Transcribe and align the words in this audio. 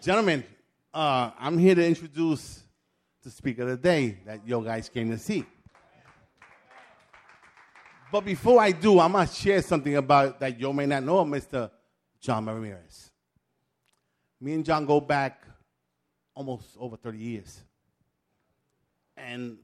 Gentlemen, 0.00 0.42
uh, 0.94 1.30
I'm 1.38 1.58
here 1.58 1.74
to 1.74 1.86
introduce 1.86 2.62
the 3.22 3.28
speaker 3.28 3.64
of 3.64 3.68
the 3.68 3.76
day 3.76 4.16
that 4.24 4.40
you 4.46 4.64
guys 4.64 4.88
came 4.88 5.10
to 5.10 5.18
see. 5.18 5.44
But 8.10 8.22
before 8.22 8.62
I 8.62 8.72
do, 8.72 8.98
I'm 8.98 9.12
going 9.12 9.28
to 9.28 9.34
share 9.34 9.60
something 9.60 9.96
about 9.96 10.40
that 10.40 10.58
you 10.58 10.72
may 10.72 10.86
not 10.86 11.02
know, 11.02 11.22
Mr. 11.26 11.70
John 12.18 12.46
Ramirez. 12.46 13.10
Me 14.40 14.54
and 14.54 14.64
John 14.64 14.86
go 14.86 15.02
back 15.02 15.44
almost 16.34 16.64
over 16.78 16.96
30 16.96 17.18
years. 17.18 17.60
And 19.18 19.58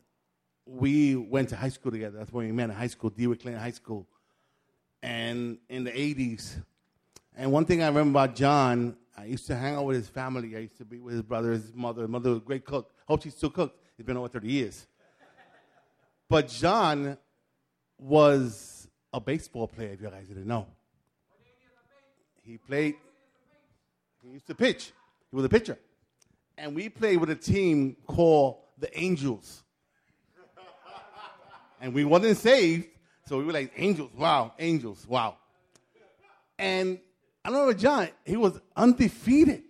we 0.66 1.16
went 1.16 1.48
to 1.48 1.56
high 1.56 1.70
school 1.70 1.92
together. 1.92 2.18
That's 2.18 2.30
when 2.30 2.44
we 2.44 2.52
met 2.52 2.68
in 2.68 2.76
high 2.76 2.88
school, 2.88 3.08
DeWitt 3.08 3.40
Clinton 3.40 3.62
High 3.62 3.70
School. 3.70 4.06
And 5.02 5.56
in 5.70 5.84
the 5.84 5.92
80s, 5.92 6.62
and 7.34 7.50
one 7.52 7.64
thing 7.64 7.82
I 7.82 7.86
remember 7.86 8.18
about 8.18 8.36
John, 8.36 8.98
I 9.16 9.24
used 9.24 9.46
to 9.46 9.56
hang 9.56 9.76
out 9.76 9.86
with 9.86 9.96
his 9.96 10.08
family. 10.08 10.54
I 10.56 10.60
used 10.60 10.76
to 10.78 10.84
be 10.84 10.98
with 10.98 11.14
his 11.14 11.22
brother, 11.22 11.52
his 11.52 11.72
mother. 11.74 12.02
His 12.02 12.10
mother 12.10 12.30
was 12.30 12.38
a 12.38 12.42
great 12.42 12.64
cook. 12.64 12.90
Hope 13.06 13.22
she 13.22 13.30
still 13.30 13.50
cooks. 13.50 13.74
It's 13.98 14.06
been 14.06 14.16
over 14.16 14.28
30 14.28 14.48
years. 14.48 14.86
But 16.28 16.48
John 16.48 17.16
was 17.98 18.88
a 19.12 19.20
baseball 19.20 19.68
player, 19.68 19.92
if 19.92 20.02
you 20.02 20.10
guys 20.10 20.28
didn't 20.28 20.46
know. 20.46 20.66
He 22.42 22.58
played, 22.58 22.96
he 24.22 24.32
used 24.32 24.46
to 24.48 24.54
pitch. 24.54 24.92
He 25.30 25.36
was 25.36 25.44
a 25.44 25.48
pitcher. 25.48 25.78
And 26.58 26.74
we 26.74 26.88
played 26.88 27.18
with 27.18 27.30
a 27.30 27.36
team 27.36 27.96
called 28.06 28.58
the 28.78 28.96
Angels. 28.98 29.62
and 31.80 31.94
we 31.94 32.04
wasn't 32.04 32.36
saved, 32.36 32.88
so 33.26 33.38
we 33.38 33.44
were 33.44 33.52
like, 33.52 33.72
Angels, 33.76 34.10
wow, 34.14 34.52
Angels, 34.58 35.06
wow. 35.08 35.36
And 36.58 36.98
I 37.46 37.48
remember 37.48 37.74
John, 37.74 38.08
he 38.24 38.36
was 38.36 38.60
undefeated. 38.74 39.62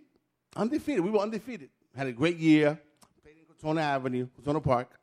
Undefeated. 0.55 1.03
We 1.03 1.11
were 1.11 1.19
undefeated. 1.19 1.69
Had 1.95 2.07
a 2.07 2.11
great 2.11 2.37
year. 2.37 2.81
Played 3.21 3.35
in 3.37 3.69
Crotona 3.69 3.81
Avenue, 3.81 4.27
Crotona 4.35 4.63
Park. 4.63 4.99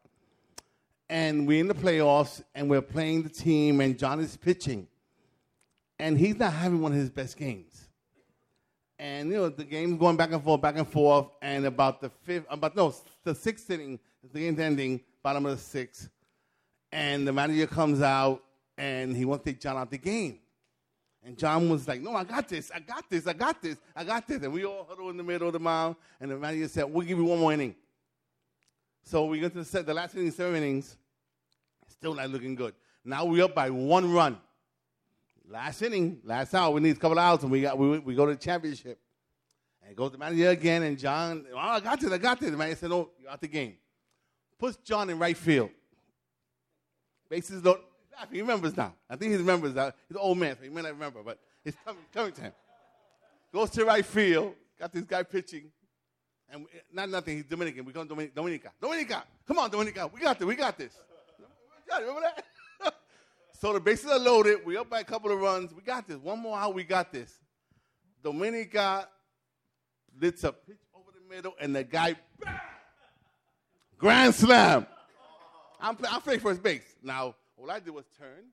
And 1.08 1.46
we're 1.46 1.60
in 1.60 1.68
the 1.68 1.74
playoffs, 1.74 2.42
and 2.52 2.68
we're 2.68 2.82
playing 2.82 3.22
the 3.22 3.28
team, 3.28 3.80
and 3.80 3.96
John 3.96 4.18
is 4.18 4.36
pitching. 4.36 4.88
And 6.00 6.18
he's 6.18 6.34
not 6.34 6.52
having 6.52 6.80
one 6.82 6.90
of 6.90 6.98
his 6.98 7.10
best 7.10 7.36
games. 7.36 7.86
And, 8.98 9.30
you 9.30 9.36
know, 9.36 9.50
the 9.50 9.62
game's 9.62 9.96
going 9.96 10.16
back 10.16 10.32
and 10.32 10.42
forth, 10.42 10.60
back 10.60 10.76
and 10.76 10.88
forth. 10.88 11.28
And 11.42 11.66
about 11.66 12.00
the 12.00 12.10
fifth, 12.10 12.46
about, 12.50 12.74
no, 12.74 12.92
the 13.22 13.36
sixth 13.36 13.70
inning, 13.70 14.00
the 14.32 14.40
game's 14.40 14.58
ending, 14.58 15.00
bottom 15.22 15.46
of 15.46 15.58
the 15.58 15.62
sixth. 15.62 16.08
And 16.90 17.24
the 17.24 17.32
manager 17.32 17.68
comes 17.68 18.02
out, 18.02 18.42
and 18.76 19.16
he 19.16 19.24
wants 19.24 19.44
to 19.44 19.52
take 19.52 19.60
John 19.60 19.76
out 19.76 19.92
the 19.92 19.98
game. 19.98 20.40
And 21.24 21.38
John 21.38 21.70
was 21.70 21.88
like, 21.88 22.02
No, 22.02 22.14
I 22.14 22.24
got 22.24 22.48
this, 22.48 22.70
I 22.74 22.80
got 22.80 23.08
this, 23.08 23.26
I 23.26 23.32
got 23.32 23.62
this, 23.62 23.76
I 23.96 24.04
got 24.04 24.28
this. 24.28 24.42
And 24.42 24.52
we 24.52 24.64
all 24.64 24.86
huddled 24.88 25.10
in 25.10 25.16
the 25.16 25.22
middle 25.22 25.46
of 25.46 25.54
the 25.54 25.60
mound, 25.60 25.96
and 26.20 26.30
the 26.30 26.36
manager 26.36 26.68
said, 26.68 26.84
We'll 26.84 27.06
give 27.06 27.18
you 27.18 27.24
one 27.24 27.38
more 27.38 27.52
inning. 27.52 27.74
So 29.04 29.24
we 29.24 29.40
go 29.40 29.48
to 29.48 29.58
the, 29.58 29.64
set, 29.64 29.86
the 29.86 29.94
last 29.94 30.14
inning, 30.14 30.30
seven 30.30 30.56
innings, 30.56 30.96
still 31.88 32.14
not 32.14 32.30
looking 32.30 32.54
good. 32.54 32.74
Now 33.04 33.24
we're 33.24 33.44
up 33.44 33.54
by 33.54 33.70
one 33.70 34.12
run. 34.12 34.38
Last 35.48 35.82
inning, 35.82 36.20
last 36.24 36.54
out, 36.54 36.72
we 36.72 36.80
need 36.80 36.96
a 36.96 36.98
couple 36.98 37.18
outs, 37.18 37.42
and 37.42 37.52
we, 37.52 37.62
got, 37.62 37.76
we, 37.78 37.98
we 37.98 38.14
go 38.14 38.26
to 38.26 38.32
the 38.32 38.38
championship. 38.38 38.98
And 39.82 39.92
it 39.92 39.96
goes 39.96 40.10
to 40.10 40.12
the 40.12 40.18
manager 40.18 40.48
again, 40.50 40.82
and 40.82 40.98
John, 40.98 41.44
oh, 41.52 41.58
I 41.58 41.80
got 41.80 42.00
this, 42.00 42.10
I 42.10 42.18
got 42.18 42.40
this. 42.40 42.50
The 42.50 42.56
manager 42.56 42.76
said, 42.76 42.90
No, 42.90 43.10
you're 43.20 43.30
out 43.30 43.40
the 43.40 43.48
game. 43.48 43.76
Puts 44.58 44.76
John 44.78 45.10
in 45.10 45.18
right 45.18 45.36
field. 45.36 45.70
Bases 47.28 47.62
loaded 47.64 47.84
he 48.30 48.40
remembers 48.40 48.76
now. 48.76 48.94
I 49.08 49.16
think 49.16 49.32
he 49.32 49.38
remembers 49.38 49.74
that. 49.74 49.96
He's 50.08 50.16
an 50.16 50.22
old 50.22 50.38
man, 50.38 50.56
so 50.56 50.64
he 50.64 50.70
may 50.70 50.82
not 50.82 50.92
remember, 50.92 51.22
but 51.22 51.38
it's 51.64 51.76
coming, 51.84 52.02
coming 52.12 52.32
to 52.32 52.40
him. 52.42 52.52
Goes 53.52 53.70
to 53.70 53.84
right 53.84 54.04
field, 54.04 54.54
got 54.78 54.92
this 54.92 55.04
guy 55.04 55.22
pitching, 55.22 55.70
and 56.50 56.66
not 56.92 57.08
nothing, 57.08 57.36
he's 57.36 57.44
Dominican. 57.44 57.84
We 57.84 57.92
call 57.92 58.02
him 58.02 58.30
Dominica. 58.34 58.72
Dominica. 58.80 59.24
Come 59.46 59.58
on, 59.58 59.70
Dominica. 59.70 60.08
We 60.12 60.20
got 60.20 60.38
this. 60.38 60.46
We 60.46 60.56
got 60.56 60.76
this. 60.76 60.92
Remember 61.98 62.20
that? 62.22 62.94
so 63.60 63.72
the 63.72 63.80
bases 63.80 64.10
are 64.10 64.18
loaded. 64.18 64.64
We 64.64 64.76
up 64.76 64.90
by 64.90 65.00
a 65.00 65.04
couple 65.04 65.32
of 65.32 65.40
runs. 65.40 65.72
We 65.72 65.82
got 65.82 66.08
this. 66.08 66.16
One 66.16 66.40
more 66.40 66.58
out. 66.58 66.74
We 66.74 66.84
got 66.84 67.12
this. 67.12 67.32
Dominica 68.22 69.08
lets 70.20 70.44
a 70.44 70.52
pitch 70.52 70.78
over 70.94 71.10
the 71.12 71.34
middle, 71.34 71.54
and 71.60 71.74
the 71.74 71.84
guy, 71.84 72.16
bam! 72.42 72.60
grand 73.98 74.34
slam. 74.34 74.86
I'm, 75.80 75.96
I'm 76.10 76.20
playing 76.20 76.40
first 76.40 76.62
base. 76.62 76.82
Now, 77.02 77.34
all 77.56 77.70
I 77.70 77.80
did 77.80 77.90
was 77.90 78.06
turn. 78.18 78.50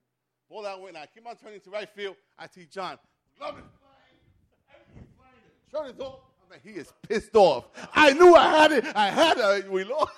Ball 0.48 0.66
out 0.66 0.82
went. 0.82 0.96
I 0.96 1.06
keep 1.06 1.26
on 1.26 1.36
turning 1.36 1.60
to 1.60 1.70
right 1.70 1.88
field. 1.88 2.16
I 2.38 2.46
see 2.46 2.66
John. 2.70 2.98
Glove 3.38 3.58
is 3.58 3.64
flying. 3.80 5.06
flying. 5.16 5.86
Shirt 5.86 5.94
is 5.94 6.00
off. 6.00 6.20
I'm 6.44 6.50
like, 6.50 6.62
he 6.62 6.78
is 6.78 6.92
pissed 7.08 7.34
off. 7.34 7.68
I 7.94 8.12
knew 8.12 8.34
I 8.34 8.50
had 8.50 8.72
it. 8.72 8.84
I 8.94 9.08
had 9.08 9.38
it. 9.38 9.70
We 9.70 9.84
lost. 9.84 10.12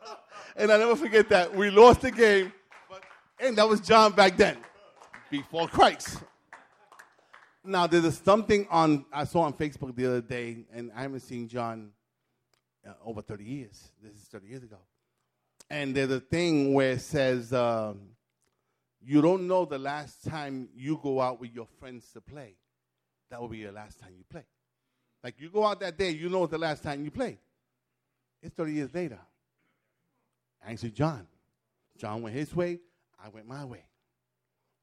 and 0.56 0.72
I 0.72 0.78
never 0.78 0.96
forget 0.96 1.28
that. 1.28 1.54
We 1.54 1.70
lost 1.70 2.00
the 2.00 2.10
game. 2.10 2.52
But, 2.88 3.02
and 3.38 3.56
that 3.58 3.68
was 3.68 3.80
John 3.80 4.12
back 4.12 4.36
then, 4.36 4.56
before 5.30 5.68
Christ. 5.68 6.22
Now, 7.62 7.86
there's 7.86 8.18
something 8.18 8.66
on 8.70 9.06
I 9.12 9.24
saw 9.24 9.42
on 9.42 9.54
Facebook 9.54 9.94
the 9.96 10.06
other 10.06 10.20
day, 10.20 10.64
and 10.72 10.92
I 10.94 11.02
haven't 11.02 11.20
seen 11.20 11.48
John 11.48 11.90
uh, 12.86 12.92
over 13.04 13.22
30 13.22 13.44
years. 13.44 13.90
This 14.02 14.14
is 14.14 14.28
30 14.28 14.46
years 14.46 14.62
ago. 14.62 14.78
And 15.70 15.94
there's 15.94 16.10
a 16.10 16.20
thing 16.20 16.74
where 16.74 16.92
it 16.92 17.00
says, 17.00 17.52
um, 17.52 18.00
you 19.04 19.20
don't 19.20 19.46
know 19.46 19.64
the 19.64 19.78
last 19.78 20.24
time 20.24 20.68
you 20.74 20.98
go 21.02 21.20
out 21.20 21.40
with 21.40 21.52
your 21.52 21.66
friends 21.78 22.10
to 22.12 22.20
play. 22.20 22.56
That 23.30 23.40
will 23.40 23.48
be 23.48 23.58
your 23.58 23.72
last 23.72 24.00
time 24.00 24.14
you 24.16 24.24
play. 24.28 24.44
Like 25.22 25.34
you 25.38 25.48
go 25.48 25.64
out 25.64 25.80
that 25.80 25.98
day, 25.98 26.10
you 26.10 26.28
know 26.28 26.46
the 26.46 26.58
last 26.58 26.82
time 26.82 27.04
you 27.04 27.10
played. 27.10 27.38
It's 28.42 28.54
30 28.54 28.72
years 28.72 28.94
later. 28.94 29.18
Said, 30.76 30.94
John. 30.94 31.26
John 31.96 32.22
went 32.22 32.34
his 32.34 32.54
way, 32.54 32.80
I 33.22 33.28
went 33.28 33.46
my 33.46 33.64
way. 33.64 33.84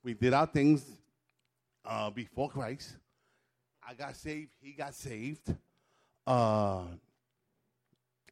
We 0.04 0.14
did 0.14 0.34
our 0.34 0.46
things 0.46 0.86
uh, 1.84 2.10
before 2.10 2.50
Christ. 2.50 2.96
I 3.88 3.94
got 3.94 4.16
saved, 4.16 4.52
he 4.62 4.72
got 4.72 4.94
saved. 4.94 5.54
Uh, 6.26 6.84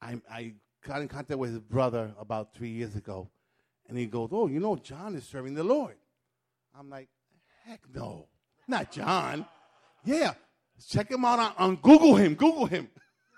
I, 0.02 0.22
I 0.32 0.54
got 0.86 1.02
in 1.02 1.08
contact 1.08 1.40
with 1.40 1.50
his 1.50 1.60
brother 1.60 2.14
about 2.20 2.54
three 2.54 2.70
years 2.70 2.96
ago. 2.96 3.30
And 3.90 3.98
he 3.98 4.06
goes, 4.06 4.30
Oh, 4.32 4.48
you 4.48 4.60
know, 4.60 4.76
John 4.78 5.16
is 5.16 5.26
serving 5.26 5.56
the 5.56 5.64
Lord. 5.64 5.96
I'm 6.78 6.90
like, 6.90 7.10
Heck 7.66 7.82
no, 7.94 8.28
not 8.68 8.92
John. 8.92 9.46
Yeah, 10.06 10.34
check 10.88 11.12
him 11.12 11.26
out 11.26 11.40
on, 11.40 11.54
on 11.58 11.76
Google 11.78 12.16
him, 12.16 12.36
Google 12.36 12.68
him. 12.68 12.88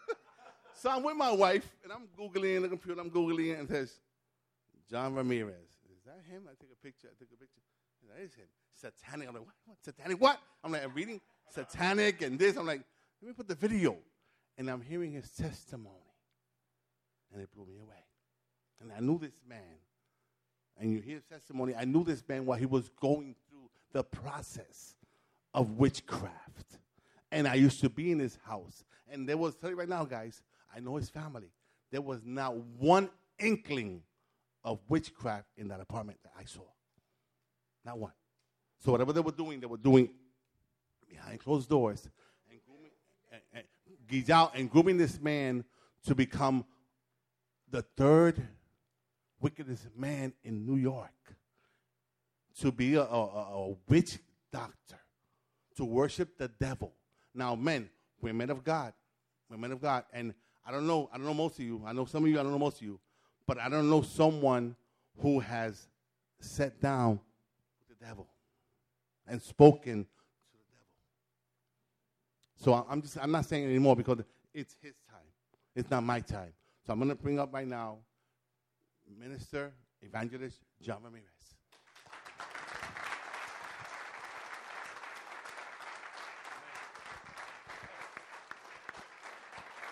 so 0.75 0.89
I'm 0.91 1.03
with 1.03 1.16
my 1.16 1.31
wife, 1.31 1.67
and 1.84 1.91
I'm 1.91 2.07
Googling 2.19 2.62
the 2.62 2.69
computer, 2.69 3.01
I'm 3.01 3.09
Googling, 3.09 3.59
and 3.59 3.67
says, 3.67 4.00
John 4.89 5.16
Ramirez. 5.16 5.56
Is 5.91 6.03
that 6.06 6.22
him? 6.29 6.44
I 6.47 6.53
take 6.62 6.72
a 6.72 6.85
picture, 6.85 7.07
I 7.09 7.18
take 7.18 7.29
a 7.33 7.38
picture. 7.38 7.62
That 8.13 8.23
is 8.23 8.33
him. 8.33 8.45
Satanic. 8.73 9.28
I'm 9.28 9.35
like, 9.35 9.45
what? 9.45 9.56
what? 9.66 9.78
Satanic 9.83 10.22
what? 10.22 10.39
I'm 10.63 10.72
like, 10.72 10.83
I'm 10.83 10.94
reading 10.94 11.22
satanic 11.50 12.22
and 12.22 12.38
this. 12.38 12.57
I'm 12.57 12.66
like, 12.66 12.81
let 13.22 13.28
me 13.29 13.33
put 13.33 13.47
the 13.47 13.56
video. 13.56 13.97
And 14.57 14.69
I'm 14.69 14.81
hearing 14.81 15.12
his 15.12 15.29
testimony. 15.29 15.95
And 17.31 17.41
it 17.41 17.50
blew 17.53 17.66
me 17.66 17.78
away. 17.78 18.03
And 18.81 18.91
I 18.91 19.00
knew 19.00 19.18
this 19.18 19.39
man 19.47 19.59
and 20.81 20.92
you 20.92 21.00
hear 21.00 21.16
his 21.16 21.25
testimony, 21.25 21.75
I 21.75 21.86
knew 21.86 22.03
this 22.03 22.24
man 22.28 22.44
while 22.47 22.58
he 22.58 22.66
was 22.66 22.90
going 23.00 23.36
through 23.47 23.69
the 23.94 24.03
process 24.03 24.96
of 25.53 25.78
witchcraft. 25.78 26.80
And 27.31 27.47
I 27.47 27.53
used 27.53 27.81
to 27.81 27.90
be 27.90 28.12
in 28.12 28.18
his 28.18 28.40
house. 28.44 28.84
And 29.08 29.30
there 29.30 29.38
was, 29.38 29.53
tell 29.56 29.69
you 29.69 29.75
right 29.75 29.88
now, 29.88 30.06
guys, 30.06 30.42
I 30.75 30.80
know 30.80 30.96
his 30.96 31.08
family. 31.08 31.52
There 31.92 32.02
was 32.02 32.22
not 32.25 32.58
one 32.58 33.12
inkling 33.38 34.02
of 34.64 34.80
witchcraft 34.90 35.50
in 35.56 35.68
that 35.68 35.81
apartment 35.81 36.18
that 36.24 36.34
I 36.38 36.46
saw. 36.46 36.64
Not 37.86 38.00
one. 38.00 38.13
So 38.80 38.92
whatever 38.92 39.13
they 39.13 39.22
were 39.22 39.31
doing, 39.31 39.59
they 39.59 39.68
were 39.68 39.78
doing 39.78 40.09
behind 41.08 41.42
closed 41.42 41.69
doors 41.69 42.09
and 42.50 42.59
grooming, 42.66 42.92
and, 43.31 43.42
and, 43.53 44.30
out 44.31 44.56
and 44.56 44.69
grooming 44.69 44.98
this 44.98 45.22
man 45.22 45.63
to 46.07 46.16
become 46.16 46.66
the 47.69 47.83
third 47.95 48.48
wickedest 49.42 49.88
man 49.96 50.34
in 50.44 50.66
New 50.66 50.78
York 50.78 51.10
to 52.60 52.72
be 52.72 52.96
a, 52.96 53.02
a, 53.02 53.06
a 53.06 53.76
witch 53.88 54.20
doctor, 54.52 55.00
to 55.78 55.86
worship 55.86 56.38
the 56.38 56.48
devil. 56.48 56.94
Now, 57.34 57.56
men, 57.56 57.90
we're 58.22 58.34
men 58.34 58.50
of 58.50 58.64
God. 58.64 58.94
We're 59.50 59.58
men 59.58 59.72
of 59.72 59.82
God. 59.82 60.04
And 60.14 60.34
I 60.66 60.72
don't 60.72 60.86
know, 60.86 61.10
I 61.14 61.18
don't 61.18 61.26
know 61.26 61.34
most 61.34 61.60
of 61.60 61.66
you. 61.66 61.82
I 61.86 61.94
know 61.94 62.06
some 62.06 62.24
of 62.24 62.30
you, 62.30 62.40
I 62.40 62.44
don't 62.44 62.52
know 62.52 62.60
most 62.60 62.78
of 62.78 62.84
you. 62.84 63.00
But 63.48 63.60
I 63.60 63.70
don't 63.70 63.90
know 63.90 64.02
someone 64.02 64.76
who 65.20 65.40
has 65.40 65.88
sat 66.40 66.80
down 66.80 67.20
with 67.80 68.00
the 68.00 68.06
devil 68.06 68.28
and 69.28 69.42
spoken 69.42 70.04
to 70.04 70.58
the 70.58 70.58
devil. 72.74 72.84
So 72.84 72.86
I'm 72.90 73.02
just 73.02 73.18
I'm 73.18 73.32
not 73.32 73.46
saying 73.46 73.66
anymore 73.66 73.96
because 73.96 74.20
it's 74.54 74.76
his 74.82 74.94
time. 75.10 75.20
It's 75.76 75.90
not 75.90 76.04
my 76.04 76.20
time. 76.20 76.54
So 76.86 76.94
I'm 76.94 77.00
gonna 77.00 77.16
bring 77.16 77.40
up 77.40 77.54
right 77.54 77.68
now 77.68 77.98
Minister 79.19 79.74
Evangelist 80.02 80.60
John 80.81 81.04
Ramirez. 81.04 81.25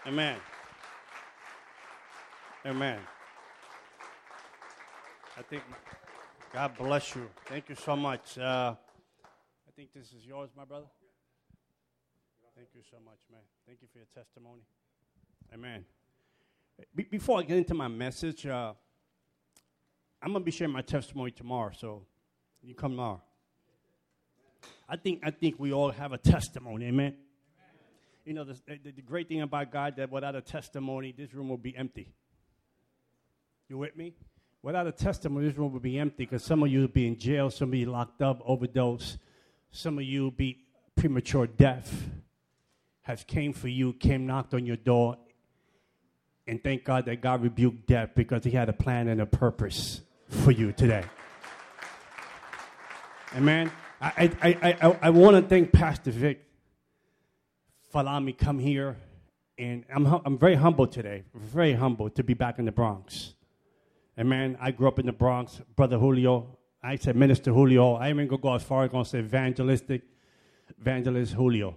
Amen. 0.08 0.38
Amen. 2.66 3.00
I 5.38 5.42
think 5.44 5.64
God 6.54 6.78
bless 6.78 7.16
you. 7.16 7.30
Thank 7.46 7.70
you 7.70 7.76
so 7.76 7.96
much. 7.96 8.38
Uh, 8.38 8.76
I 9.24 9.72
think 9.76 9.94
this 9.94 10.08
is 10.14 10.26
yours, 10.26 10.50
my 10.58 10.66
brother. 10.66 10.88
Thank 12.56 12.70
you 12.74 12.82
so 12.90 12.98
much, 13.06 13.20
man. 13.32 13.42
Thank 13.68 13.80
you 13.82 13.88
for 13.92 14.00
your 14.00 14.08
testimony. 14.16 14.62
Amen. 15.54 15.86
Be- 16.96 17.04
before 17.04 17.40
I 17.40 17.44
get 17.44 17.58
into 17.58 17.74
my 17.74 17.88
message, 17.88 18.46
uh, 18.46 18.74
I'm 20.22 20.34
to 20.34 20.40
be 20.42 20.52
sharing 20.52 20.74
my 20.74 20.82
testimony 20.82 21.32
tomorrow, 21.32 21.72
so 21.76 22.04
you 22.62 22.76
come 22.76 22.92
tomorrow. 22.92 23.22
I 24.88 24.98
think, 24.98 25.22
I 25.24 25.32
think 25.32 25.56
we 25.60 25.72
all 25.72 25.92
have 25.92 26.12
a 26.12 26.18
testimony, 26.18 26.88
amen? 26.88 27.16
You 28.26 28.34
know, 28.34 28.44
the, 28.44 28.60
the, 28.68 28.92
the 28.92 29.02
great 29.02 29.30
thing 29.30 29.42
about 29.42 29.72
God 29.72 29.96
that 29.96 30.12
without 30.12 30.36
a 30.36 30.42
testimony, 30.42 31.14
this 31.18 31.34
room 31.34 31.48
will 31.48 31.58
be 31.58 31.76
empty. 31.76 32.12
You 33.70 33.78
with 33.78 33.96
me? 33.96 34.14
Without 34.62 34.88
a 34.88 34.92
testimony, 34.92 35.48
this 35.48 35.58
room 35.58 35.72
will 35.72 35.80
be 35.80 35.98
empty 35.98 36.26
because 36.26 36.44
some 36.44 36.64
of 36.64 36.70
you 36.70 36.82
will 36.82 36.88
be 36.90 37.08
in 37.08 37.18
jail, 37.18 37.50
some 37.50 37.70
of 37.70 37.76
you 37.76 37.86
locked 37.86 38.22
up, 38.22 38.42
overdose, 38.44 39.18
some 39.72 39.98
of 39.98 40.04
you 40.04 40.32
be 40.32 40.58
premature 40.96 41.48
death. 41.48 42.10
Has 43.04 43.24
came 43.24 43.54
for 43.54 43.70
you, 43.70 43.94
came 43.94 44.28
knocked 44.28 44.54
on 44.54 44.66
your 44.66 44.76
door, 44.76 45.18
and 46.46 46.62
thank 46.64 46.84
God 46.84 47.06
that 47.06 47.22
God 47.22 47.42
rebuked 47.42 47.88
death 47.88 48.10
because 48.16 48.44
He 48.44 48.52
had 48.52 48.70
a 48.70 48.74
plan 48.74 49.08
and 49.08 49.22
a 49.22 49.26
purpose 49.26 50.02
for 50.30 50.52
you 50.52 50.72
today. 50.72 51.04
Amen. 53.36 53.72
I, 54.02 54.32
I, 54.42 54.48
I, 54.48 54.78
I, 54.82 54.98
I 55.04 55.10
want 55.10 55.36
to 55.36 55.42
thank 55.42 55.72
Pastor 55.72 56.12
Vic 56.12 56.46
for 57.92 58.02
allowing 58.02 58.26
me 58.26 58.34
come 58.34 58.60
here. 58.60 58.98
And 59.58 59.84
I'm, 59.94 60.06
I'm 60.06 60.38
very 60.38 60.56
humble 60.56 60.88
today, 60.88 61.24
very 61.36 61.74
humble 61.74 62.10
to 62.12 62.24
be 62.24 62.34
back 62.34 62.60
in 62.60 62.66
the 62.66 62.72
Bronx. 62.72 63.34
Amen. 64.18 64.58
I 64.62 64.72
grew 64.72 64.88
up 64.88 65.00
in 65.00 65.06
the 65.06 65.12
Bronx. 65.12 65.62
Brother 65.76 65.98
Julio, 65.98 66.58
I 66.82 66.96
said 66.96 67.16
Minister 67.16 67.52
Julio. 67.52 67.96
I 67.96 68.10
even 68.10 68.28
go 68.28 68.54
as 68.54 68.64
far 68.64 68.86
as 68.86 68.92
going 68.92 69.04
to 69.04 69.10
say 69.10 69.20
evangelistic, 69.20 70.04
evangelist 70.80 71.34
Julio. 71.34 71.76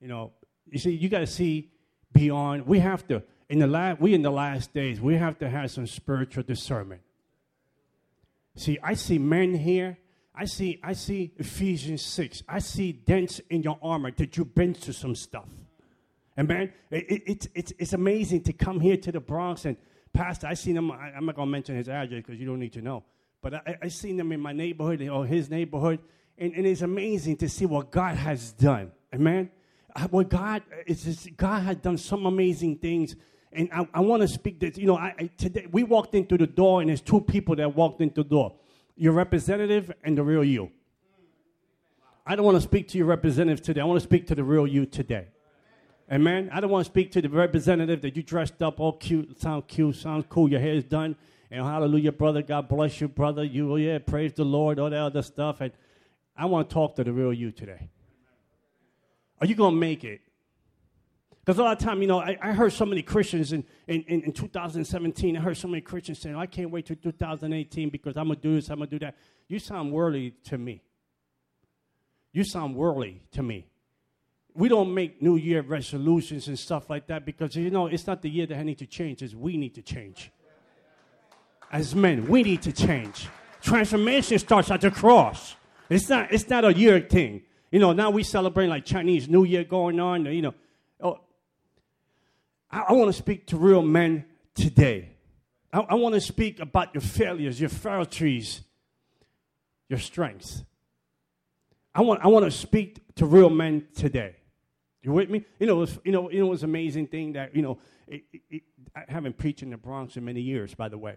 You 0.00 0.08
know, 0.08 0.32
you 0.70 0.78
see, 0.78 0.90
you 0.90 1.08
got 1.08 1.20
to 1.20 1.26
see 1.26 1.70
beyond. 2.12 2.66
We 2.66 2.80
have 2.80 3.06
to, 3.08 3.22
in 3.48 3.58
the 3.58 3.66
last, 3.66 4.00
we 4.00 4.12
in 4.12 4.22
the 4.22 4.30
last 4.30 4.74
days, 4.74 5.00
we 5.00 5.16
have 5.16 5.38
to 5.38 5.48
have 5.48 5.70
some 5.70 5.86
spiritual 5.86 6.42
discernment. 6.42 7.00
See, 8.56 8.78
I 8.82 8.94
see 8.94 9.18
men 9.18 9.54
here. 9.54 9.98
I 10.34 10.46
see, 10.46 10.80
I 10.82 10.94
see 10.94 11.32
Ephesians 11.36 12.02
6. 12.02 12.42
I 12.48 12.58
see 12.58 12.92
dents 12.92 13.40
in 13.50 13.62
your 13.62 13.78
armor 13.82 14.10
that 14.12 14.36
you've 14.36 14.54
been 14.54 14.74
to 14.74 14.92
some 14.92 15.14
stuff. 15.14 15.48
And 16.36 16.48
man, 16.48 16.72
it, 16.90 17.04
it, 17.10 17.22
it's, 17.26 17.48
it's, 17.54 17.72
it's 17.78 17.92
amazing 17.92 18.42
to 18.44 18.52
come 18.52 18.80
here 18.80 18.96
to 18.96 19.12
the 19.12 19.20
Bronx 19.20 19.66
and 19.66 19.76
Pastor, 20.12 20.46
I 20.46 20.54
seen 20.54 20.76
him, 20.76 20.90
I, 20.90 21.10
am 21.16 21.24
not 21.24 21.36
going 21.36 21.48
to 21.48 21.52
mention 21.52 21.76
his 21.76 21.88
address 21.88 22.22
because 22.22 22.38
you 22.38 22.46
don't 22.46 22.58
need 22.58 22.74
to 22.74 22.82
know. 22.82 23.02
But 23.40 23.54
I, 23.54 23.78
I 23.82 23.88
seen 23.88 24.20
him 24.20 24.30
in 24.32 24.40
my 24.40 24.52
neighborhood 24.52 25.00
or 25.08 25.24
his 25.24 25.48
neighborhood. 25.48 26.00
And, 26.36 26.52
and 26.54 26.66
it's 26.66 26.82
amazing 26.82 27.36
to 27.38 27.48
see 27.48 27.66
what 27.66 27.90
God 27.90 28.16
has 28.16 28.52
done. 28.52 28.92
Amen. 29.14 29.50
Uh, 29.94 30.08
what 30.08 30.28
God, 30.28 30.62
it's 30.86 31.04
just, 31.04 31.36
God 31.36 31.62
has 31.62 31.76
done 31.76 31.98
some 31.98 32.26
amazing 32.26 32.76
things 32.76 33.16
and 33.52 33.68
I, 33.72 33.88
I 33.94 34.00
want 34.00 34.22
to 34.22 34.28
speak 34.28 34.60
this. 34.60 34.76
You 34.76 34.86
know, 34.86 34.96
I, 34.96 35.14
I, 35.18 35.30
today 35.36 35.66
we 35.70 35.82
walked 35.82 36.14
into 36.14 36.36
the 36.36 36.46
door, 36.46 36.80
and 36.80 36.88
there's 36.88 37.00
two 37.00 37.20
people 37.20 37.56
that 37.56 37.74
walked 37.74 38.00
into 38.00 38.22
the 38.22 38.28
door: 38.28 38.54
your 38.96 39.12
representative 39.12 39.92
and 40.04 40.16
the 40.16 40.22
real 40.22 40.44
you. 40.44 40.70
I 42.24 42.36
don't 42.36 42.44
want 42.44 42.56
to 42.56 42.60
speak 42.60 42.88
to 42.88 42.98
your 42.98 43.06
representative 43.08 43.62
today. 43.62 43.80
I 43.80 43.84
want 43.84 44.00
to 44.00 44.06
speak 44.06 44.26
to 44.28 44.34
the 44.34 44.44
real 44.44 44.66
you 44.66 44.86
today. 44.86 45.26
Amen. 46.10 46.50
I 46.52 46.60
don't 46.60 46.70
want 46.70 46.84
to 46.84 46.90
speak 46.90 47.10
to 47.12 47.22
the 47.22 47.28
representative 47.28 48.02
that 48.02 48.16
you 48.16 48.22
dressed 48.22 48.62
up 48.62 48.80
all 48.80 48.92
cute, 48.92 49.40
sound 49.40 49.66
cute, 49.66 49.96
sound 49.96 50.28
cool, 50.28 50.48
your 50.50 50.60
hair 50.60 50.74
is 50.74 50.84
done, 50.84 51.16
and 51.50 51.64
hallelujah, 51.64 52.12
brother. 52.12 52.42
God 52.42 52.68
bless 52.68 53.00
you, 53.00 53.08
brother. 53.08 53.42
You, 53.42 53.72
oh, 53.72 53.76
yeah, 53.76 53.98
praise 53.98 54.34
the 54.34 54.44
Lord, 54.44 54.78
all 54.78 54.90
that 54.90 54.98
other 54.98 55.22
stuff. 55.22 55.60
And 55.60 55.72
I 56.36 56.46
want 56.46 56.68
to 56.68 56.74
talk 56.74 56.96
to 56.96 57.04
the 57.04 57.12
real 57.12 57.32
you 57.32 57.50
today. 57.50 57.88
Are 59.40 59.46
you 59.46 59.54
going 59.54 59.74
to 59.74 59.80
make 59.80 60.04
it? 60.04 60.20
Because 61.44 61.58
a 61.58 61.62
lot 61.64 61.76
of 61.76 61.84
time, 61.84 62.00
you 62.00 62.06
know, 62.06 62.20
I, 62.20 62.38
I 62.40 62.52
heard 62.52 62.72
so 62.72 62.86
many 62.86 63.02
Christians 63.02 63.52
in, 63.52 63.64
in, 63.88 64.02
in, 64.04 64.32
2017, 64.32 65.36
I 65.36 65.40
heard 65.40 65.56
so 65.56 65.66
many 65.66 65.80
Christians 65.80 66.20
saying, 66.20 66.36
I 66.36 66.46
can't 66.46 66.70
wait 66.70 66.86
till 66.86 66.94
2018 66.94 67.90
because 67.90 68.16
I'm 68.16 68.28
going 68.28 68.36
to 68.36 68.42
do 68.42 68.54
this, 68.54 68.70
I'm 68.70 68.78
going 68.78 68.88
to 68.88 68.98
do 68.98 69.04
that. 69.04 69.16
You 69.48 69.58
sound 69.58 69.90
worldly 69.90 70.34
to 70.44 70.56
me. 70.56 70.82
You 72.32 72.44
sound 72.44 72.76
worldly 72.76 73.22
to 73.32 73.42
me. 73.42 73.66
We 74.54 74.68
don't 74.68 74.94
make 74.94 75.20
New 75.20 75.34
Year 75.34 75.62
resolutions 75.62 76.46
and 76.46 76.56
stuff 76.56 76.88
like 76.88 77.08
that 77.08 77.26
because, 77.26 77.56
you 77.56 77.70
know, 77.70 77.86
it's 77.86 78.06
not 78.06 78.22
the 78.22 78.30
year 78.30 78.46
that 78.46 78.58
I 78.58 78.62
need 78.62 78.78
to 78.78 78.86
change, 78.86 79.20
it's 79.20 79.34
we 79.34 79.56
need 79.56 79.74
to 79.74 79.82
change. 79.82 80.30
As 81.72 81.94
men, 81.94 82.28
we 82.28 82.44
need 82.44 82.62
to 82.62 82.72
change. 82.72 83.28
Transformation 83.62 84.38
starts 84.38 84.70
at 84.70 84.82
the 84.82 84.90
cross. 84.92 85.56
It's 85.88 86.08
not, 86.08 86.32
it's 86.32 86.48
not 86.48 86.64
a 86.64 86.72
year 86.72 87.00
thing. 87.00 87.42
You 87.72 87.80
know, 87.80 87.92
now 87.92 88.10
we 88.10 88.22
celebrate 88.22 88.68
like 88.68 88.84
Chinese 88.84 89.28
New 89.28 89.44
Year 89.44 89.64
going 89.64 89.98
on, 89.98 90.26
you 90.26 90.42
know. 90.42 90.54
I, 92.72 92.86
I 92.88 92.92
want 92.92 93.08
to 93.08 93.12
speak 93.12 93.46
to 93.48 93.56
real 93.56 93.82
men 93.82 94.24
today. 94.54 95.10
I, 95.72 95.80
I 95.80 95.94
want 95.94 96.14
to 96.14 96.20
speak 96.20 96.58
about 96.58 96.94
your 96.94 97.02
failures, 97.02 97.60
your 97.60 97.70
frailties, 97.70 98.62
your 99.88 99.98
strengths. 99.98 100.64
I 101.94 102.00
want, 102.00 102.24
I 102.24 102.28
want 102.28 102.46
to 102.46 102.50
speak 102.50 103.14
to 103.16 103.26
real 103.26 103.50
men 103.50 103.86
today. 103.94 104.36
You 105.02 105.12
with 105.12 105.28
me? 105.28 105.44
You 105.58 105.66
know, 105.66 105.76
it 105.76 105.80
was, 105.80 105.98
you 106.04 106.12
know, 106.12 106.30
you 106.30 106.40
know, 106.40 106.46
it 106.46 106.50
was 106.50 106.62
an 106.62 106.70
amazing 106.70 107.08
thing 107.08 107.32
that, 107.32 107.54
you 107.54 107.62
know, 107.62 107.78
it, 108.06 108.22
it, 108.50 108.62
I 108.94 109.04
haven't 109.08 109.36
preached 109.36 109.62
in 109.62 109.70
the 109.70 109.76
Bronx 109.76 110.16
in 110.16 110.24
many 110.24 110.40
years, 110.40 110.74
by 110.74 110.88
the 110.88 110.96
way. 110.96 111.16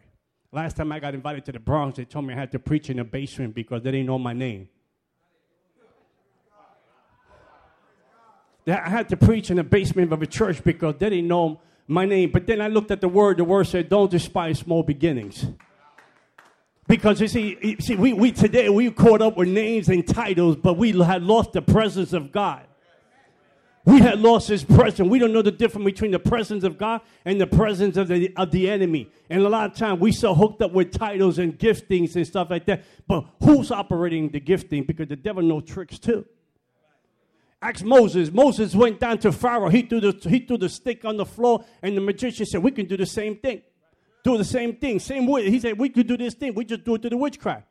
Last 0.52 0.76
time 0.78 0.92
I 0.92 1.00
got 1.00 1.14
invited 1.14 1.46
to 1.46 1.52
the 1.52 1.60
Bronx, 1.60 1.98
they 1.98 2.06
told 2.06 2.26
me 2.26 2.34
I 2.34 2.38
had 2.38 2.52
to 2.54 2.60
preach 2.60 2.90
in 2.90 2.98
the 2.98 3.04
basement 3.04 3.54
because 3.54 3.84
they 3.84 3.92
didn't 3.92 4.08
know 4.08 4.18
my 4.18 4.34
name. 4.34 4.70
I 8.68 8.90
had 8.90 9.10
to 9.10 9.18
preach 9.18 9.52
in 9.52 9.58
the 9.58 9.64
basement 9.64 10.12
of 10.12 10.22
a 10.22 10.28
church 10.28 10.64
because 10.64 10.96
they 10.98 11.10
didn't 11.10 11.28
know 11.28 11.62
my 11.88 12.06
name. 12.06 12.32
But 12.32 12.48
then 12.48 12.62
I 12.62 12.68
looked 12.68 12.92
at 12.92 13.02
the 13.02 13.08
word, 13.08 13.38
the 13.38 13.44
word 13.44 13.68
said, 13.68 13.90
Don't 13.90 14.10
despise 14.10 14.60
small 14.60 14.84
beginnings. 14.84 15.46
Because 16.88 17.20
you 17.20 17.28
see, 17.28 17.58
you 17.62 17.78
see 17.80 17.96
we, 17.96 18.14
we 18.14 18.32
today 18.32 18.70
we 18.70 18.90
caught 18.92 19.22
up 19.22 19.38
with 19.38 19.48
names 19.48 19.90
and 19.90 20.08
titles, 20.08 20.56
but 20.56 20.78
we 20.78 20.92
had 21.00 21.24
lost 21.24 21.54
the 21.54 21.62
presence 21.62 22.14
of 22.14 22.32
God. 22.32 22.66
We 23.86 24.00
had 24.00 24.20
lost 24.20 24.48
his 24.48 24.64
presence. 24.64 25.08
We 25.08 25.20
don't 25.20 25.32
know 25.32 25.44
the 25.44 25.52
difference 25.52 25.86
between 25.86 26.10
the 26.10 26.20
presence 26.20 26.64
of 26.64 26.76
God 26.76 27.02
and 27.24 27.40
the 27.40 27.46
presence 27.46 27.98
of 27.98 28.08
the, 28.08 28.34
of 28.36 28.50
the 28.50 28.68
enemy. 28.68 29.12
And 29.30 29.44
a 29.44 29.50
lot 29.50 29.72
of 29.72 29.78
time 29.78 30.00
we 30.00 30.12
so 30.12 30.34
hooked 30.34 30.64
up 30.64 30.72
with 30.72 30.92
titles 30.92 31.38
and 31.38 31.58
giftings 31.58 32.16
and 32.16 32.26
stuff 32.26 32.50
like 32.50 32.66
that. 32.66 32.84
But 33.08 33.26
who's 33.44 33.70
operating 33.70 34.30
the 34.30 34.40
gifting? 34.40 34.86
Because 34.86 35.08
the 35.08 35.16
devil 35.16 35.44
knows 35.44 35.66
tricks 35.66 36.00
too. 36.00 36.26
Ask 37.66 37.84
Moses. 37.84 38.32
Moses 38.32 38.76
went 38.76 39.00
down 39.00 39.18
to 39.20 39.32
Pharaoh. 39.32 39.70
He 39.70 39.82
threw, 39.82 40.00
the, 40.00 40.30
he 40.30 40.40
threw 40.40 40.56
the 40.56 40.70
stick 40.70 41.04
on 41.04 41.18
the 41.18 41.26
floor, 41.26 41.66
and 41.82 41.98
the 41.98 42.02
magician 42.02 42.46
said, 42.46 42.62
We 42.62 42.70
can 42.70 42.86
do 42.86 42.96
the 42.96 43.08
same 43.08 43.38
thing. 43.38 43.64
Do 44.24 44.38
the 44.38 44.46
same 44.46 44.76
thing. 44.76 45.00
Same 45.00 45.26
way. 45.26 45.50
He 45.50 45.60
said, 45.60 45.80
We 45.80 45.90
could 45.90 46.06
do 46.06 46.16
this 46.16 46.36
thing. 46.36 46.54
We 46.54 46.64
just 46.64 46.84
do 46.84 46.94
it 46.94 47.02
to 47.02 47.10
the 47.10 47.18
witchcraft. 47.18 47.66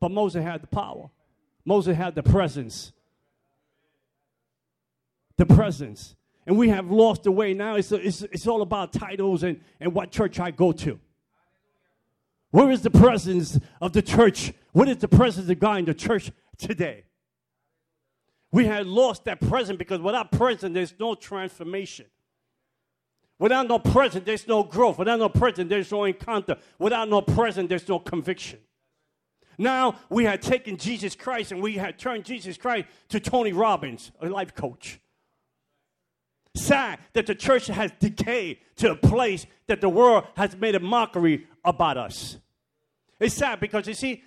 But 0.00 0.10
Moses 0.10 0.42
had 0.42 0.62
the 0.62 0.66
power, 0.66 1.10
Moses 1.64 1.96
had 1.96 2.16
the 2.16 2.24
presence. 2.24 2.92
The 5.36 5.46
presence. 5.46 6.16
And 6.44 6.58
we 6.58 6.70
have 6.70 6.90
lost 6.90 7.22
the 7.22 7.30
way 7.30 7.54
now. 7.54 7.76
It's, 7.76 7.92
it's, 7.92 8.22
it's 8.22 8.48
all 8.48 8.62
about 8.62 8.92
titles 8.92 9.44
and, 9.44 9.60
and 9.78 9.94
what 9.94 10.10
church 10.10 10.40
I 10.40 10.50
go 10.50 10.72
to. 10.72 10.98
Where 12.50 12.72
is 12.72 12.82
the 12.82 12.90
presence 12.90 13.60
of 13.80 13.92
the 13.92 14.02
church? 14.02 14.52
What 14.72 14.88
is 14.88 14.96
the 14.96 15.08
presence 15.08 15.48
of 15.48 15.58
God 15.60 15.78
in 15.78 15.84
the 15.84 15.94
church 15.94 16.32
today? 16.58 17.04
We 18.52 18.66
had 18.66 18.86
lost 18.86 19.24
that 19.24 19.40
present 19.40 19.78
because 19.78 20.00
without 20.00 20.32
present, 20.32 20.74
there's 20.74 20.94
no 20.98 21.14
transformation. 21.14 22.06
Without 23.38 23.68
no 23.68 23.78
present, 23.78 24.26
there's 24.26 24.46
no 24.46 24.62
growth. 24.62 24.98
Without 24.98 25.18
no 25.18 25.28
present, 25.28 25.70
there's 25.70 25.90
no 25.90 26.04
encounter. 26.04 26.56
Without 26.78 27.08
no 27.08 27.22
present, 27.22 27.68
there's 27.68 27.88
no 27.88 27.98
conviction. 27.98 28.58
Now 29.56 29.96
we 30.08 30.24
had 30.24 30.42
taken 30.42 30.76
Jesus 30.76 31.14
Christ 31.14 31.52
and 31.52 31.62
we 31.62 31.74
had 31.74 31.98
turned 31.98 32.24
Jesus 32.24 32.56
Christ 32.56 32.88
to 33.08 33.20
Tony 33.20 33.52
Robbins, 33.52 34.10
a 34.20 34.28
life 34.28 34.54
coach. 34.54 35.00
Sad 36.56 36.98
that 37.12 37.26
the 37.26 37.34
church 37.34 37.68
has 37.68 37.92
decayed 38.00 38.58
to 38.76 38.92
a 38.92 38.96
place 38.96 39.46
that 39.68 39.80
the 39.80 39.88
world 39.88 40.24
has 40.36 40.56
made 40.56 40.74
a 40.74 40.80
mockery 40.80 41.46
about 41.64 41.96
us. 41.96 42.38
It's 43.20 43.34
sad 43.34 43.60
because 43.60 43.86
you 43.86 43.94
see, 43.94 44.22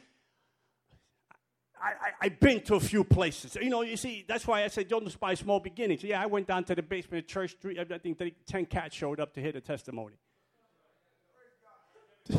I, 1.84 2.12
have 2.22 2.40
been 2.40 2.62
to 2.62 2.76
a 2.76 2.80
few 2.80 3.04
places. 3.04 3.58
You 3.62 3.70
know, 3.70 3.82
you 3.82 3.98
see, 3.98 4.24
that's 4.26 4.48
why 4.48 4.64
I 4.64 4.68
said 4.68 4.88
don't 4.88 5.04
despise 5.04 5.40
small 5.40 5.60
beginnings. 5.60 6.02
Yeah, 6.02 6.22
I 6.22 6.28
went 6.28 6.48
down 6.48 6.64
to 6.66 6.76
the 6.76 6.82
basement 6.82 7.26
of 7.26 7.30
church. 7.30 7.58
Three, 7.62 7.78
I 7.78 7.84
think 7.98 8.22
10 8.46 8.66
cats 8.68 8.96
showed 8.96 9.20
up 9.20 9.34
to 9.34 9.42
hear 9.42 9.52
the 9.52 9.60
testimony. 9.60 10.16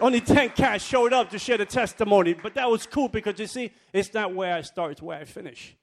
Only 0.00 0.20
10 0.20 0.50
cats 0.50 0.82
showed 0.84 1.12
up 1.12 1.30
to 1.30 1.38
share 1.38 1.58
the 1.58 1.66
testimony, 1.66 2.32
but 2.32 2.54
that 2.54 2.68
was 2.68 2.84
cool 2.86 3.08
because 3.08 3.38
you 3.38 3.46
see, 3.46 3.70
it's 3.92 4.12
not 4.12 4.34
where 4.34 4.56
I 4.56 4.62
start, 4.62 4.90
it's 4.92 5.02
where 5.02 5.20
I 5.20 5.24
finish. 5.24 5.76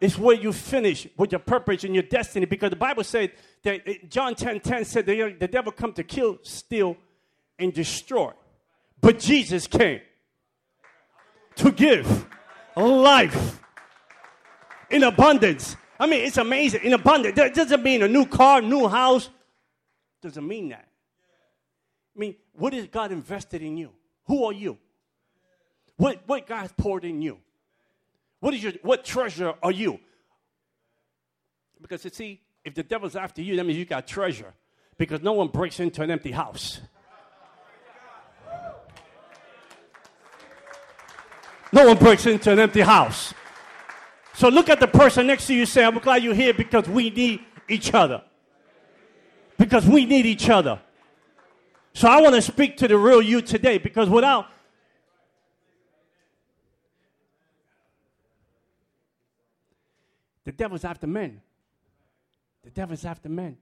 It's 0.00 0.18
where 0.18 0.34
you 0.34 0.52
finish 0.52 1.06
with 1.16 1.30
your 1.30 1.38
purpose 1.38 1.84
and 1.84 1.94
your 1.94 2.02
destiny 2.02 2.46
because 2.46 2.70
the 2.70 2.76
Bible 2.76 3.04
said 3.04 3.30
that 3.62 3.82
eh, 3.86 3.98
John 4.08 4.34
10 4.34 4.58
10 4.60 4.84
said 4.84 5.06
the 5.06 5.48
devil 5.48 5.70
come 5.70 5.92
to 5.92 6.02
kill, 6.02 6.38
steal, 6.42 6.96
and 7.60 7.72
destroy. 7.72 8.32
But 9.00 9.18
Jesus 9.18 9.66
came 9.66 10.00
to 11.56 11.70
give 11.70 12.26
life 12.76 13.60
in 14.90 15.04
abundance. 15.04 15.76
I 15.98 16.06
mean, 16.06 16.24
it's 16.24 16.38
amazing. 16.38 16.82
In 16.82 16.92
abundance. 16.92 17.36
That 17.36 17.54
doesn't 17.54 17.82
mean 17.82 18.02
a 18.02 18.08
new 18.08 18.26
car, 18.26 18.60
new 18.60 18.88
house. 18.88 19.28
Doesn't 20.22 20.46
mean 20.46 20.70
that. 20.70 20.88
I 22.16 22.18
mean, 22.18 22.34
what 22.52 22.72
has 22.72 22.86
God 22.88 23.12
invested 23.12 23.62
in 23.62 23.76
you? 23.76 23.90
Who 24.26 24.44
are 24.44 24.52
you? 24.52 24.78
What, 25.96 26.22
what 26.26 26.46
God 26.46 26.70
poured 26.76 27.04
in 27.04 27.22
you? 27.22 27.38
What 28.40 28.54
is 28.54 28.62
your 28.62 28.72
what 28.82 29.04
treasure 29.04 29.54
are 29.62 29.70
you? 29.70 30.00
Because 31.80 32.04
you 32.04 32.10
see, 32.10 32.40
if 32.64 32.74
the 32.74 32.82
devil's 32.82 33.16
after 33.16 33.42
you, 33.42 33.56
that 33.56 33.64
means 33.64 33.78
you 33.78 33.84
got 33.84 34.06
treasure. 34.06 34.52
Because 34.96 35.22
no 35.22 35.32
one 35.32 35.48
breaks 35.48 35.80
into 35.80 36.02
an 36.02 36.10
empty 36.10 36.30
house. 36.30 36.80
No 41.72 41.86
one 41.86 41.98
breaks 41.98 42.26
into 42.26 42.50
an 42.50 42.58
empty 42.58 42.80
house. 42.80 43.32
So 44.34 44.48
look 44.48 44.68
at 44.68 44.80
the 44.80 44.88
person 44.88 45.26
next 45.26 45.46
to 45.46 45.54
you 45.54 45.66
say, 45.66 45.84
I'm 45.84 45.98
glad 45.98 46.22
you're 46.22 46.34
here 46.34 46.54
because 46.54 46.88
we 46.88 47.10
need 47.10 47.40
each 47.68 47.94
other. 47.94 48.22
Because 49.58 49.86
we 49.86 50.06
need 50.06 50.26
each 50.26 50.48
other. 50.48 50.80
So 51.92 52.08
I 52.08 52.20
want 52.20 52.34
to 52.34 52.42
speak 52.42 52.76
to 52.78 52.88
the 52.88 52.96
real 52.96 53.20
you 53.20 53.42
today 53.42 53.78
because 53.78 54.08
without 54.08 54.46
the 60.44 60.52
devil's 60.52 60.84
after 60.84 61.06
men. 61.06 61.40
The 62.64 62.70
devil's 62.70 63.04
after 63.04 63.28
men. 63.28 63.56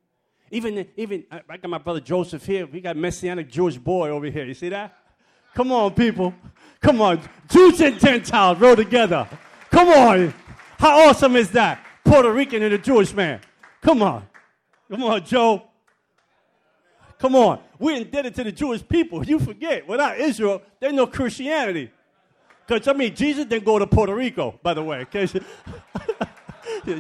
Even, 0.51 0.87
even 0.97 1.25
I 1.31 1.57
got 1.57 1.69
my 1.69 1.79
brother 1.79 2.01
Joseph 2.01 2.45
here. 2.47 2.67
We 2.67 2.81
got 2.81 2.97
Messianic 2.97 3.51
Jewish 3.51 3.77
boy 3.77 4.09
over 4.11 4.27
here. 4.27 4.45
You 4.45 4.55
see 4.55 4.71
that? 4.71 4.97
Come 5.59 5.73
on, 5.73 5.93
people. 5.93 6.33
Come 6.81 7.01
on. 7.01 7.21
Jews 7.49 7.81
and 7.81 7.99
Gentiles 7.99 8.61
roll 8.61 8.77
together. 8.77 9.29
Come 9.73 9.89
on. 9.89 10.33
How 10.79 11.09
awesome 11.09 11.35
is 11.35 11.51
that? 11.51 11.85
Puerto 12.05 12.31
Rican 12.31 12.63
and 12.63 12.75
a 12.75 12.79
Jewish 12.79 13.13
man. 13.13 13.41
Come 13.83 14.01
on. 14.01 14.25
Come 14.89 15.03
on, 15.03 15.25
Joe. 15.25 15.65
Come 17.19 17.35
on. 17.35 17.59
We're 17.77 17.97
indebted 17.97 18.37
to 18.37 18.45
the 18.45 18.53
Jewish 18.53 18.87
people. 18.87 19.27
You 19.27 19.41
forget, 19.41 19.89
without 19.89 20.21
Israel, 20.21 20.63
there's 20.79 20.93
no 20.93 21.09
Christianity. 21.09 21.91
Because, 22.65 22.87
I 22.87 22.93
mean, 22.93 23.17
Jesus 23.17 23.45
didn't 23.47 23.65
go 23.65 23.81
to 23.81 23.87
Puerto 23.89 24.15
Rico, 24.15 24.61
by 24.63 24.75
the 24.75 24.85
way. 24.85 25.05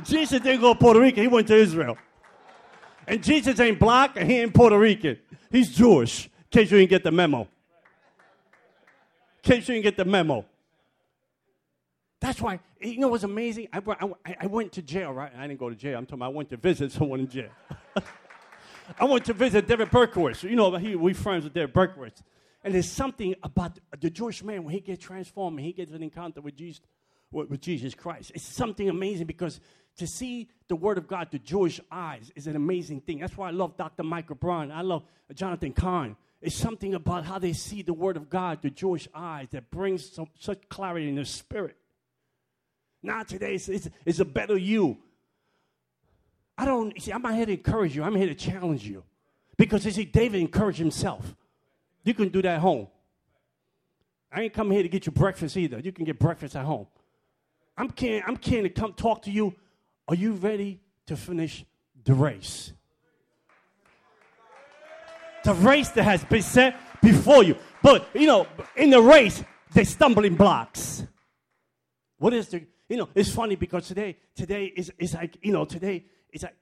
Jesus 0.03 0.41
didn't 0.41 0.61
go 0.61 0.75
to 0.75 0.81
Puerto 0.81 0.99
Rico, 0.99 1.21
he 1.21 1.29
went 1.29 1.47
to 1.47 1.55
Israel. 1.55 1.97
And 3.07 3.23
Jesus 3.23 3.61
ain't 3.61 3.79
black 3.79 4.17
and 4.17 4.29
he 4.29 4.38
ain't 4.41 4.53
Puerto 4.53 4.77
Rican. 4.77 5.17
He's 5.49 5.71
Jewish, 5.71 6.25
in 6.25 6.33
case 6.50 6.73
you 6.73 6.79
didn't 6.79 6.91
get 6.91 7.05
the 7.05 7.12
memo. 7.12 7.47
In 9.45 9.50
case 9.50 9.68
you 9.68 9.75
didn't 9.75 9.85
get 9.85 9.97
the 9.97 10.04
memo. 10.04 10.45
That's 12.21 12.40
why, 12.40 12.59
you 12.80 12.99
know 12.99 13.09
what's 13.09 13.23
amazing? 13.23 13.68
I, 13.73 13.80
I, 13.87 14.37
I 14.40 14.47
went 14.47 14.73
to 14.73 14.83
jail, 14.83 15.12
right? 15.12 15.30
I 15.37 15.47
didn't 15.47 15.61
go 15.61 15.71
to 15.71 15.76
jail. 15.76 15.99
I'm 15.99 16.04
talking 16.04 16.18
about 16.18 16.33
I 16.33 16.37
went 16.37 16.50
to 16.50 16.57
visit 16.57 16.90
someone 16.92 17.21
in 17.21 17.28
jail. 17.28 17.50
I 18.99 19.04
went 19.04 19.25
to 19.26 19.33
visit 19.33 19.68
David 19.68 19.90
Berkowitz. 19.90 20.42
You 20.42 20.57
know, 20.57 20.75
he, 20.76 20.97
we 20.97 21.12
friends 21.12 21.45
with 21.45 21.54
David 21.54 21.75
Berkowitz. 21.75 22.23
And 22.64 22.75
there's 22.75 22.90
something 22.90 23.35
about 23.42 23.78
the 24.00 24.11
Jewish 24.11 24.42
man 24.42 24.64
when 24.64 24.75
he 24.75 24.80
gets 24.80 25.04
transformed 25.04 25.59
and 25.59 25.66
he 25.66 25.73
gets 25.73 25.92
an 25.92 26.02
encounter 26.02 26.40
with 26.40 26.57
Jesus, 26.57 26.80
with 27.30 27.61
Jesus 27.61 27.95
Christ. 27.95 28.33
It's 28.35 28.45
something 28.45 28.88
amazing 28.88 29.26
because 29.26 29.61
to 29.99 30.07
see 30.07 30.49
the 30.68 30.76
Word 30.76 30.99
of 30.99 31.07
God 31.07 31.30
through 31.30 31.40
Jewish 31.40 31.80
eyes 31.90 32.33
is 32.35 32.47
an 32.47 32.57
amazing 32.57 33.00
thing. 33.02 33.18
That's 33.21 33.37
why 33.37 33.49
I 33.49 33.52
love 33.52 33.76
Dr. 33.76 34.02
Michael 34.02 34.37
Brown. 34.37 34.73
I 34.73 34.83
love 34.83 35.04
Jonathan 35.35 35.73
Cahn. 35.73 36.16
It's 36.40 36.54
something 36.54 36.95
about 36.95 37.25
how 37.25 37.38
they 37.38 37.52
see 37.52 37.83
the 37.83 37.92
Word 37.92 38.16
of 38.16 38.30
God 38.30 38.62
through 38.62 38.71
Jewish 38.71 39.09
eyes 39.14 39.49
that 39.50 39.71
brings 39.71 40.18
such 40.38 40.68
clarity 40.68 41.09
in 41.09 41.16
their 41.16 41.25
spirit. 41.25 41.76
Now 43.02 43.23
today, 43.23 43.54
it's, 43.54 43.68
it's, 43.68 43.88
it's 44.04 44.21
a 44.21 44.25
better 44.25 44.57
you. 44.57 44.99
I 46.57 46.64
don't, 46.64 47.00
see, 47.00 47.12
I'm 47.12 47.23
not 47.23 47.35
here 47.35 47.47
to 47.47 47.52
encourage 47.52 47.95
you. 47.95 48.02
I'm 48.02 48.14
here 48.14 48.26
to 48.26 48.35
challenge 48.35 48.85
you. 48.85 49.04
Because 49.57 49.85
you 49.85 49.90
see, 49.90 50.04
David 50.04 50.40
encouraged 50.40 50.78
himself. 50.78 51.35
You 52.04 52.14
can 52.14 52.28
do 52.28 52.40
that 52.42 52.57
at 52.57 52.61
home. 52.61 52.88
I 54.30 54.42
ain't 54.42 54.52
come 54.52 54.71
here 54.71 54.83
to 54.83 54.88
get 54.88 55.07
you 55.07 55.12
breakfast 55.12 55.57
either. 55.57 55.78
You 55.78 55.92
can 55.92 56.04
get 56.04 56.18
breakfast 56.18 56.54
at 56.54 56.64
home. 56.64 56.87
I'm 57.76 57.90
can 57.90 58.23
I'm 58.26 58.37
can 58.37 58.64
to 58.64 58.71
come 58.71 58.92
talk 58.92 59.23
to 59.23 59.30
you. 59.30 59.54
Are 60.07 60.14
you 60.14 60.33
ready 60.33 60.80
to 61.07 61.16
finish 61.16 61.64
the 62.04 62.14
race? 62.14 62.73
The 65.45 65.54
race 65.54 65.88
that 65.90 66.04
has 66.04 66.25
been 66.25 66.42
set 66.42 66.76
before 67.00 67.45
you. 67.45 67.57
But 67.83 68.09
you 68.14 68.26
know, 68.26 68.47
in 68.76 68.90
the 68.90 69.00
race, 69.00 69.42
there's 69.73 69.90
stumbling 69.90 70.37
blocks. 70.37 71.04
What 72.18 72.35
is 72.35 72.49
the 72.49 72.66
you 72.88 72.97
know, 72.97 73.09
it's 73.14 73.30
funny 73.30 73.54
because 73.57 73.87
today, 73.87 74.16
today 74.35 74.64
is, 74.64 74.90
is 74.99 75.14
like, 75.14 75.37
you 75.42 75.52
know, 75.52 75.64
today 75.64 76.04
it's 76.30 76.42
like 76.42 76.54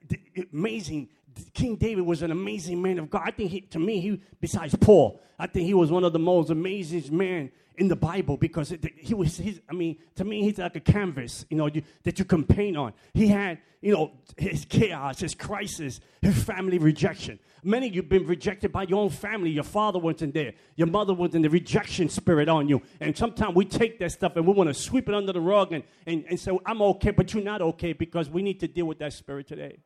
amazing. 0.53 1.09
King 1.53 1.77
David 1.77 2.05
was 2.05 2.23
an 2.23 2.31
amazing 2.31 2.81
man 2.81 2.99
of 2.99 3.11
God. 3.11 3.23
I 3.25 3.31
think 3.31 3.51
he, 3.51 3.61
to 3.63 3.79
me, 3.79 4.01
he, 4.01 4.21
besides 4.41 4.75
Paul, 4.81 5.21
I 5.39 5.47
think 5.47 5.67
he 5.67 5.75
was 5.75 5.91
one 5.91 6.05
of 6.05 6.13
the 6.13 6.19
most 6.19 6.51
amazing 6.51 7.17
men 7.17 7.51
in 7.77 7.89
the 7.89 7.97
Bible 7.97 8.37
because 8.37 8.73
it, 8.73 8.85
he 8.97 9.15
was, 9.15 9.37
his, 9.37 9.61
I 9.69 9.75
mean, 9.75 9.99
to 10.15 10.25
me, 10.25 10.43
he's 10.43 10.59
like 10.59 10.77
a 10.77 10.81
canvas, 10.81 11.45
you 11.51 11.57
know, 11.57 11.67
you, 11.67 11.83
that 12.05 12.19
you 12.19 12.25
can 12.25 12.45
paint 12.45 12.77
on. 12.77 12.95
He 13.13 13.29
had, 13.29 13.59
you 13.83 13.93
know, 13.93 14.13
his 14.37 14.65
chaos, 14.65 15.21
his 15.21 15.35
crisis, 15.35 16.01
his 16.23 16.43
family 16.43 16.79
rejection. 16.79 17.39
Many 17.63 17.89
of 17.89 17.95
you 17.95 18.03
have 18.03 18.09
been 18.09 18.27
rejected 18.27 18.73
by 18.73 18.85
your 18.85 19.01
own 19.01 19.11
family. 19.11 19.51
Your 19.51 19.65
father 19.65 19.99
wasn't 19.99 20.35
there. 20.35 20.55
Your 20.77 20.87
mother 20.87 21.13
wasn't 21.13 21.37
in 21.37 21.43
the 21.43 21.51
rejection 21.51 22.09
spirit 22.09 22.49
on 22.49 22.69
you. 22.69 22.81
And 23.01 23.17
sometimes 23.17 23.55
we 23.55 23.65
take 23.65 23.99
that 23.99 24.13
stuff 24.13 24.37
and 24.37 24.47
we 24.47 24.53
want 24.55 24.69
to 24.69 24.75
sweep 24.75 25.09
it 25.09 25.15
under 25.15 25.33
the 25.33 25.41
rug 25.41 25.73
and, 25.73 25.85
and, 26.07 26.25
and 26.29 26.41
say, 26.41 26.57
I'm 26.65 26.81
okay, 26.81 27.11
but 27.11 27.35
you're 27.35 27.45
not 27.45 27.61
okay 27.61 27.93
because 27.93 28.31
we 28.31 28.43
need 28.43 28.61
to 28.61 28.69
deal 28.69 28.87
with 28.87 28.99
that 29.01 29.13
spirit 29.13 29.49
today. 29.49 29.79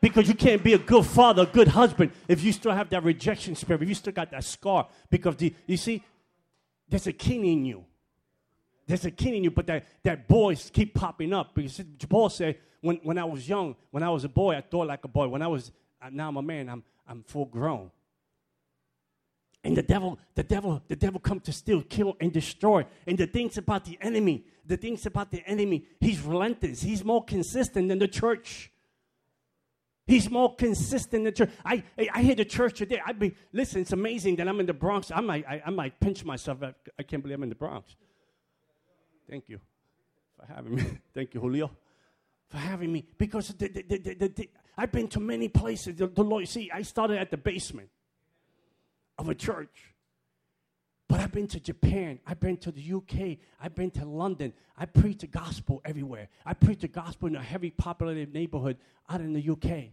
Because 0.00 0.28
you 0.28 0.34
can't 0.34 0.62
be 0.62 0.74
a 0.74 0.78
good 0.78 1.06
father, 1.06 1.42
a 1.42 1.46
good 1.46 1.68
husband, 1.68 2.12
if 2.28 2.42
you 2.42 2.52
still 2.52 2.72
have 2.72 2.90
that 2.90 3.02
rejection 3.02 3.54
spirit, 3.54 3.82
if 3.82 3.88
you 3.88 3.94
still 3.94 4.12
got 4.12 4.30
that 4.30 4.44
scar. 4.44 4.88
Because 5.10 5.36
the, 5.36 5.54
you 5.66 5.76
see, 5.76 6.02
there's 6.88 7.06
a 7.06 7.12
king 7.12 7.44
in 7.46 7.64
you. 7.64 7.84
There's 8.86 9.04
a 9.04 9.10
king 9.10 9.36
in 9.36 9.44
you, 9.44 9.50
but 9.50 9.66
that, 9.66 9.84
that 10.04 10.28
boys 10.28 10.70
keep 10.72 10.94
popping 10.94 11.32
up. 11.32 11.54
Because 11.54 11.80
Paul 12.08 12.28
said, 12.28 12.58
when, 12.80 12.96
when 13.02 13.18
I 13.18 13.24
was 13.24 13.48
young, 13.48 13.74
when 13.90 14.02
I 14.02 14.10
was 14.10 14.24
a 14.24 14.28
boy, 14.28 14.56
I 14.56 14.60
thought 14.60 14.86
like 14.86 15.04
a 15.04 15.08
boy. 15.08 15.28
When 15.28 15.42
I 15.42 15.48
was, 15.48 15.72
uh, 16.00 16.10
now 16.12 16.28
I'm 16.28 16.36
a 16.36 16.42
man, 16.42 16.68
I'm, 16.68 16.84
I'm 17.08 17.22
full 17.24 17.46
grown. 17.46 17.90
And 19.64 19.76
the 19.76 19.82
devil, 19.82 20.18
the 20.36 20.44
devil, 20.44 20.80
the 20.86 20.94
devil 20.94 21.18
come 21.18 21.40
to 21.40 21.52
steal, 21.52 21.82
kill, 21.82 22.16
and 22.20 22.32
destroy. 22.32 22.86
And 23.04 23.18
the 23.18 23.26
things 23.26 23.58
about 23.58 23.84
the 23.84 23.98
enemy, 24.00 24.44
the 24.64 24.76
things 24.76 25.06
about 25.06 25.32
the 25.32 25.42
enemy, 25.44 25.86
he's 25.98 26.20
relentless. 26.20 26.82
He's 26.82 27.04
more 27.04 27.24
consistent 27.24 27.88
than 27.88 27.98
the 27.98 28.06
church. 28.06 28.70
He's 30.06 30.30
more 30.30 30.54
consistent 30.54 31.24
than 31.24 31.34
church. 31.34 31.50
I, 31.64 31.82
I 32.12 32.22
hear 32.22 32.36
the 32.36 32.44
church 32.44 32.78
today. 32.78 33.00
I'd 33.04 33.18
be 33.18 33.34
listen. 33.52 33.80
It's 33.80 33.92
amazing 33.92 34.36
that 34.36 34.46
I'm 34.46 34.60
in 34.60 34.66
the 34.66 34.74
Bronx. 34.74 35.10
I 35.10 35.20
might 35.20 35.44
I, 35.48 35.62
I 35.66 35.70
might 35.70 35.98
pinch 35.98 36.24
myself. 36.24 36.62
I, 36.62 36.74
I 36.98 37.02
can't 37.02 37.22
believe 37.22 37.36
I'm 37.36 37.42
in 37.42 37.48
the 37.48 37.56
Bronx. 37.56 37.96
Thank 39.28 39.48
you 39.48 39.60
for 40.38 40.46
having 40.46 40.76
me. 40.76 40.84
Thank 41.14 41.34
you, 41.34 41.40
Julio, 41.40 41.72
for 42.48 42.58
having 42.58 42.92
me. 42.92 43.04
Because 43.18 43.48
the, 43.48 43.66
the, 43.66 44.28
the, 44.28 44.48
I've 44.76 44.92
been 44.92 45.08
to 45.08 45.20
many 45.20 45.48
places. 45.48 45.96
The 45.96 46.22
Lord, 46.22 46.46
see, 46.46 46.70
I 46.72 46.82
started 46.82 47.18
at 47.18 47.32
the 47.32 47.36
basement 47.36 47.88
of 49.18 49.28
a 49.28 49.34
church. 49.34 49.94
But 51.08 51.20
I've 51.20 51.32
been 51.32 51.46
to 51.48 51.60
Japan. 51.60 52.18
I've 52.26 52.40
been 52.40 52.56
to 52.58 52.72
the 52.72 52.92
UK. 52.92 53.38
I've 53.60 53.74
been 53.74 53.90
to 53.92 54.04
London. 54.04 54.52
I 54.76 54.86
preach 54.86 55.18
the 55.18 55.28
gospel 55.28 55.80
everywhere. 55.84 56.28
I 56.44 56.54
preach 56.54 56.80
the 56.80 56.88
gospel 56.88 57.28
in 57.28 57.36
a 57.36 57.42
heavy 57.42 57.70
populated 57.70 58.34
neighborhood 58.34 58.76
out 59.08 59.20
in 59.20 59.32
the 59.32 59.50
UK. 59.50 59.90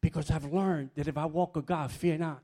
Because 0.00 0.30
I've 0.30 0.50
learned 0.52 0.90
that 0.94 1.08
if 1.08 1.18
I 1.18 1.26
walk 1.26 1.56
with 1.56 1.66
God, 1.66 1.90
fear 1.90 2.16
not. 2.16 2.42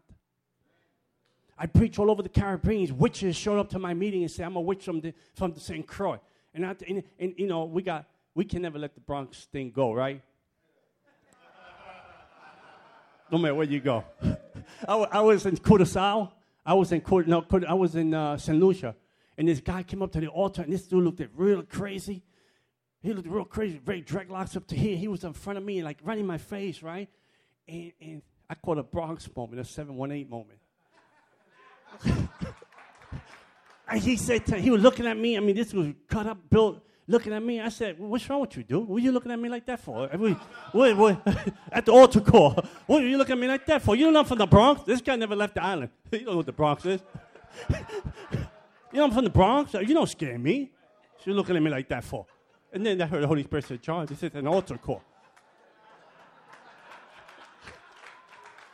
I 1.59 1.67
preach 1.67 1.99
all 1.99 2.11
over 2.11 2.23
the 2.23 2.29
Caribbean. 2.29 2.99
Witches 2.99 3.37
showed 3.37 3.59
up 3.59 3.71
to 3.71 3.79
my 3.79 3.95
meeting 3.95 4.23
and 4.23 4.31
said, 4.31 4.47
I'm 4.47 4.57
a 4.57 4.61
witch 4.61 4.85
from 4.85 5.01
the, 5.01 5.15
from 5.35 5.53
the 5.53 5.61
St. 5.61 5.87
Croix. 5.87 6.19
And, 6.55 6.67
I, 6.67 6.75
and, 6.87 7.03
and, 7.19 7.35
you 7.39 7.47
know, 7.47 7.65
we 7.65 7.83
got, 7.83 8.07
we 8.35 8.45
can 8.45 8.63
never 8.63 8.79
let 8.79 8.95
the 8.95 9.01
Bronx 9.01 9.45
thing 9.45 9.71
go, 9.71 9.93
right? 9.93 10.21
no 13.31 13.39
matter 13.39 13.55
where 13.55 13.67
you 13.67 13.81
go. 13.81 14.05
I, 14.87 14.95
I 14.95 15.21
was 15.21 15.47
in 15.47 15.57
Curaçao. 15.57 16.31
I 16.65 16.75
was 16.75 16.93
in 16.93 17.01
Court, 17.01 17.27
no, 17.27 17.45
I 17.69 17.75
was 17.75 17.97
in 17.97 18.15
uh, 18.15 18.37
St. 18.37 18.59
Lucia, 18.59 18.95
and 19.37 19.49
this 19.49 19.61
guy 19.61 19.83
came 19.83 20.03
up 20.03 20.13
to 20.13 20.21
the 20.21 20.29
altar, 20.29 20.63
and 20.63 20.73
this 20.73 20.87
dude 20.87 21.05
looked 21.05 21.21
real 21.35 21.63
crazy. 21.63 22.23
He 23.03 23.13
looked 23.13 23.29
real 23.29 23.45
crazy, 23.45 23.81
very 23.85 24.03
dreadlocks 24.03 24.57
up 24.57 24.69
to 24.69 24.77
here. 24.77 24.97
He 24.97 25.09
was 25.09 25.25
in 25.25 25.33
front 25.33 25.59
of 25.59 25.65
me, 25.65 25.83
like 25.83 25.99
right 26.05 26.19
in 26.19 26.27
my 26.27 26.39
face, 26.39 26.83
right? 26.83 27.09
And, 27.67 27.93
and 28.01 28.23
I 28.49 28.55
called 28.55 28.79
a 28.79 28.85
Bronx 28.85 29.29
moment, 29.35 29.61
a 29.61 29.65
718 29.65 30.31
moment. 30.31 30.59
and 33.89 34.01
he 34.01 34.17
said, 34.17 34.47
to, 34.47 34.57
he 34.57 34.71
was 34.71 34.83
looking 34.83 35.07
at 35.07 35.17
me. 35.17 35.37
I 35.37 35.41
mean, 35.41 35.57
this 35.57 35.75
was 35.75 35.89
cut 36.09 36.27
up, 36.27 36.39
built, 36.49 36.81
looking 37.07 37.33
at 37.33 37.43
me. 37.43 37.61
I 37.61 37.69
said, 37.69 37.99
What's 37.99 38.29
wrong 38.29 38.41
with 38.41 38.57
you, 38.57 38.63
dude? 38.63 38.87
What 38.87 38.97
are 38.97 39.05
you 39.05 39.13
looking 39.13 39.33
at 39.33 39.39
me 39.39 39.49
like 39.49 39.67
that 39.67 39.81
for? 39.81 40.09
What, 40.09 40.39
what, 40.73 40.97
what, 40.97 41.55
at 41.73 41.87
the 41.87 41.93
altar 41.93 42.21
call. 42.21 42.65
What 42.87 43.03
are 43.03 43.07
you 43.07 43.19
looking 43.19 43.35
at 43.35 43.39
me 43.39 43.49
like 43.49 43.67
that 43.67 43.83
for? 43.83 43.97
You 43.97 44.11
know 44.11 44.21
I'm 44.21 44.27
from 44.27 44.39
the 44.39 44.47
Bronx? 44.47 44.83
This 44.83 45.01
guy 45.01 45.17
never 45.17 45.37
left 45.37 45.55
the 45.55 45.63
island. 45.63 45.91
you 46.13 46.21
don't 46.21 46.29
know 46.29 46.37
what 46.37 46.47
the 46.47 46.53
Bronx 46.53 46.85
is. 46.87 47.01
you 47.71 47.77
know 48.95 49.05
I'm 49.05 49.11
from 49.13 49.25
the 49.25 49.31
Bronx? 49.31 49.75
You 49.75 49.95
don't 49.95 50.09
scare 50.09 50.39
me. 50.39 50.71
So 51.19 51.25
you're 51.27 51.37
looking 51.37 51.57
at 51.57 51.63
me 51.63 51.71
like 51.71 51.89
that 51.89 52.05
for. 52.05 52.27
And 52.73 52.85
then 52.85 53.01
I 53.01 53.07
heard 53.07 53.23
the 53.23 53.27
Holy 53.29 53.43
Spirit 53.43 53.67
say, 53.67 53.77
John, 53.77 54.07
this 54.07 54.23
is 54.23 54.35
an 54.35 54.47
altar 54.47 54.79
call. 54.79 55.03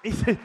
He 0.03 0.13
said, 0.13 0.39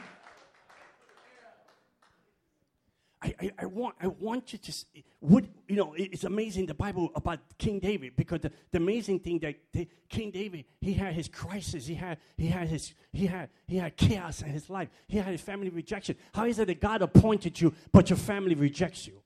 I, 3.40 3.50
I, 3.58 3.66
want, 3.66 3.94
I 4.00 4.08
want 4.08 4.52
you 4.52 4.58
to, 4.58 4.72
what, 5.20 5.44
you 5.68 5.76
know, 5.76 5.94
it's 5.96 6.24
amazing 6.24 6.66
the 6.66 6.74
Bible 6.74 7.10
about 7.14 7.40
King 7.58 7.78
David 7.78 8.16
because 8.16 8.40
the, 8.40 8.52
the 8.70 8.78
amazing 8.78 9.20
thing 9.20 9.38
that 9.40 9.56
the, 9.72 9.88
King 10.08 10.30
David, 10.30 10.64
he 10.80 10.94
had 10.94 11.14
his 11.14 11.28
crisis, 11.28 11.86
he 11.86 11.94
had, 11.94 12.18
he 12.36 12.46
had 12.46 12.68
his, 12.68 12.94
he 13.12 13.26
had, 13.26 13.48
he 13.66 13.76
had 13.76 13.96
chaos 13.96 14.42
in 14.42 14.48
his 14.48 14.68
life, 14.70 14.88
he 15.06 15.18
had 15.18 15.28
his 15.28 15.40
family 15.40 15.70
rejection. 15.70 16.16
How 16.32 16.44
is 16.44 16.58
it 16.58 16.66
that 16.66 16.80
God 16.80 17.02
appointed 17.02 17.60
you, 17.60 17.74
but 17.92 18.10
your 18.10 18.16
family 18.16 18.54
rejects 18.54 19.06
you? 19.06 19.20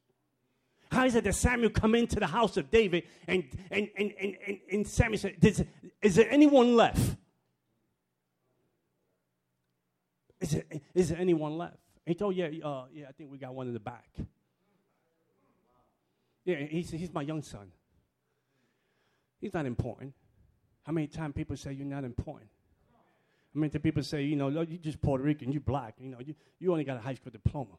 How 0.90 1.04
is 1.04 1.14
it 1.14 1.24
that 1.24 1.34
Samuel 1.34 1.70
come 1.70 1.94
into 1.94 2.18
the 2.18 2.26
house 2.26 2.56
of 2.56 2.70
David 2.70 3.04
and, 3.26 3.44
and, 3.70 3.88
and, 3.96 4.14
and, 4.18 4.36
and, 4.46 4.58
and 4.72 4.86
Samuel 4.86 5.18
said, 5.18 5.36
is, 5.42 5.64
is 6.00 6.14
there 6.14 6.30
anyone 6.30 6.76
left? 6.76 7.16
Is 10.40 10.50
there, 10.52 10.64
is 10.94 11.08
there 11.08 11.18
anyone 11.18 11.58
left? 11.58 11.76
He 12.08 12.14
told, 12.14 12.34
yeah, 12.34 12.48
uh, 12.64 12.86
yeah, 12.92 13.06
I 13.08 13.12
think 13.12 13.30
we 13.30 13.38
got 13.38 13.54
one 13.54 13.66
in 13.66 13.74
the 13.74 13.80
back. 13.80 14.08
Yeah, 16.44 16.56
he 16.56 16.82
said, 16.82 16.98
he's 16.98 17.12
my 17.12 17.22
young 17.22 17.42
son. 17.42 17.70
He's 19.40 19.52
not 19.52 19.66
important. 19.66 20.14
How 20.84 20.92
many 20.92 21.06
times 21.06 21.34
people 21.36 21.56
say 21.56 21.72
you're 21.72 21.86
not 21.86 22.04
important? 22.04 22.48
I 23.54 23.58
mean, 23.58 23.70
the 23.70 23.80
people 23.80 24.02
say, 24.02 24.22
you 24.22 24.36
know, 24.36 24.48
you're 24.48 24.64
just 24.64 25.00
Puerto 25.00 25.22
Rican, 25.22 25.52
you're 25.52 25.60
black, 25.60 25.94
you 25.98 26.10
know, 26.10 26.18
you, 26.20 26.34
you 26.58 26.72
only 26.72 26.84
got 26.84 26.96
a 26.96 27.00
high 27.00 27.14
school 27.14 27.30
diploma. 27.30 27.76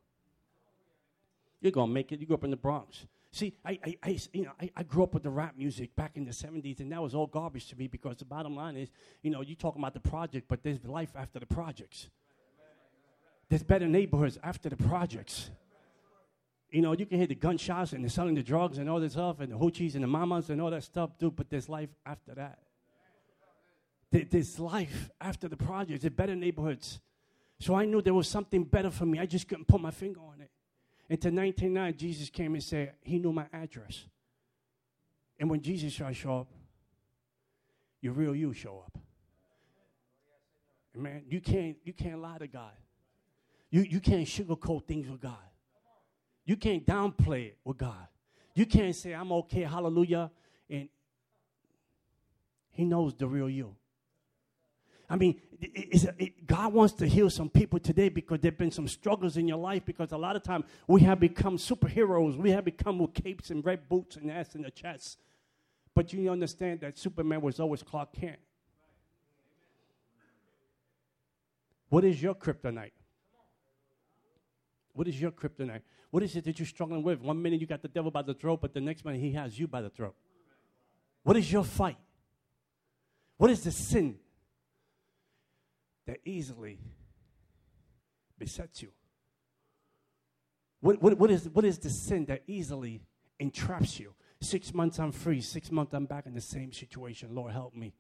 You're 1.61 1.71
going 1.71 1.89
to 1.89 1.93
make 1.93 2.11
it. 2.11 2.19
You 2.19 2.27
grew 2.27 2.35
up 2.35 2.43
in 2.43 2.51
the 2.51 2.57
Bronx. 2.57 3.05
See, 3.31 3.55
I, 3.65 3.79
I, 3.83 3.97
I, 4.03 4.19
you 4.33 4.43
know, 4.45 4.51
I, 4.61 4.69
I, 4.75 4.83
grew 4.83 5.03
up 5.03 5.13
with 5.13 5.23
the 5.23 5.29
rap 5.29 5.55
music 5.55 5.95
back 5.95 6.11
in 6.15 6.25
the 6.25 6.31
70s, 6.31 6.79
and 6.79 6.91
that 6.91 7.01
was 7.01 7.13
all 7.13 7.27
garbage 7.27 7.67
to 7.67 7.75
me 7.75 7.87
because 7.87 8.17
the 8.17 8.25
bottom 8.25 8.55
line 8.55 8.75
is, 8.75 8.89
you 9.21 9.29
know, 9.29 9.41
you 9.41 9.55
talking 9.55 9.81
about 9.81 9.93
the 9.93 9.99
project, 9.99 10.47
but 10.47 10.63
there's 10.63 10.83
life 10.83 11.11
after 11.15 11.39
the 11.39 11.45
projects. 11.45 12.09
There's 13.49 13.63
better 13.63 13.87
neighborhoods 13.87 14.37
after 14.43 14.69
the 14.69 14.77
projects. 14.77 15.49
You 16.71 16.81
know, 16.81 16.93
you 16.93 17.07
can 17.07 17.17
hear 17.17 17.27
the 17.27 17.35
gunshots 17.35 17.93
and 17.93 18.05
the 18.05 18.09
selling 18.09 18.35
the 18.35 18.43
drugs 18.43 18.77
and 18.77 18.87
all 18.89 18.99
this 18.99 19.13
stuff 19.13 19.39
and 19.39 19.51
the 19.51 19.57
hoochies 19.57 19.95
and 19.95 20.03
the 20.03 20.07
mamas 20.07 20.51
and 20.51 20.61
all 20.61 20.69
that 20.69 20.83
stuff, 20.83 21.17
dude, 21.17 21.35
but 21.35 21.49
there's 21.49 21.67
life 21.67 21.89
after 22.05 22.35
that. 22.35 22.59
There's 24.11 24.59
life 24.59 25.09
after 25.19 25.47
the 25.47 25.57
projects. 25.57 26.01
There's 26.01 26.13
better 26.13 26.35
neighborhoods. 26.35 26.99
So 27.59 27.75
I 27.75 27.85
knew 27.85 28.01
there 28.01 28.13
was 28.13 28.27
something 28.27 28.63
better 28.63 28.91
for 28.91 29.05
me. 29.05 29.19
I 29.19 29.25
just 29.25 29.47
couldn't 29.47 29.67
put 29.67 29.81
my 29.81 29.91
finger 29.91 30.21
on 30.21 30.41
it. 30.41 30.51
Until 31.09 31.31
1999, 31.31 31.97
Jesus 31.97 32.29
came 32.29 32.53
and 32.53 32.63
said, 32.63 32.93
He 33.01 33.17
knew 33.17 33.33
my 33.33 33.45
address. 33.51 34.05
And 35.39 35.49
when 35.49 35.61
Jesus 35.61 35.91
shall 35.91 36.11
show 36.13 36.39
up, 36.41 36.47
your 38.01 38.13
real 38.13 38.35
you 38.35 38.53
show 38.53 38.83
up. 38.85 38.97
Man, 40.95 41.23
you 41.27 41.39
can't, 41.39 41.77
you 41.83 41.93
can't 41.93 42.21
lie 42.21 42.37
to 42.37 42.47
God. 42.47 42.71
You, 43.71 43.81
you 43.81 43.99
can't 43.99 44.25
sugarcoat 44.25 44.85
things 44.85 45.09
with 45.09 45.21
God. 45.21 45.37
You 46.45 46.57
can't 46.57 46.85
downplay 46.85 47.47
it 47.47 47.57
with 47.63 47.77
God. 47.77 48.07
You 48.55 48.65
can't 48.65 48.95
say, 48.95 49.13
I'm 49.13 49.31
okay, 49.31 49.61
hallelujah. 49.61 50.31
And 50.69 50.89
He 52.71 52.83
knows 52.83 53.13
the 53.13 53.27
real 53.27 53.49
you. 53.49 53.75
I 55.09 55.15
mean, 55.15 55.41
it, 55.59 56.13
it, 56.19 56.45
God 56.45 56.71
wants 56.71 56.93
to 56.95 57.07
heal 57.07 57.29
some 57.29 57.49
people 57.49 57.79
today 57.79 58.09
because 58.09 58.39
there 58.41 58.51
have 58.51 58.59
been 58.59 58.71
some 58.71 58.87
struggles 58.87 59.37
in 59.37 59.47
your 59.47 59.57
life 59.57 59.83
because 59.83 60.11
a 60.11 60.17
lot 60.17 60.35
of 60.35 60.43
time 60.43 60.63
we 60.87 61.01
have 61.01 61.19
become 61.19 61.57
superheroes. 61.57 62.37
We 62.37 62.51
have 62.51 62.63
become 62.63 62.99
with 62.99 63.13
capes 63.13 63.49
and 63.49 63.65
red 63.65 63.89
boots 63.89 64.17
and 64.17 64.29
ass 64.31 64.53
in 64.53 64.61
the 64.61 64.71
chest. 64.71 65.19
But 65.95 66.13
you 66.13 66.29
understand 66.31 66.81
that 66.81 66.97
Superman 66.97 67.41
was 67.41 67.59
always 67.59 67.81
Clark 67.81 68.13
Kent. 68.13 68.37
What 71.89 72.05
is 72.05 72.21
your 72.21 72.35
kryptonite? 72.35 72.91
What 74.99 75.07
is 75.07 75.21
your 75.21 75.31
kryptonite? 75.31 75.79
What 76.11 76.23
is 76.23 76.35
it 76.35 76.43
that 76.43 76.59
you're 76.59 76.65
struggling 76.65 77.03
with? 77.03 77.21
One 77.21 77.41
minute 77.41 77.61
you 77.61 77.67
got 77.67 77.81
the 77.81 77.87
devil 77.87 78.11
by 78.11 78.21
the 78.21 78.33
throat, 78.33 78.59
but 78.59 78.73
the 78.73 78.81
next 78.81 79.05
minute 79.05 79.21
he 79.21 79.31
has 79.31 79.57
you 79.57 79.65
by 79.65 79.81
the 79.81 79.89
throat. 79.89 80.13
What 81.23 81.37
is 81.37 81.49
your 81.49 81.63
fight? 81.63 81.95
What 83.37 83.49
is 83.49 83.63
the 83.63 83.71
sin 83.71 84.17
that 86.05 86.17
easily 86.25 86.79
besets 88.37 88.81
you? 88.81 88.89
What, 90.81 91.01
what, 91.01 91.17
what, 91.17 91.31
is, 91.31 91.47
what 91.47 91.63
is 91.63 91.79
the 91.79 91.89
sin 91.89 92.25
that 92.25 92.43
easily 92.45 93.01
entraps 93.39 94.01
you? 94.01 94.13
Six 94.41 94.73
months 94.73 94.99
I'm 94.99 95.13
free, 95.13 95.39
six 95.39 95.71
months 95.71 95.93
I'm 95.93 96.07
back 96.07 96.25
in 96.25 96.33
the 96.33 96.41
same 96.41 96.73
situation. 96.73 97.33
Lord, 97.33 97.53
help 97.53 97.73
me. 97.73 97.93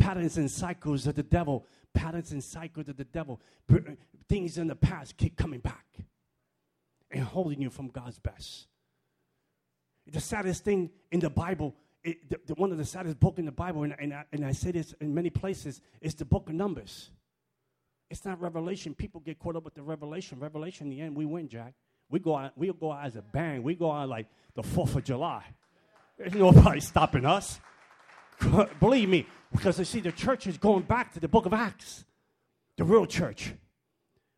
Patterns 0.00 0.36
and 0.36 0.50
cycles 0.50 1.06
of 1.06 1.14
the 1.14 1.22
devil, 1.22 1.66
patterns 1.94 2.32
and 2.32 2.42
cycles 2.42 2.88
of 2.88 2.96
the 2.96 3.04
devil 3.04 3.40
things 4.30 4.58
in 4.58 4.68
the 4.68 4.76
past 4.76 5.16
keep 5.16 5.36
coming 5.36 5.58
back 5.58 5.84
and 7.10 7.24
holding 7.24 7.60
you 7.60 7.68
from 7.68 7.88
God's 7.88 8.20
best. 8.20 8.68
The 10.06 10.20
saddest 10.20 10.64
thing 10.64 10.90
in 11.10 11.18
the 11.18 11.28
Bible, 11.28 11.74
it, 12.04 12.30
the, 12.30 12.38
the, 12.46 12.54
one 12.54 12.70
of 12.70 12.78
the 12.78 12.84
saddest 12.84 13.18
book 13.18 13.40
in 13.40 13.44
the 13.44 13.52
Bible, 13.52 13.82
and, 13.82 13.96
and, 13.98 14.14
I, 14.14 14.24
and 14.32 14.46
I 14.46 14.52
say 14.52 14.70
this 14.70 14.94
in 15.00 15.12
many 15.12 15.30
places, 15.30 15.80
is 16.00 16.14
the 16.14 16.24
book 16.24 16.48
of 16.48 16.54
Numbers. 16.54 17.10
It's 18.08 18.24
not 18.24 18.40
Revelation. 18.40 18.94
People 18.94 19.20
get 19.20 19.40
caught 19.40 19.56
up 19.56 19.64
with 19.64 19.74
the 19.74 19.82
Revelation. 19.82 20.38
Revelation, 20.38 20.86
in 20.86 20.96
the 20.96 21.02
end, 21.02 21.16
we 21.16 21.26
win, 21.26 21.48
Jack. 21.48 21.74
We 22.08 22.20
go 22.20 22.36
out, 22.36 22.52
we 22.56 22.72
go 22.72 22.92
out 22.92 23.06
as 23.06 23.16
a 23.16 23.22
bang. 23.22 23.64
We 23.64 23.74
go 23.74 23.90
out 23.90 24.08
like 24.08 24.26
the 24.54 24.62
4th 24.62 24.94
of 24.94 25.04
July. 25.04 25.44
There's 26.18 26.34
nobody 26.34 26.80
stopping 26.80 27.24
us. 27.24 27.60
Believe 28.80 29.08
me, 29.08 29.26
because 29.52 29.78
you 29.78 29.84
see, 29.84 30.00
the 30.00 30.12
church 30.12 30.46
is 30.46 30.56
going 30.56 30.82
back 30.82 31.12
to 31.14 31.20
the 31.20 31.28
book 31.28 31.46
of 31.46 31.52
Acts, 31.52 32.04
the 32.76 32.84
real 32.84 33.06
church. 33.06 33.52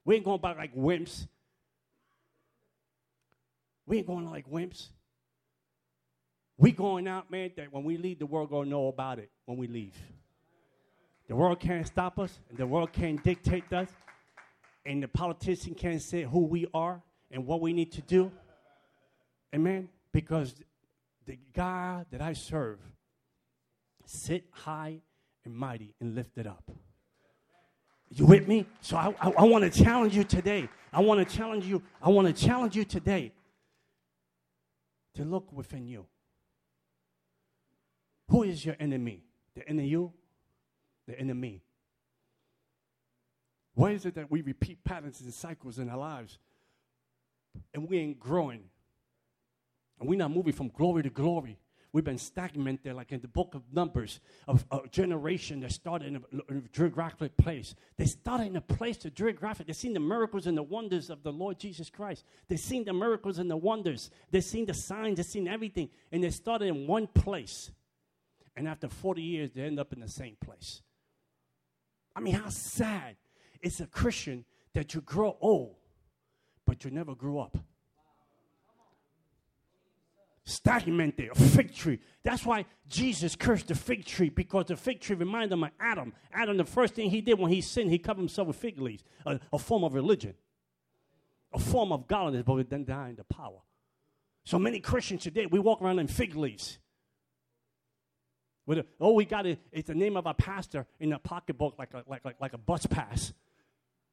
We 0.05 0.17
ain't 0.17 0.25
going 0.25 0.41
back 0.41 0.57
like 0.57 0.75
wimps. 0.75 1.29
We 3.87 3.99
ain't 3.99 4.07
going 4.07 4.29
like 4.29 4.51
wimps. 4.51 4.89
We 6.57 6.73
going 6.73 7.09
out, 7.09 7.31
man, 7.31 7.51
that 7.57 7.73
when 7.73 7.85
we 7.85 7.97
leave, 7.97 8.19
the 8.19 8.27
world 8.27 8.51
gonna 8.51 8.69
know 8.69 8.89
about 8.89 9.19
it 9.19 9.31
when 9.47 9.59
we 9.59 9.67
leave. 9.67 9.97
The 11.29 11.37
world 11.37 11.61
can't 11.61 11.87
stop 11.87 12.19
us, 12.19 12.39
and 12.49 12.59
the 12.59 12.67
world 12.67 12.93
can't 12.93 13.23
dictate 13.23 13.73
us, 13.73 13.89
and 14.85 15.03
the 15.03 15.09
politician 15.09 15.75
can't 15.75 16.03
say 16.03 16.23
who 16.23 16.41
we 16.41 16.67
are 16.75 17.01
and 17.31 17.47
what 17.47 17.61
we 17.61 17.73
need 17.73 17.93
to 17.93 18.03
do. 18.03 18.31
Amen. 19.55 19.89
Because 20.13 20.55
the 21.27 21.39
God 21.55 22.07
that 22.11 22.21
I 22.21 22.33
serve 22.33 22.79
sit 24.13 24.45
high 24.51 24.99
and 25.45 25.55
mighty 25.55 25.95
and 26.01 26.15
lifted 26.15 26.47
up. 26.47 26.71
You 28.11 28.27
with 28.27 28.47
me? 28.47 28.67
So 28.83 28.97
I, 28.97 29.15
I, 29.21 29.31
I 29.31 29.45
want 29.45 29.71
to 29.71 29.83
challenge 29.83 30.15
you 30.15 30.25
today. 30.25 30.69
I 30.93 31.01
want 31.01 31.27
to 31.27 31.37
challenge 31.37 31.65
you. 31.65 31.83
I 32.03 32.11
want 32.11 32.29
to 32.29 32.47
challenge 32.47 32.77
you 32.77 32.85
today 32.85 33.33
to 35.15 35.25
look 35.25 35.51
within 35.53 35.87
you. 35.87 36.07
Who 38.29 38.43
is 38.43 38.65
your 38.65 38.77
enemy? 38.79 39.25
The 39.55 39.67
enemy 39.69 39.89
you? 39.89 40.13
The 41.07 41.19
enemy. 41.19 41.63
Why 43.75 43.93
is 43.93 44.05
it 44.05 44.15
that 44.17 44.31
we 44.31 44.43
repeat 44.43 44.85
patterns 44.85 45.21
and 45.23 45.33
cycles 45.33 45.79
in 45.79 45.89
our 45.89 45.97
lives 45.97 46.39
and 47.73 47.89
we 47.89 47.99
ain't 47.99 48.21
growing? 48.21 48.65
And 49.99 50.09
we're 50.09 50.19
not 50.19 50.31
moving 50.31 50.53
from 50.53 50.69
glory 50.69 51.03
to 51.03 51.11
glory. 51.11 51.59
We've 51.93 52.03
been 52.03 52.17
stagnant 52.17 52.83
there, 52.83 52.95
like 52.95 53.13
in 53.13 53.21
the 53.21 53.29
book 53.29 53.55
of 53.55 53.63
Numbers, 53.71 54.21
of 54.49 54.65
a 54.71 54.81
generation 54.91 55.61
that 55.61 55.73
started 55.73 56.09
in 56.09 56.17
a, 56.17 56.53
in 56.53 56.59
a 56.59 56.69
geographic 56.73 57.37
place. 57.37 57.75
They 57.99 58.07
started 58.07 58.47
in 58.47 58.57
a 58.57 58.63
place 58.63 58.97
to 58.99 59.11
geographic. 59.11 59.67
They've 59.67 59.77
seen 59.77 59.93
the 59.93 60.01
miracles 60.01 60.47
and 60.47 60.57
the 60.57 60.63
wonders 60.63 61.11
of 61.11 61.23
the 61.23 61.33
Lord 61.33 61.59
Jesus 61.59 61.91
Christ. 61.91 62.25
They've 62.49 62.59
seen 62.59 62.87
the 62.87 62.95
miracles 62.95 63.39
and 63.39 63.51
the 63.51 63.59
wonders. 63.59 64.11
They've 64.31 64.43
seen 64.43 64.65
the 64.65 64.75
signs. 64.75 65.17
They've 65.17 65.27
seen 65.27 65.47
everything. 65.47 65.91
And 66.11 66.25
they 66.25 66.31
started 66.31 66.69
in 66.69 66.87
one 66.87 67.09
place. 67.09 67.71
And 68.57 68.67
after 68.67 68.89
40 68.89 69.21
years, 69.21 69.51
they 69.53 69.63
end 69.63 69.79
up 69.79 69.93
in 69.93 70.01
the 70.01 70.09
same 70.09 70.37
place. 70.41 70.81
I 72.17 72.21
mean, 72.21 72.35
how 72.35 72.49
sad. 72.49 73.17
It's 73.61 73.81
a 73.81 73.87
Christian 73.87 74.47
that 74.73 74.95
you 74.95 75.03
grow 75.03 75.37
old, 75.43 75.77
but 76.67 76.85
you 76.85 76.91
never 76.91 77.15
grew 77.15 77.39
up 77.39 77.59
stagnant 80.45 81.19
a 81.19 81.35
fig 81.35 81.75
tree. 81.75 82.01
That's 82.25 82.45
why 82.45 82.67
Jesus 82.89 83.37
cursed 83.37 83.69
the 83.69 83.75
fig 83.75 84.05
tree 84.05 84.29
because 84.29 84.67
the 84.67 84.77
fig 84.77 85.01
tree 85.01 85.17
reminded 85.17 85.53
him 85.53 85.65
of 85.65 85.71
Adam. 85.79 86.13
Adam, 86.33 86.57
the 86.57 86.65
first 86.65 86.95
thing 86.95 87.11
he 87.11 87.21
did 87.21 87.39
when 87.39 87.53
he 87.53 87.61
sinned, 87.61 87.91
he 87.91 87.99
covered 87.99 88.21
himself 88.21 88.49
with 88.49 88.57
fig 88.57 88.81
leaves, 88.81 89.05
a, 89.25 89.39
a 89.53 89.59
form 89.59 89.85
of 89.85 89.95
religion, 89.95 90.35
a 91.53 91.59
form 91.59 91.93
of 91.93 92.09
godliness, 92.09 92.45
but 92.45 92.69
then 92.69 92.85
denying 92.85 93.17
the 93.17 93.25
power. 93.25 93.61
So 94.45 94.59
many 94.59 94.81
Christians 94.81 95.23
today, 95.23 95.47
we 95.47 95.61
walk 95.61 95.81
around 95.81 96.01
in 96.01 96.09
fig 96.09 96.35
leaves. 96.35 96.79
With 98.67 98.79
a, 98.79 98.87
all 98.99 99.15
we 99.15 99.25
got 99.25 99.47
is, 99.47 99.59
is 99.71 99.85
the 99.85 99.95
name 99.95 100.17
of 100.17 100.27
a 100.27 100.35
pastor 100.35 100.87
in 100.99 101.13
a 101.13 101.19
pocketbook, 101.19 101.77
like 101.79 101.95
a, 101.95 102.05
like, 102.09 102.25
like, 102.25 102.37
like 102.41 102.53
a 102.53 102.59
bus 102.59 102.87
pass, 102.87 103.33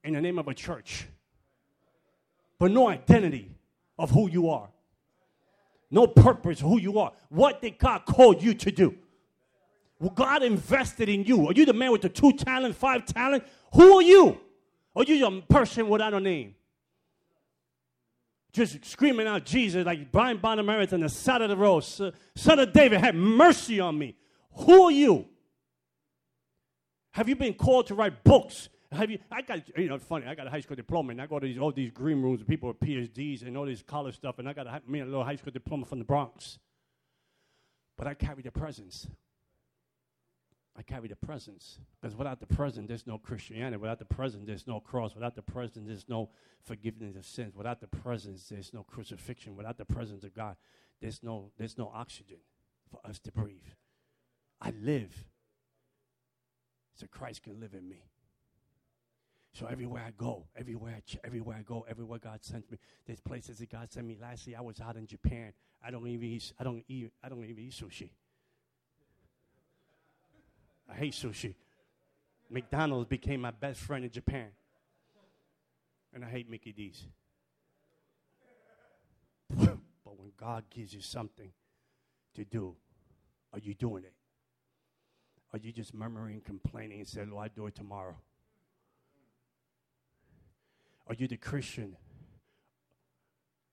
in 0.04 0.14
the 0.14 0.22
name 0.22 0.40
of 0.40 0.48
a 0.48 0.54
church. 0.54 1.08
But 2.60 2.72
no 2.72 2.90
identity 2.90 3.52
of 3.98 4.12
who 4.12 4.30
you 4.30 4.50
are. 4.50 4.70
No 5.92 6.08
purpose 6.08 6.60
who 6.60 6.80
you 6.80 7.00
are. 7.00 7.12
What 7.30 7.62
did 7.62 7.78
God 7.78 8.06
call 8.06 8.36
you 8.36 8.54
to 8.54 8.72
do? 8.72 8.96
Well, 10.00 10.12
God 10.12 10.44
invested 10.44 11.10
in 11.10 11.24
you. 11.26 11.48
Are 11.48 11.54
you 11.54 11.66
the 11.66 11.74
man 11.74 11.92
with 11.92 12.02
the 12.02 12.10
two 12.10 12.32
talent, 12.34 12.76
five 12.76 13.06
talent? 13.06 13.44
Who 13.74 13.98
are 13.98 14.02
you? 14.02 14.40
Are 14.96 15.04
you 15.04 15.26
a 15.26 15.42
person 15.42 15.90
without 15.90 16.14
a 16.14 16.20
name? 16.20 16.56
Just 18.52 18.84
screaming 18.84 19.28
out 19.28 19.46
Jesus 19.46 19.86
like 19.86 20.12
Blind 20.12 20.42
Bartimaeus 20.42 20.94
on 20.94 21.02
the 21.02 21.10
side 21.10 21.42
of 21.42 21.50
the 21.50 21.58
road. 21.58 21.82
Son 21.82 22.60
of 22.60 22.74
David, 22.74 23.00
have 23.02 23.16
mercy 23.16 23.80
on 23.80 23.98
me. 23.98 24.16
Who 24.54 24.84
are 24.84 24.92
you? 24.92 25.28
Have 27.12 27.30
you 27.30 27.36
been 27.36 27.54
called 27.54 27.88
to 27.88 27.96
write 27.96 28.24
books? 28.24 28.70
Have 28.92 29.12
you? 29.12 29.20
I 29.32 29.42
got 29.44 29.78
you 29.78 29.88
know 29.88 30.00
funny. 30.00 30.26
I 30.26 30.34
got 30.34 30.48
a 30.48 30.50
high 30.50 30.62
school 30.62 30.76
diploma, 30.76 31.12
and 31.12 31.22
I 31.22 31.28
go 31.28 31.40
to 31.40 31.46
these, 31.46 31.60
all 31.60 31.72
these 31.72 31.92
green 31.92 32.22
rooms 32.22 32.40
with 32.40 32.48
people 32.48 32.70
with 32.70 32.80
PhDs 32.80 33.44
and 33.46 33.56
all 33.56 33.66
this 33.66 33.84
college 33.84 34.16
stuff, 34.16 34.40
and 34.40 34.50
I 34.50 34.54
got 34.54 34.66
a, 34.66 34.82
me 34.88 35.02
a 35.02 35.06
little 35.06 35.24
high 35.24 35.36
school 35.36 35.52
diploma 35.52 35.86
from 35.86 36.00
the 36.00 36.06
Bronx. 36.06 36.58
But 37.98 38.08
I 38.08 38.14
carry 38.16 38.42
the 38.42 38.52
presence. 38.52 39.08
I 40.76 40.82
carry 40.82 41.10
the 41.10 41.16
presence. 41.16 41.78
Because 42.02 42.16
without 42.16 42.40
the 42.40 42.48
presence, 42.48 42.88
there's 42.88 43.06
no 43.06 43.18
Christianity. 43.18 43.76
Without 43.78 44.00
the 44.00 44.06
presence, 44.06 44.46
there's 44.48 44.66
no 44.66 44.80
cross. 44.80 45.14
Without 45.14 45.36
the 45.36 45.42
presence, 45.42 45.88
there's 45.88 46.08
no 46.08 46.30
forgiveness 46.64 47.18
of 47.18 47.26
sins. 47.26 47.54
Without 47.56 47.82
the 47.82 47.88
presence, 47.88 48.48
there's 48.48 48.74
no 48.74 48.84
crucifixion. 48.84 49.58
Without 49.58 49.78
the 49.78 49.86
presence 49.86 50.24
of 50.24 50.34
God, 50.34 50.56
there's 51.02 51.22
no, 51.22 51.52
there's 51.58 51.78
no 51.78 51.92
oxygen 51.94 52.38
for 52.90 53.02
us 53.08 53.20
to 53.20 53.32
breathe. 53.32 53.68
I 54.62 54.72
live 54.82 55.26
so 56.96 57.08
Christ 57.08 57.44
can 57.44 57.60
live 57.60 57.74
in 57.74 57.88
me. 57.88 58.04
So 59.60 59.66
everywhere 59.66 60.02
I 60.08 60.12
go, 60.12 60.46
everywhere 60.56 61.02
everywhere 61.22 61.58
I 61.60 61.64
go, 61.64 61.86
everywhere 61.90 62.18
God 62.18 62.40
sends 62.42 62.72
me, 62.72 62.78
there's 63.06 63.20
places 63.20 63.58
that 63.58 63.70
God 63.70 63.92
sent 63.92 64.08
me. 64.08 64.18
Last 64.20 64.48
year 64.48 64.56
I 64.58 64.62
was 64.62 64.80
out 64.80 64.96
in 64.96 65.06
Japan. 65.06 65.52
I 65.84 65.92
don't 65.92 66.08
even 66.08 66.30
eat, 66.30 66.54
I 66.58 66.64
don't 66.64 66.82
eat 66.88 67.12
I 67.22 67.28
don't 67.28 67.44
even 67.44 67.66
eat 67.66 67.74
sushi. 67.74 68.12
I 70.90 70.94
hate 70.94 71.12
sushi. 71.12 71.56
McDonald's 72.50 73.10
became 73.10 73.42
my 73.42 73.52
best 73.52 73.82
friend 73.82 74.06
in 74.06 74.12
Japan. 74.12 74.48
And 76.14 76.24
I 76.24 76.30
hate 76.30 76.50
Mickey 76.50 76.72
D's. 76.72 77.04
but 79.50 79.78
when 80.06 80.32
God 80.38 80.64
gives 80.70 80.94
you 80.94 81.02
something 81.02 81.52
to 82.36 82.46
do, 82.46 82.78
are 83.52 83.60
you 83.60 83.74
doing 83.74 84.06
it? 84.06 84.14
Are 85.52 85.60
you 85.60 85.74
just 85.74 85.94
murmuring, 85.94 86.40
complaining, 86.40 87.00
and 87.00 87.08
saying, 87.08 87.30
Lord, 87.30 87.50
I'll 87.50 87.56
do 87.56 87.68
it 87.68 87.76
tomorrow? 87.76 88.16
Are 91.10 91.16
you 91.16 91.28
the 91.28 91.38
Christian? 91.38 91.98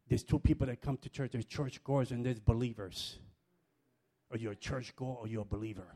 There's 0.09 0.25
two 0.25 0.39
people 0.39 0.67
that 0.67 0.81
come 0.81 0.97
to 0.99 1.09
church. 1.09 1.33
There's 1.33 1.45
church 1.45 1.85
goers 1.85 2.11
and 2.11 2.25
there's 2.25 2.41
believers. 2.41 3.19
Are 4.31 4.39
you 4.39 4.51
a 4.51 4.55
church 4.55 4.97
goer 4.97 5.17
or 5.21 5.29
you 5.29 5.43
a 5.43 5.45
believer? 5.45 5.95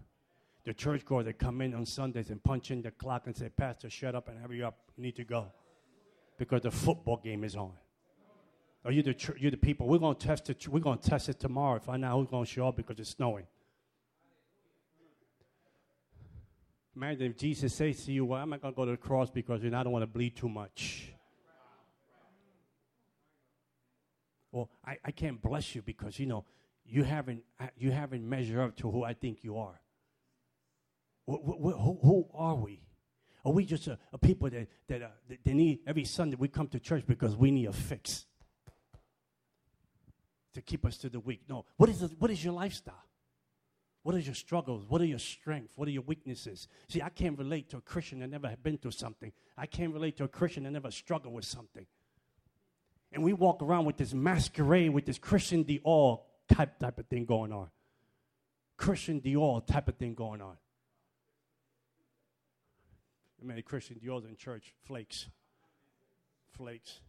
The 0.65 0.75
church 0.75 1.05
goer 1.05 1.23
that 1.23 1.39
come 1.39 1.63
in 1.63 1.75
on 1.75 1.87
Sundays 1.87 2.29
and 2.31 2.43
punch 2.43 2.71
in 2.71 2.83
the 2.83 2.91
clock 2.91 3.27
and 3.27 3.35
say, 3.35 3.49
Pastor, 3.49 3.89
shut 3.89 4.15
up 4.15 4.29
and 4.29 4.39
hurry 4.39 4.63
up. 4.63 4.79
You 4.97 5.03
need 5.05 5.17
to 5.17 5.25
go. 5.25 5.47
Because 6.39 6.63
the 6.63 6.71
football 6.71 7.17
game 7.17 7.45
is 7.45 7.57
on. 7.57 7.73
Are 8.85 8.93
you 8.93 9.03
the, 9.03 9.15
you 9.39 9.51
the 9.51 9.57
people? 9.57 9.87
We're 9.87 9.99
going 9.99 10.17
to 10.17 10.27
test 10.27 10.51
it. 10.51 10.67
We're 10.69 10.81
to 10.81 10.97
test 10.97 11.29
it 11.29 11.39
tomorrow. 11.41 11.79
Find 11.79 12.05
out 12.05 12.19
who's 12.19 12.29
going 12.29 12.45
to 12.45 12.51
show 12.51 12.69
up 12.69 12.77
because 12.77 12.99
it's 12.99 13.11
snowing. 13.11 13.47
Imagine 16.97 17.31
if 17.31 17.37
Jesus 17.37 17.75
says 17.75 18.05
to 18.05 18.13
you, 18.13 18.25
Well, 18.25 18.43
I'm 18.43 18.51
not 18.51 18.61
going 18.61 18.75
to 18.75 18.77
go 18.77 18.85
to 18.85 18.91
the 18.93 18.97
cross 18.97 19.31
because 19.31 19.63
you 19.63 19.71
know, 19.71 19.81
I 19.81 19.83
don't 19.83 19.93
want 19.93 20.03
to 20.03 20.07
bleed 20.07 20.37
too 20.37 20.49
much. 20.49 21.13
Well, 24.53 24.71
I, 24.85 24.99
I 25.05 25.11
can't 25.11 25.41
bless 25.41 25.75
you 25.75 25.83
because, 25.83 26.19
you 26.19 26.27
know, 26.27 26.45
you 26.85 27.05
haven't, 27.05 27.45
you 27.77 27.93
haven't 27.93 28.29
measured 28.29 28.59
up 28.59 28.77
to 28.77 28.91
who 28.91 29.05
I 29.05 29.15
think 29.15 29.45
you 29.45 29.59
are. 29.59 29.81
Who, 31.27 31.99
who 32.03 32.29
are 32.35 32.57
we? 32.57 32.83
Are 33.45 33.53
we 33.53 33.65
just 33.65 33.87
a, 33.87 33.99
a 34.13 34.19
people 34.19 34.51
that, 34.51 34.67
that, 34.89 35.03
uh, 35.03 35.09
that 35.29 35.39
they 35.45 35.55
need 35.55 35.81
every 35.87 36.05
Sunday 36.05 36.37
we 36.39 36.49
come 36.49 36.67
to 36.69 36.81
church 36.81 37.05
because 37.07 37.37
we 37.37 37.51
need 37.51 37.67
a 37.67 37.73
fix 37.73 38.27
to 40.55 40.61
keep 40.61 40.85
us 40.85 40.99
to 40.99 41.09
the 41.09 41.21
week? 41.21 41.43
No. 41.49 41.65
What 41.77 41.89
is, 41.89 42.01
the, 42.01 42.09
what 42.19 42.31
is 42.31 42.45
your 42.45 42.53
lifestyle? 42.53 43.05
What 44.03 44.15
are 44.15 44.19
your 44.19 44.35
struggles? 44.35 44.85
What 44.89 45.01
are 45.01 45.07
your 45.07 45.19
strengths? 45.19 45.77
What 45.77 45.87
are 45.87 45.91
your 45.91 46.03
weaknesses? 46.03 46.69
See, 46.89 47.03
I 47.03 47.11
can't 47.11 47.39
relate 47.39 47.69
to 47.71 47.77
a 47.77 47.83
Christian 47.83 48.21
that 48.21 48.29
never 48.29 48.49
have 48.49 48.63
been 48.63 48.79
through 48.79 48.93
something. 48.93 49.31
I 49.57 49.67
can't 49.67 49.93
relate 49.93 50.17
to 50.17 50.25
a 50.25 50.29
Christian 50.29 50.65
that 50.65 50.71
never 50.71 50.91
struggled 50.91 51.35
with 51.35 51.45
something. 51.45 51.87
And 53.13 53.23
we 53.23 53.33
walk 53.33 53.63
around 53.63 53.87
with 53.87 53.97
this 53.97 54.15
masquerade, 54.15 54.91
with 54.91 55.05
this 55.05 55.19
Christian 55.19 55.65
Dior 55.65 56.21
type, 56.49 56.79
type 56.79 56.99
of 56.99 57.07
thing 57.07 57.25
going 57.25 57.53
on. 57.53 57.69
Christian 58.77 59.21
Dior 59.21 59.67
type 59.67 59.89
of 59.89 59.97
thing 59.97 60.15
going 60.15 60.41
on. 60.41 60.57
Many 63.43 63.63
Christian 63.63 63.99
Dior's 64.05 64.25
in 64.25 64.37
church, 64.37 64.75
flakes. 64.85 65.29
Flakes. 66.51 67.01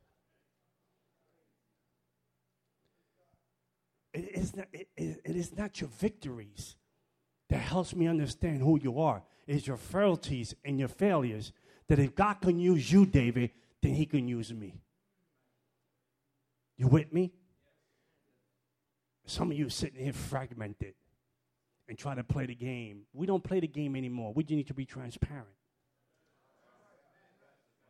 It 4.13 4.29
is, 4.33 4.55
not, 4.55 4.67
it, 4.73 4.87
it 4.97 5.35
is 5.35 5.55
not 5.55 5.79
your 5.79 5.89
victories 5.89 6.75
that 7.49 7.59
helps 7.59 7.95
me 7.95 8.07
understand 8.07 8.61
who 8.61 8.79
you 8.79 8.99
are. 8.99 9.23
It's 9.47 9.67
your 9.67 9.77
frailties 9.77 10.55
and 10.63 10.79
your 10.79 10.87
failures 10.87 11.51
that 11.87 11.99
if 11.99 12.15
God 12.15 12.35
can 12.35 12.59
use 12.59 12.91
you, 12.91 13.05
David, 13.05 13.51
then 13.81 13.93
he 13.93 14.05
can 14.05 14.27
use 14.27 14.53
me. 14.53 14.81
You 16.81 16.87
with 16.87 17.13
me? 17.13 17.31
Some 19.27 19.51
of 19.51 19.57
you 19.57 19.69
sitting 19.69 20.03
here 20.03 20.13
fragmented 20.13 20.95
and 21.87 21.95
trying 21.95 22.15
to 22.15 22.23
play 22.23 22.47
the 22.47 22.55
game. 22.55 23.01
We 23.13 23.27
don't 23.27 23.43
play 23.43 23.59
the 23.59 23.67
game 23.67 23.95
anymore. 23.95 24.33
We 24.33 24.43
just 24.43 24.55
need 24.55 24.67
to 24.69 24.73
be 24.73 24.85
transparent. 24.85 25.45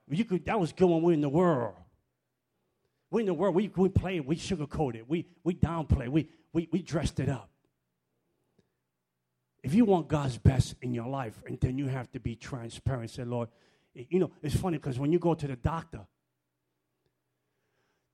You 0.09 0.25
could, 0.25 0.43
that 0.43 0.59
was 0.59 0.73
good 0.73 0.89
when 0.89 1.03
we 1.03 1.13
in 1.13 1.21
the 1.21 1.29
world. 1.29 1.75
We 3.11 3.21
in 3.21 3.27
the 3.27 3.33
world, 3.33 3.55
we, 3.55 3.71
we 3.73 3.87
played, 3.87 4.27
we 4.27 4.35
sugarcoated, 4.35 5.03
we, 5.07 5.25
we 5.45 5.55
downplayed, 5.55 6.09
we, 6.09 6.27
we, 6.51 6.67
we 6.69 6.81
dressed 6.81 7.21
it 7.21 7.29
up. 7.29 7.49
If 9.63 9.73
you 9.73 9.85
want 9.85 10.09
God's 10.09 10.37
best 10.37 10.75
in 10.81 10.93
your 10.93 11.07
life, 11.07 11.41
and 11.47 11.57
then 11.61 11.77
you 11.77 11.87
have 11.87 12.11
to 12.11 12.19
be 12.19 12.35
transparent. 12.35 13.11
Say, 13.11 13.23
Lord, 13.23 13.47
you 13.93 14.19
know, 14.19 14.31
it's 14.43 14.57
funny 14.57 14.79
because 14.79 14.99
when 14.99 15.13
you 15.13 15.19
go 15.19 15.33
to 15.33 15.47
the 15.47 15.55
doctor, 15.55 16.01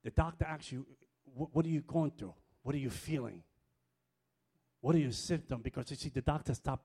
the 0.07 0.11
doctor 0.11 0.45
asks 0.45 0.71
you, 0.71 0.85
what, 1.35 1.65
are 1.65 1.69
you 1.69 1.81
going 1.81 2.11
through? 2.11 2.33
What 2.63 2.73
are 2.73 2.77
you 2.77 2.89
feeling? 2.89 3.43
What 4.79 4.95
are 4.95 4.99
your 4.99 5.11
symptoms? 5.11 5.61
Because 5.61 5.91
you 5.91 5.97
see, 5.97 6.07
the 6.07 6.21
doctor 6.21 6.53
stop, 6.53 6.81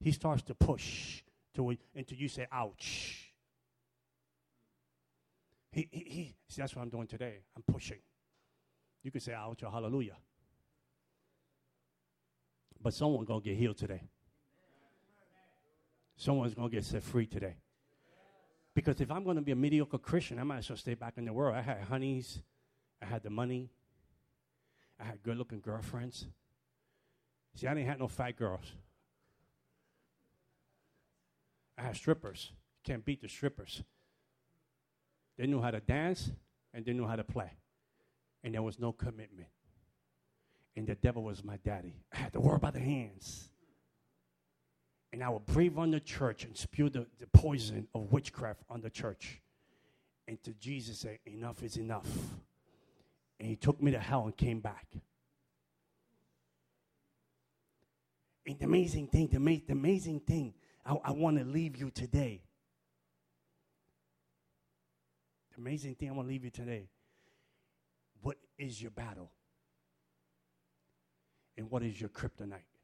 he 0.00 0.10
starts 0.10 0.42
to 0.42 0.56
push 0.56 1.22
to 1.54 1.76
until 1.94 2.18
you 2.18 2.26
say, 2.26 2.48
ouch. 2.50 3.32
He, 5.70 5.88
he, 5.88 6.00
he, 6.00 6.34
see, 6.48 6.62
that's 6.62 6.74
what 6.74 6.82
I'm 6.82 6.88
doing 6.88 7.06
today. 7.06 7.42
I'm 7.56 7.62
pushing. 7.72 7.98
You 9.04 9.12
can 9.12 9.20
say 9.20 9.34
ouch 9.34 9.62
or 9.62 9.70
hallelujah. 9.70 10.16
But 12.82 12.92
someone's 12.92 13.28
going 13.28 13.40
to 13.40 13.48
get 13.50 13.56
healed 13.56 13.78
today. 13.78 14.02
Someone's 16.16 16.54
going 16.54 16.70
to 16.70 16.74
get 16.74 16.84
set 16.84 17.04
free 17.04 17.26
today. 17.26 17.54
Because 18.74 19.00
if 19.00 19.12
I'm 19.12 19.22
going 19.22 19.36
to 19.36 19.42
be 19.42 19.52
a 19.52 19.56
mediocre 19.56 19.98
Christian, 19.98 20.40
I 20.40 20.42
might 20.42 20.58
as 20.58 20.70
well 20.70 20.76
stay 20.76 20.94
back 20.94 21.18
in 21.18 21.24
the 21.24 21.32
world. 21.32 21.54
I 21.54 21.60
had 21.60 21.82
honeys, 21.82 22.42
I 23.04 23.06
had 23.06 23.22
the 23.22 23.30
money. 23.30 23.68
I 24.98 25.04
had 25.04 25.22
good 25.22 25.36
looking 25.36 25.60
girlfriends. 25.60 26.26
See, 27.54 27.66
I 27.66 27.74
didn't 27.74 27.88
have 27.88 27.98
no 27.98 28.08
fat 28.08 28.36
girls. 28.36 28.72
I 31.76 31.82
had 31.82 31.96
strippers. 31.96 32.52
Can't 32.82 33.04
beat 33.04 33.20
the 33.20 33.28
strippers. 33.28 33.82
They 35.36 35.46
knew 35.46 35.60
how 35.60 35.70
to 35.70 35.80
dance 35.80 36.30
and 36.72 36.84
they 36.84 36.92
knew 36.92 37.06
how 37.06 37.16
to 37.16 37.24
play. 37.24 37.50
And 38.42 38.54
there 38.54 38.62
was 38.62 38.78
no 38.78 38.92
commitment. 38.92 39.48
And 40.76 40.86
the 40.86 40.94
devil 40.94 41.22
was 41.22 41.44
my 41.44 41.58
daddy. 41.58 41.94
I 42.12 42.18
had 42.18 42.32
to 42.32 42.40
work 42.40 42.60
by 42.62 42.70
the 42.70 42.80
hands. 42.80 43.50
And 45.12 45.22
I 45.22 45.28
would 45.28 45.46
breathe 45.46 45.76
on 45.76 45.90
the 45.90 46.00
church 46.00 46.44
and 46.44 46.56
spew 46.56 46.88
the, 46.88 47.06
the 47.20 47.26
poison 47.26 47.86
of 47.94 48.12
witchcraft 48.12 48.62
on 48.70 48.80
the 48.80 48.90
church. 48.90 49.40
And 50.26 50.42
to 50.44 50.52
Jesus 50.54 51.00
say, 51.00 51.20
enough 51.26 51.62
is 51.62 51.76
enough 51.76 52.08
and 53.38 53.48
he 53.48 53.56
took 53.56 53.82
me 53.82 53.90
to 53.92 53.98
hell 53.98 54.24
and 54.24 54.36
came 54.36 54.60
back. 54.60 54.86
And 58.46 58.58
the 58.58 58.64
amazing 58.64 59.08
thing, 59.08 59.28
the, 59.32 59.40
ma- 59.40 59.56
the 59.66 59.72
amazing 59.72 60.20
thing, 60.20 60.54
I, 60.84 60.94
I 61.04 61.10
want 61.12 61.38
to 61.38 61.44
leave 61.44 61.76
you 61.76 61.90
today. 61.90 62.42
The 65.54 65.60
amazing 65.60 65.94
thing 65.94 66.10
I 66.10 66.12
want 66.12 66.28
to 66.28 66.32
leave 66.32 66.44
you 66.44 66.50
today. 66.50 66.88
What 68.20 68.36
is 68.58 68.80
your 68.80 68.90
battle? 68.90 69.30
And 71.56 71.70
what 71.70 71.82
is 71.82 72.00
your 72.00 72.10
kryptonite? 72.10 72.74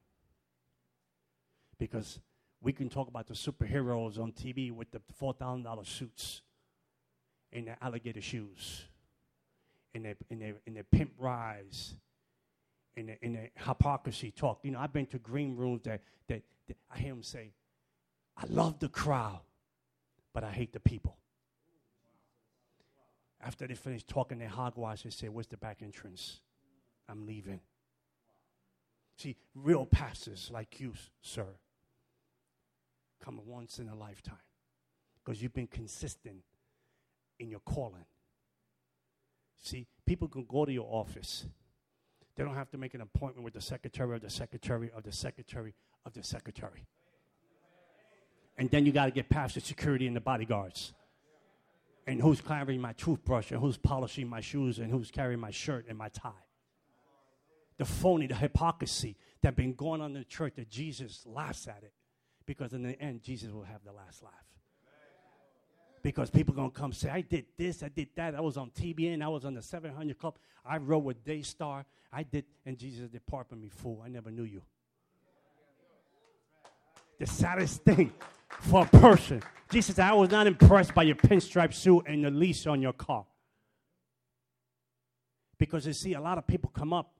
because 1.80 2.20
we 2.60 2.72
can 2.72 2.88
talk 2.88 3.08
about 3.08 3.26
the 3.26 3.34
superheroes 3.34 4.20
on 4.20 4.30
TV 4.30 4.70
with 4.70 4.92
the 4.92 5.00
$4,000 5.20 5.86
suits 5.86 6.42
and 7.52 7.66
the 7.66 7.82
alligator 7.82 8.20
shoes 8.20 8.84
and 9.94 10.04
their, 10.04 10.14
and 10.30 10.40
their, 10.40 10.54
and 10.66 10.76
their 10.76 10.84
pimp 10.84 11.12
rise 11.18 11.94
and 12.96 13.08
their, 13.08 13.18
and 13.22 13.34
their 13.34 13.50
hypocrisy 13.56 14.30
talk. 14.30 14.60
You 14.62 14.72
know, 14.72 14.78
I've 14.78 14.92
been 14.92 15.06
to 15.06 15.18
green 15.18 15.56
rooms 15.56 15.82
that, 15.84 16.02
that, 16.28 16.42
that 16.68 16.76
I 16.94 16.98
hear 16.98 17.12
them 17.12 17.22
say, 17.22 17.52
I 18.36 18.44
love 18.48 18.78
the 18.78 18.88
crowd, 18.88 19.40
but 20.32 20.44
I 20.44 20.50
hate 20.50 20.72
the 20.72 20.80
people. 20.80 21.16
After 23.42 23.66
they 23.66 23.74
finish 23.74 24.04
talking 24.04 24.38
their 24.38 24.48
hogwash, 24.48 25.02
they 25.02 25.10
say, 25.10 25.28
Where's 25.28 25.46
the 25.46 25.56
back 25.56 25.78
entrance? 25.82 26.40
I'm 27.08 27.26
leaving. 27.26 27.60
See, 29.16 29.36
real 29.54 29.86
pastors 29.86 30.50
like 30.52 30.78
you, 30.78 30.94
sir, 31.22 31.46
come 33.22 33.40
once 33.46 33.78
in 33.78 33.88
a 33.88 33.94
lifetime 33.94 34.36
because 35.22 35.42
you've 35.42 35.52
been 35.52 35.66
consistent 35.66 36.42
in 37.38 37.50
your 37.50 37.60
calling. 37.60 38.04
See, 39.60 39.86
people 40.06 40.28
can 40.28 40.44
go 40.44 40.64
to 40.64 40.72
your 40.72 40.88
office. 40.90 41.46
They 42.36 42.44
don't 42.44 42.54
have 42.54 42.70
to 42.70 42.78
make 42.78 42.94
an 42.94 43.00
appointment 43.00 43.44
with 43.44 43.54
the 43.54 43.60
secretary 43.60 44.16
of 44.16 44.22
the 44.22 44.30
secretary 44.30 44.90
of 44.96 45.02
the 45.02 45.12
secretary 45.12 45.74
of 46.06 46.14
the 46.14 46.22
secretary. 46.22 46.86
And 48.56 48.70
then 48.70 48.86
you 48.86 48.92
got 48.92 49.06
to 49.06 49.10
get 49.10 49.28
past 49.28 49.54
the 49.54 49.60
security 49.60 50.06
and 50.06 50.16
the 50.16 50.20
bodyguards. 50.20 50.92
And 52.06 52.20
who's 52.20 52.40
carrying 52.40 52.80
my 52.80 52.92
toothbrush 52.94 53.50
and 53.50 53.60
who's 53.60 53.76
polishing 53.76 54.28
my 54.28 54.40
shoes 54.40 54.78
and 54.78 54.90
who's 54.90 55.10
carrying 55.10 55.40
my 55.40 55.50
shirt 55.50 55.86
and 55.88 55.96
my 55.96 56.08
tie. 56.08 56.30
The 57.78 57.84
phony, 57.84 58.26
the 58.26 58.34
hypocrisy 58.34 59.16
that 59.42 59.56
been 59.56 59.74
going 59.74 60.00
on 60.00 60.14
in 60.14 60.18
the 60.18 60.24
church 60.24 60.54
that 60.56 60.68
Jesus 60.68 61.24
laughs 61.26 61.68
at 61.68 61.82
it. 61.82 61.92
Because 62.46 62.72
in 62.72 62.82
the 62.82 63.00
end, 63.00 63.22
Jesus 63.22 63.52
will 63.52 63.62
have 63.62 63.84
the 63.84 63.92
last 63.92 64.22
laugh 64.22 64.32
because 66.02 66.30
people 66.30 66.54
gonna 66.54 66.70
come 66.70 66.92
say, 66.92 67.10
I 67.10 67.20
did 67.20 67.46
this, 67.56 67.82
I 67.82 67.88
did 67.88 68.08
that, 68.16 68.34
I 68.34 68.40
was 68.40 68.56
on 68.56 68.70
TBN, 68.70 69.22
I 69.22 69.28
was 69.28 69.44
on 69.44 69.54
the 69.54 69.62
700 69.62 70.18
Club, 70.18 70.36
I 70.64 70.78
rode 70.78 71.04
with 71.04 71.24
Daystar, 71.24 71.84
I 72.12 72.22
did, 72.22 72.44
and 72.64 72.78
Jesus 72.78 73.08
depart 73.08 73.48
from 73.48 73.60
me, 73.60 73.68
fool, 73.68 74.02
I 74.04 74.08
never 74.08 74.30
knew 74.30 74.44
you. 74.44 74.62
The 77.18 77.26
saddest 77.26 77.84
thing 77.84 78.12
for 78.48 78.82
a 78.82 78.86
person, 78.86 79.42
Jesus 79.70 79.98
I 79.98 80.12
was 80.12 80.30
not 80.30 80.46
impressed 80.46 80.94
by 80.94 81.02
your 81.02 81.16
pinstripe 81.16 81.74
suit 81.74 82.04
and 82.06 82.24
the 82.24 82.30
lease 82.30 82.66
on 82.66 82.80
your 82.80 82.94
car. 82.94 83.26
Because 85.58 85.86
you 85.86 85.92
see, 85.92 86.14
a 86.14 86.20
lot 86.20 86.38
of 86.38 86.46
people 86.46 86.70
come 86.74 86.94
up, 86.94 87.12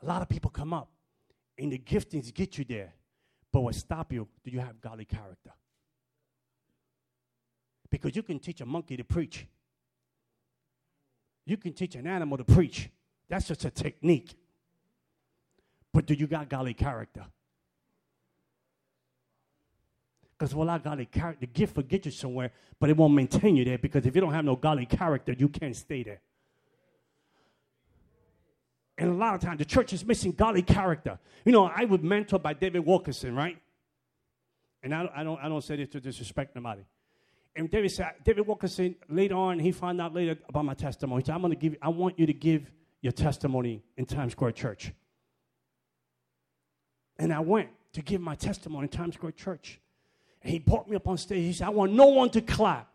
a 0.00 0.06
lot 0.06 0.22
of 0.22 0.28
people 0.28 0.50
come 0.50 0.72
up, 0.72 0.90
and 1.58 1.72
the 1.72 1.78
giftings 1.78 2.32
get 2.32 2.56
you 2.56 2.64
there. 2.64 2.94
But 3.50 3.60
what 3.60 3.74
stop 3.74 4.12
you, 4.12 4.28
do 4.44 4.50
you 4.52 4.60
have 4.60 4.80
godly 4.80 5.04
character? 5.04 5.50
Because 7.94 8.16
you 8.16 8.24
can 8.24 8.40
teach 8.40 8.60
a 8.60 8.66
monkey 8.66 8.96
to 8.96 9.04
preach. 9.04 9.46
You 11.46 11.56
can 11.56 11.72
teach 11.72 11.94
an 11.94 12.08
animal 12.08 12.36
to 12.36 12.42
preach. 12.42 12.90
That's 13.28 13.46
just 13.46 13.64
a 13.64 13.70
technique. 13.70 14.34
But 15.92 16.04
do 16.04 16.14
you 16.14 16.26
got 16.26 16.48
godly 16.48 16.74
character? 16.74 17.24
Because 20.36 20.56
without 20.56 20.82
godly 20.82 21.06
character, 21.06 21.38
the 21.42 21.46
gift 21.46 21.76
will 21.76 21.84
get 21.84 22.04
you 22.04 22.10
somewhere, 22.10 22.50
but 22.80 22.90
it 22.90 22.96
won't 22.96 23.14
maintain 23.14 23.54
you 23.54 23.64
there 23.64 23.78
because 23.78 24.04
if 24.04 24.14
you 24.16 24.20
don't 24.20 24.34
have 24.34 24.44
no 24.44 24.56
godly 24.56 24.86
character, 24.86 25.32
you 25.32 25.48
can't 25.48 25.76
stay 25.76 26.02
there. 26.02 26.20
And 28.98 29.10
a 29.10 29.14
lot 29.14 29.36
of 29.36 29.40
times, 29.40 29.58
the 29.58 29.64
church 29.64 29.92
is 29.92 30.04
missing 30.04 30.32
godly 30.32 30.62
character. 30.62 31.20
You 31.44 31.52
know, 31.52 31.70
I 31.72 31.84
was 31.84 32.00
mentored 32.00 32.42
by 32.42 32.54
David 32.54 32.84
Wilkerson, 32.84 33.36
right? 33.36 33.56
And 34.82 34.92
I, 34.92 35.08
I, 35.14 35.22
don't, 35.22 35.38
I 35.40 35.48
don't 35.48 35.62
say 35.62 35.76
this 35.76 35.90
to 35.90 36.00
disrespect 36.00 36.56
nobody. 36.56 36.82
And 37.56 37.70
David 37.70 37.92
said, 37.92 38.14
David 38.24 38.46
Wilkerson, 38.46 38.96
later 39.08 39.36
on, 39.36 39.58
he 39.58 39.70
found 39.70 40.00
out 40.00 40.12
later 40.12 40.36
about 40.48 40.64
my 40.64 40.74
testimony. 40.74 41.22
He 41.22 41.26
said, 41.26 41.34
I'm 41.34 41.40
going 41.40 41.52
to 41.52 41.58
give, 41.58 41.76
I 41.80 41.88
want 41.88 42.18
you 42.18 42.26
to 42.26 42.32
give 42.32 42.70
your 43.00 43.12
testimony 43.12 43.82
in 43.96 44.06
Times 44.06 44.32
Square 44.32 44.52
Church. 44.52 44.92
And 47.16 47.32
I 47.32 47.40
went 47.40 47.68
to 47.92 48.02
give 48.02 48.20
my 48.20 48.34
testimony 48.34 48.84
in 48.84 48.88
Times 48.88 49.14
Square 49.14 49.32
Church. 49.32 49.80
And 50.42 50.52
he 50.52 50.58
brought 50.58 50.88
me 50.88 50.96
up 50.96 51.06
on 51.06 51.16
stage. 51.16 51.44
He 51.44 51.52
said, 51.52 51.68
I 51.68 51.70
want 51.70 51.92
no 51.92 52.06
one 52.06 52.30
to 52.30 52.40
clap. 52.40 52.88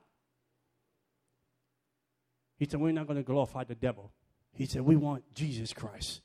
He 2.57 2.65
said, 2.65 2.81
We're 2.81 2.91
not 2.91 3.07
going 3.07 3.17
to 3.17 3.23
glorify 3.23 3.63
the 3.63 3.75
devil. 3.75 4.11
He 4.53 4.65
said, 4.65 4.81
We 4.81 4.97
want 4.97 5.23
Jesus 5.33 5.71
Christ. 5.73 6.21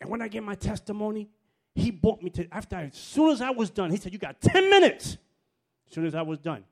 And 0.00 0.10
when 0.10 0.20
I 0.20 0.28
gave 0.28 0.42
my 0.42 0.54
testimony, 0.54 1.30
he 1.74 1.90
brought 1.90 2.22
me 2.22 2.28
to, 2.30 2.46
after, 2.52 2.76
as 2.76 2.94
soon 2.94 3.30
as 3.30 3.40
I 3.40 3.50
was 3.50 3.70
done, 3.70 3.90
he 3.90 3.96
said, 3.96 4.12
You 4.12 4.18
got 4.18 4.40
10 4.40 4.68
minutes. 4.68 5.16
As 5.88 5.94
soon 5.94 6.06
as 6.06 6.14
I 6.14 6.22
was 6.22 6.38
done, 6.38 6.64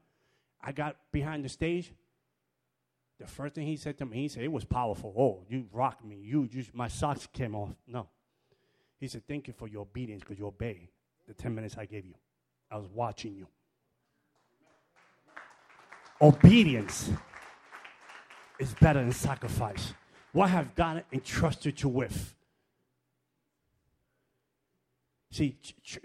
I 0.62 0.72
got 0.72 0.96
behind 1.12 1.44
the 1.44 1.48
stage. 1.48 1.92
The 3.18 3.26
first 3.26 3.54
thing 3.54 3.66
he 3.66 3.76
said 3.76 3.98
to 3.98 4.06
me, 4.06 4.18
he 4.18 4.28
said, 4.28 4.42
It 4.42 4.52
was 4.52 4.64
powerful. 4.64 5.14
Oh, 5.16 5.44
you 5.48 5.66
rocked 5.72 6.04
me. 6.04 6.16
You 6.16 6.48
just, 6.48 6.74
my 6.74 6.88
socks 6.88 7.28
came 7.32 7.54
off. 7.54 7.70
No. 7.86 8.08
He 8.98 9.08
said, 9.08 9.22
Thank 9.28 9.46
you 9.46 9.52
for 9.52 9.68
your 9.68 9.82
obedience 9.82 10.20
because 10.20 10.38
you 10.38 10.46
obeyed 10.46 10.88
the 11.28 11.34
10 11.34 11.54
minutes 11.54 11.76
I 11.78 11.84
gave 11.84 12.06
you. 12.06 12.14
I 12.70 12.76
was 12.76 12.88
watching 12.88 13.34
you. 13.34 13.46
Obedience 16.22 17.10
is 18.58 18.74
better 18.74 19.00
than 19.00 19.12
sacrifice. 19.12 19.94
What 20.32 20.50
have 20.50 20.74
God 20.74 21.04
entrusted 21.12 21.82
you 21.82 21.88
with? 21.88 22.34
See, 25.32 25.56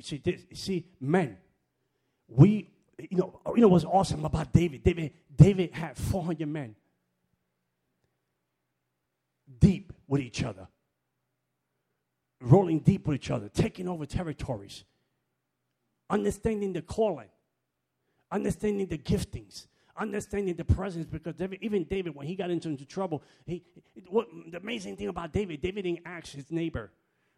see, 0.01 0.21
this, 0.23 0.41
see, 0.53 0.85
men, 0.99 1.37
we 2.27 2.69
you 2.97 3.17
know, 3.17 3.39
you 3.55 3.61
know 3.61 3.67
what's 3.67 3.85
awesome 3.85 4.23
about 4.25 4.53
David? 4.53 4.83
David, 4.83 5.11
David 5.35 5.73
had 5.73 5.97
400 5.97 6.47
men 6.47 6.75
deep 9.59 9.91
with 10.07 10.21
each 10.21 10.43
other, 10.43 10.67
rolling 12.41 12.79
deep 12.79 13.07
with 13.07 13.15
each 13.15 13.31
other, 13.31 13.49
taking 13.49 13.87
over 13.87 14.05
territories, 14.05 14.85
understanding 16.09 16.73
the 16.73 16.81
calling, 16.81 17.29
understanding 18.31 18.87
the 18.87 18.97
giftings, 18.97 19.67
understanding 19.97 20.55
the 20.55 20.65
presence. 20.65 21.05
Because 21.05 21.35
David, 21.35 21.59
even 21.61 21.83
David, 21.83 22.15
when 22.15 22.27
he 22.27 22.35
got 22.35 22.49
into, 22.49 22.69
into 22.69 22.85
trouble, 22.85 23.23
he, 23.45 23.63
what, 24.07 24.27
the 24.51 24.57
amazing 24.57 24.95
thing 24.95 25.09
about 25.09 25.33
David, 25.33 25.61
David 25.61 25.83
didn't 25.83 26.01
ask 26.05 26.33
his 26.33 26.49
neighbor, 26.49 26.91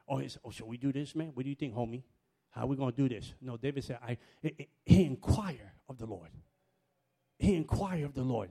oh, 0.08 0.18
his, 0.18 0.38
oh, 0.46 0.52
shall 0.52 0.68
we 0.68 0.78
do 0.78 0.92
this, 0.92 1.16
man? 1.16 1.32
What 1.34 1.44
do 1.44 1.50
you 1.50 1.56
think, 1.56 1.74
homie? 1.74 2.04
How 2.58 2.64
are 2.64 2.68
we 2.68 2.76
going 2.76 2.92
to 2.92 2.98
do 2.98 3.08
this? 3.08 3.36
No, 3.40 3.56
David 3.56 3.84
said, 3.84 4.00
I, 4.02 4.18
he 4.84 5.06
inquired 5.06 5.60
of 5.88 6.00
the 6.00 6.08
Lord. 6.08 6.30
He 7.38 7.54
inquired 7.54 8.04
of 8.04 8.16
the 8.16 8.24
Lord. 8.24 8.50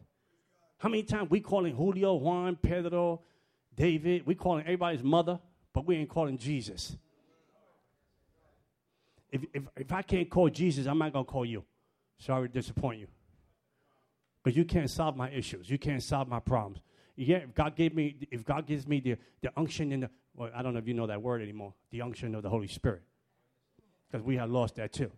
How 0.78 0.88
many 0.88 1.02
times 1.02 1.28
we 1.28 1.40
calling 1.40 1.74
Julio, 1.74 2.14
Juan, 2.14 2.54
Pedro, 2.54 3.22
David, 3.74 4.24
we 4.24 4.36
calling 4.36 4.62
everybody's 4.62 5.02
mother, 5.02 5.40
but 5.72 5.86
we 5.86 5.96
ain't 5.96 6.08
calling 6.08 6.38
Jesus. 6.38 6.96
If, 9.32 9.42
if, 9.52 9.64
if 9.76 9.92
I 9.92 10.02
can't 10.02 10.30
call 10.30 10.50
Jesus, 10.50 10.86
I'm 10.86 10.98
not 10.98 11.12
going 11.12 11.24
to 11.24 11.30
call 11.30 11.44
you. 11.44 11.64
Sorry 12.18 12.48
to 12.48 12.54
disappoint 12.54 13.00
you. 13.00 13.08
Because 14.40 14.56
you 14.56 14.64
can't 14.64 14.88
solve 14.88 15.16
my 15.16 15.30
issues. 15.30 15.68
You 15.68 15.78
can't 15.78 16.02
solve 16.02 16.28
my 16.28 16.38
problems. 16.38 16.78
Yeah, 17.16 17.38
if 17.38 17.54
God 17.54 17.74
gave 17.74 17.92
me, 17.92 18.18
if 18.30 18.44
God 18.44 18.68
gives 18.68 18.86
me 18.86 19.00
the, 19.00 19.16
the 19.42 19.50
unction 19.56 19.90
in 19.90 20.00
the, 20.00 20.10
well, 20.36 20.50
I 20.54 20.62
don't 20.62 20.74
know 20.74 20.78
if 20.78 20.86
you 20.86 20.94
know 20.94 21.08
that 21.08 21.20
word 21.20 21.42
anymore, 21.42 21.74
the 21.90 22.02
unction 22.02 22.36
of 22.36 22.44
the 22.44 22.50
Holy 22.50 22.68
Spirit 22.68 23.02
because 24.10 24.24
we 24.24 24.36
have 24.36 24.50
lost 24.50 24.76
that 24.76 24.92
too. 24.92 25.10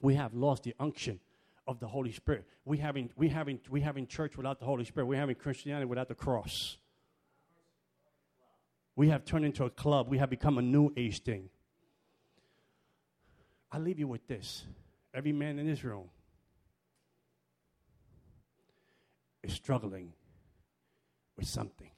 We 0.00 0.14
have 0.14 0.34
lost 0.34 0.62
the 0.62 0.74
unction 0.80 1.20
of 1.66 1.78
the 1.78 1.86
Holy 1.86 2.12
Spirit. 2.12 2.46
We 2.64 2.78
having 2.78 3.10
we 3.16 3.28
having 3.28 3.60
we 3.70 3.80
having 3.80 4.06
church 4.06 4.36
without 4.36 4.58
the 4.58 4.64
Holy 4.64 4.84
Spirit. 4.84 5.06
We 5.06 5.16
having 5.16 5.36
Christianity 5.36 5.86
without 5.86 6.08
the 6.08 6.14
cross. 6.14 6.78
We 8.96 9.08
have 9.08 9.24
turned 9.24 9.44
into 9.44 9.64
a 9.64 9.70
club. 9.70 10.08
We 10.08 10.18
have 10.18 10.30
become 10.30 10.58
a 10.58 10.62
new 10.62 10.92
age 10.96 11.22
thing. 11.22 11.48
I 13.72 13.78
leave 13.78 13.98
you 13.98 14.08
with 14.08 14.26
this. 14.26 14.64
Every 15.14 15.32
man 15.32 15.58
in 15.58 15.66
this 15.66 15.84
room 15.84 16.08
is 19.42 19.52
struggling 19.52 20.12
with 21.36 21.46
something. 21.46 21.90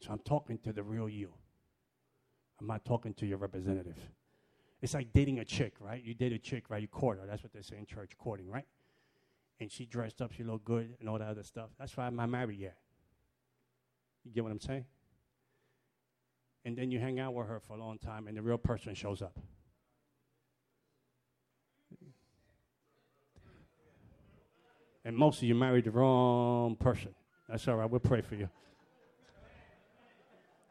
So 0.00 0.10
I'm 0.10 0.18
talking 0.18 0.58
to 0.58 0.72
the 0.72 0.82
real 0.82 1.08
you. 1.08 1.32
I'm 2.62 2.68
not 2.68 2.84
talking 2.84 3.12
to 3.14 3.26
your 3.26 3.38
representative. 3.38 3.96
It's 4.80 4.94
like 4.94 5.12
dating 5.12 5.40
a 5.40 5.44
chick, 5.44 5.74
right? 5.80 6.00
You 6.02 6.14
date 6.14 6.32
a 6.32 6.38
chick, 6.38 6.70
right? 6.70 6.80
You 6.80 6.86
court 6.86 7.18
her. 7.18 7.26
That's 7.26 7.42
what 7.42 7.52
they 7.52 7.60
say 7.60 7.76
in 7.76 7.86
church, 7.86 8.12
courting, 8.16 8.48
right? 8.48 8.66
And 9.58 9.70
she 9.70 9.84
dressed 9.84 10.22
up, 10.22 10.32
she 10.32 10.44
looked 10.44 10.64
good, 10.64 10.94
and 11.00 11.08
all 11.08 11.18
that 11.18 11.26
other 11.26 11.42
stuff. 11.42 11.70
That's 11.76 11.96
why 11.96 12.06
I'm 12.06 12.14
not 12.14 12.28
married 12.28 12.60
yet. 12.60 12.76
You 14.24 14.30
get 14.30 14.44
what 14.44 14.52
I'm 14.52 14.60
saying? 14.60 14.84
And 16.64 16.76
then 16.78 16.92
you 16.92 17.00
hang 17.00 17.18
out 17.18 17.34
with 17.34 17.48
her 17.48 17.58
for 17.58 17.74
a 17.74 17.80
long 17.80 17.98
time, 17.98 18.28
and 18.28 18.36
the 18.36 18.42
real 18.42 18.58
person 18.58 18.94
shows 18.94 19.22
up. 19.22 19.36
And 25.04 25.16
most 25.16 25.38
of 25.38 25.44
you 25.44 25.56
married 25.56 25.84
the 25.86 25.90
wrong 25.90 26.76
person. 26.76 27.12
That's 27.48 27.66
all 27.66 27.74
right. 27.74 27.90
We'll 27.90 27.98
pray 27.98 28.20
for 28.20 28.36
you. 28.36 28.48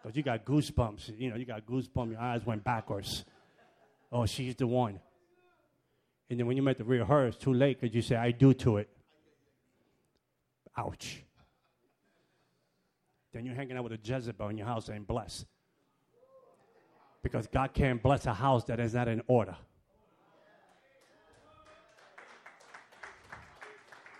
Because 0.02 0.16
you 0.16 0.24
got 0.24 0.46
goosebumps. 0.46 1.20
You 1.20 1.30
know, 1.30 1.36
you 1.36 1.46
got 1.46 1.66
goosebumps. 1.66 2.12
Your 2.12 2.20
eyes 2.20 2.46
went 2.46 2.64
backwards. 2.64 3.24
Oh, 4.12 4.26
she's 4.26 4.56
the 4.56 4.68
one. 4.68 5.00
And 6.30 6.40
then 6.40 6.48
when 6.48 6.58
you 6.58 6.64
met 6.64 6.78
the 6.78 6.84
real 6.84 7.06
her, 7.06 7.28
it's 7.28 7.38
too 7.38 7.54
late 7.54 7.80
because 7.80 7.94
you 7.94 8.02
say, 8.02 8.16
I 8.16 8.32
do 8.32 8.54
to 8.56 8.78
it. 8.78 8.90
Ouch. 10.78 11.24
Then 13.34 13.46
you're 13.46 13.56
hanging 13.56 13.78
out 13.78 13.84
with 13.84 13.94
a 13.94 14.00
Jezebel 14.02 14.50
in 14.50 14.58
your 14.58 14.68
house 14.68 14.90
and 14.90 15.06
blessed. 15.06 15.46
Because 17.22 17.48
God 17.48 17.74
can't 17.74 18.02
bless 18.02 18.26
a 18.26 18.34
house 18.34 18.64
that 18.66 18.80
is 18.80 18.94
not 18.94 19.08
in 19.08 19.22
order. 19.28 19.56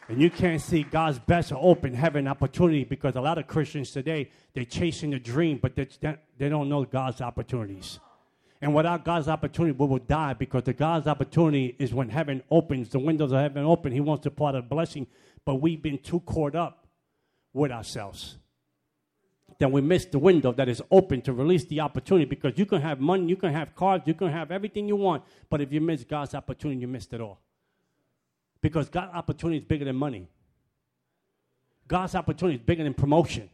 And 0.08 0.22
you 0.22 0.30
can't 0.30 0.62
see 0.62 0.84
God's 0.84 1.20
best 1.20 1.54
open 1.56 1.94
heaven 1.94 2.28
opportunity 2.28 2.84
because 2.84 3.16
a 3.16 3.22
lot 3.22 3.38
of 3.38 3.48
Christians 3.48 3.92
today, 3.92 4.30
they're 4.54 4.66
chasing 4.66 5.12
the 5.12 5.20
dream, 5.20 5.60
but 5.62 5.76
they, 5.76 5.88
they 6.38 6.50
don't 6.50 6.68
know 6.68 6.84
God's 6.84 7.22
opportunities. 7.22 8.00
And 8.62 8.76
without 8.76 9.04
God's 9.04 9.28
opportunity, 9.28 9.76
we 9.76 9.88
will 9.88 10.00
die 10.00 10.34
because 10.34 10.64
the 10.64 10.74
God's 10.74 11.08
opportunity 11.08 11.76
is 11.80 11.94
when 11.94 12.10
heaven 12.10 12.44
opens, 12.52 12.90
the 12.90 13.00
windows 13.00 13.32
of 13.32 13.40
heaven 13.40 13.64
open. 13.64 13.92
He 13.92 14.02
wants 14.02 14.24
to 14.24 14.32
pour 14.32 14.56
a 14.56 14.62
blessing, 14.62 15.08
but 15.46 15.56
we've 15.56 15.82
been 15.82 15.98
too 15.98 16.20
caught 16.20 16.56
up 16.56 16.86
with 17.54 17.72
ourselves. 17.72 18.38
Then 19.58 19.72
we 19.72 19.82
miss 19.82 20.06
the 20.06 20.20
window 20.20 20.52
that 20.54 20.70
is 20.70 20.82
open 20.92 21.22
to 21.22 21.34
release 21.34 21.66
the 21.66 21.82
opportunity 21.82 22.26
because 22.26 22.58
you 22.58 22.66
can 22.66 22.82
have 22.82 23.00
money, 23.00 23.28
you 23.28 23.36
can 23.36 23.54
have 23.54 23.76
cars, 23.76 24.02
you 24.06 24.14
can 24.14 24.30
have 24.32 24.52
everything 24.52 24.88
you 24.88 24.96
want, 24.96 25.24
but 25.50 25.62
if 25.62 25.72
you 25.72 25.82
miss 25.82 26.04
God's 26.04 26.36
opportunity, 26.36 26.82
you 26.82 26.88
missed 26.88 27.14
it 27.14 27.22
all. 27.22 27.40
Because 28.62 28.90
God's 28.90 29.14
opportunity 29.14 29.60
is 29.60 29.64
bigger 29.66 29.86
than 29.86 29.96
money. 29.96 30.28
God's 31.88 32.16
opportunity 32.16 32.58
is 32.58 32.64
bigger 32.64 32.84
than 32.84 32.94
promotion. 32.94 33.50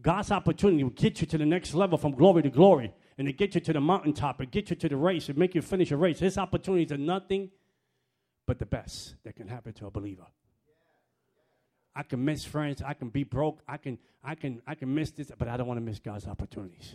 God's 0.00 0.32
opportunity 0.32 0.82
will 0.82 0.90
get 0.90 1.20
you 1.20 1.26
to 1.28 1.38
the 1.38 1.46
next 1.46 1.74
level 1.74 1.96
from 1.96 2.12
glory 2.12 2.42
to 2.42 2.50
glory 2.50 2.92
and 3.16 3.26
to 3.26 3.32
get 3.32 3.54
you 3.54 3.60
to 3.60 3.72
the 3.72 3.80
mountaintop 3.80 4.40
and 4.40 4.50
get 4.50 4.70
you 4.70 4.76
to 4.76 4.88
the 4.88 4.96
race 4.96 5.28
and 5.28 5.38
make 5.38 5.54
you 5.54 5.62
finish 5.62 5.92
a 5.92 5.96
race. 5.96 6.18
His 6.18 6.36
opportunities 6.36 6.90
are 6.90 6.98
nothing 6.98 7.50
but 8.46 8.58
the 8.58 8.66
best 8.66 9.14
that 9.24 9.36
can 9.36 9.48
happen 9.48 9.72
to 9.74 9.86
a 9.86 9.90
believer. 9.90 10.26
I 11.94 12.02
can 12.02 12.24
miss 12.24 12.44
friends, 12.44 12.82
I 12.82 12.94
can 12.94 13.08
be 13.08 13.22
broke, 13.22 13.60
I 13.68 13.76
can, 13.76 13.98
I 14.22 14.34
can, 14.34 14.60
I 14.66 14.74
can 14.74 14.92
miss 14.92 15.12
this, 15.12 15.30
but 15.38 15.46
I 15.46 15.56
don't 15.56 15.68
want 15.68 15.78
to 15.78 15.84
miss 15.84 16.00
God's 16.00 16.26
opportunities. 16.26 16.94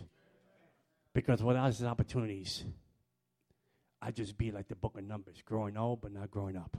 Because 1.14 1.42
without 1.42 1.66
his 1.66 1.82
opportunities, 1.82 2.64
I'd 4.02 4.14
just 4.14 4.36
be 4.36 4.52
like 4.52 4.68
the 4.68 4.76
book 4.76 4.98
of 4.98 5.04
Numbers, 5.04 5.42
growing 5.44 5.78
old 5.78 6.02
but 6.02 6.12
not 6.12 6.30
growing 6.30 6.56
up. 6.56 6.76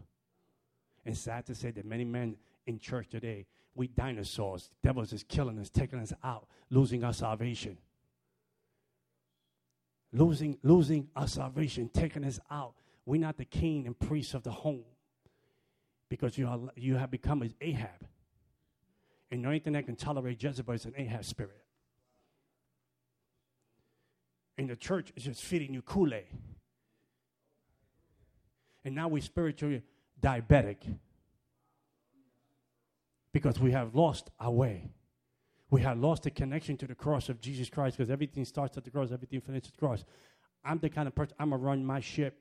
And 1.06 1.18
sad 1.18 1.46
to 1.48 1.56
say 1.56 1.72
that 1.72 1.86
many 1.86 2.06
men 2.06 2.36
in 2.66 2.80
church 2.80 3.10
today, 3.10 3.48
we 3.74 3.88
dinosaurs, 3.88 4.70
devils 4.84 5.14
is 5.14 5.24
killing 5.24 5.58
us, 5.60 5.70
taking 5.70 6.00
us 6.00 6.14
out, 6.24 6.48
losing 6.70 7.04
our 7.04 7.14
salvation 7.14 7.78
losing, 10.14 10.58
losing 10.64 11.08
our 11.16 11.28
salvation, 11.28 11.90
taking 11.94 12.24
us 12.24 12.40
out. 12.50 12.74
We're 13.06 13.22
not 13.22 13.38
the 13.38 13.46
king 13.46 13.88
and 13.88 13.98
priest 13.98 14.34
of 14.34 14.44
the 14.44 14.52
home 14.52 14.84
because 16.10 16.38
you, 16.38 16.48
are, 16.48 16.60
you 16.76 16.96
have 16.96 17.12
become 17.12 17.42
an 17.42 17.54
Ahab. 17.62 18.08
And 19.32 19.44
the 19.44 19.48
only 19.48 19.60
thing 19.60 19.74
that 19.74 19.86
can 19.86 19.96
tolerate 19.96 20.42
Jezebel 20.44 20.74
is 20.74 20.86
an 20.86 20.94
Ahab 20.98 21.24
spirit. 21.24 21.64
And 24.58 24.70
the 24.70 24.76
church 24.76 25.12
is 25.16 25.24
just 25.24 25.42
feeding 25.42 25.74
you 25.74 25.82
Kool 25.82 26.14
Aid. 26.14 26.26
And 28.84 28.94
now 28.94 29.08
we're 29.08 29.22
spiritually 29.22 29.84
diabetic 30.22 30.78
because 33.34 33.60
we 33.60 33.72
have 33.72 33.96
lost 33.96 34.30
our 34.40 34.52
way. 34.52 34.90
We 35.70 35.82
have 35.82 35.98
lost 35.98 36.24
the 36.24 36.32
connection 36.32 36.76
to 36.78 36.88
the 36.88 36.96
cross 36.96 37.30
of 37.30 37.40
Jesus 37.40 37.70
Christ 37.70 37.98
because 37.98 38.12
everything 38.12 38.44
starts 38.46 38.78
at 38.78 38.84
the 38.84 38.92
cross, 38.92 39.12
everything 39.12 39.40
finishes 39.42 39.70
at 39.70 39.74
the 39.74 39.80
cross. 39.80 40.04
I'm 40.66 40.80
the 40.80 40.90
kind 40.90 41.08
of 41.08 41.16
person, 41.16 41.36
I'm 41.40 41.50
going 41.50 41.62
to 41.62 41.66
run 41.66 41.86
my 41.86 42.02
ship 42.02 42.38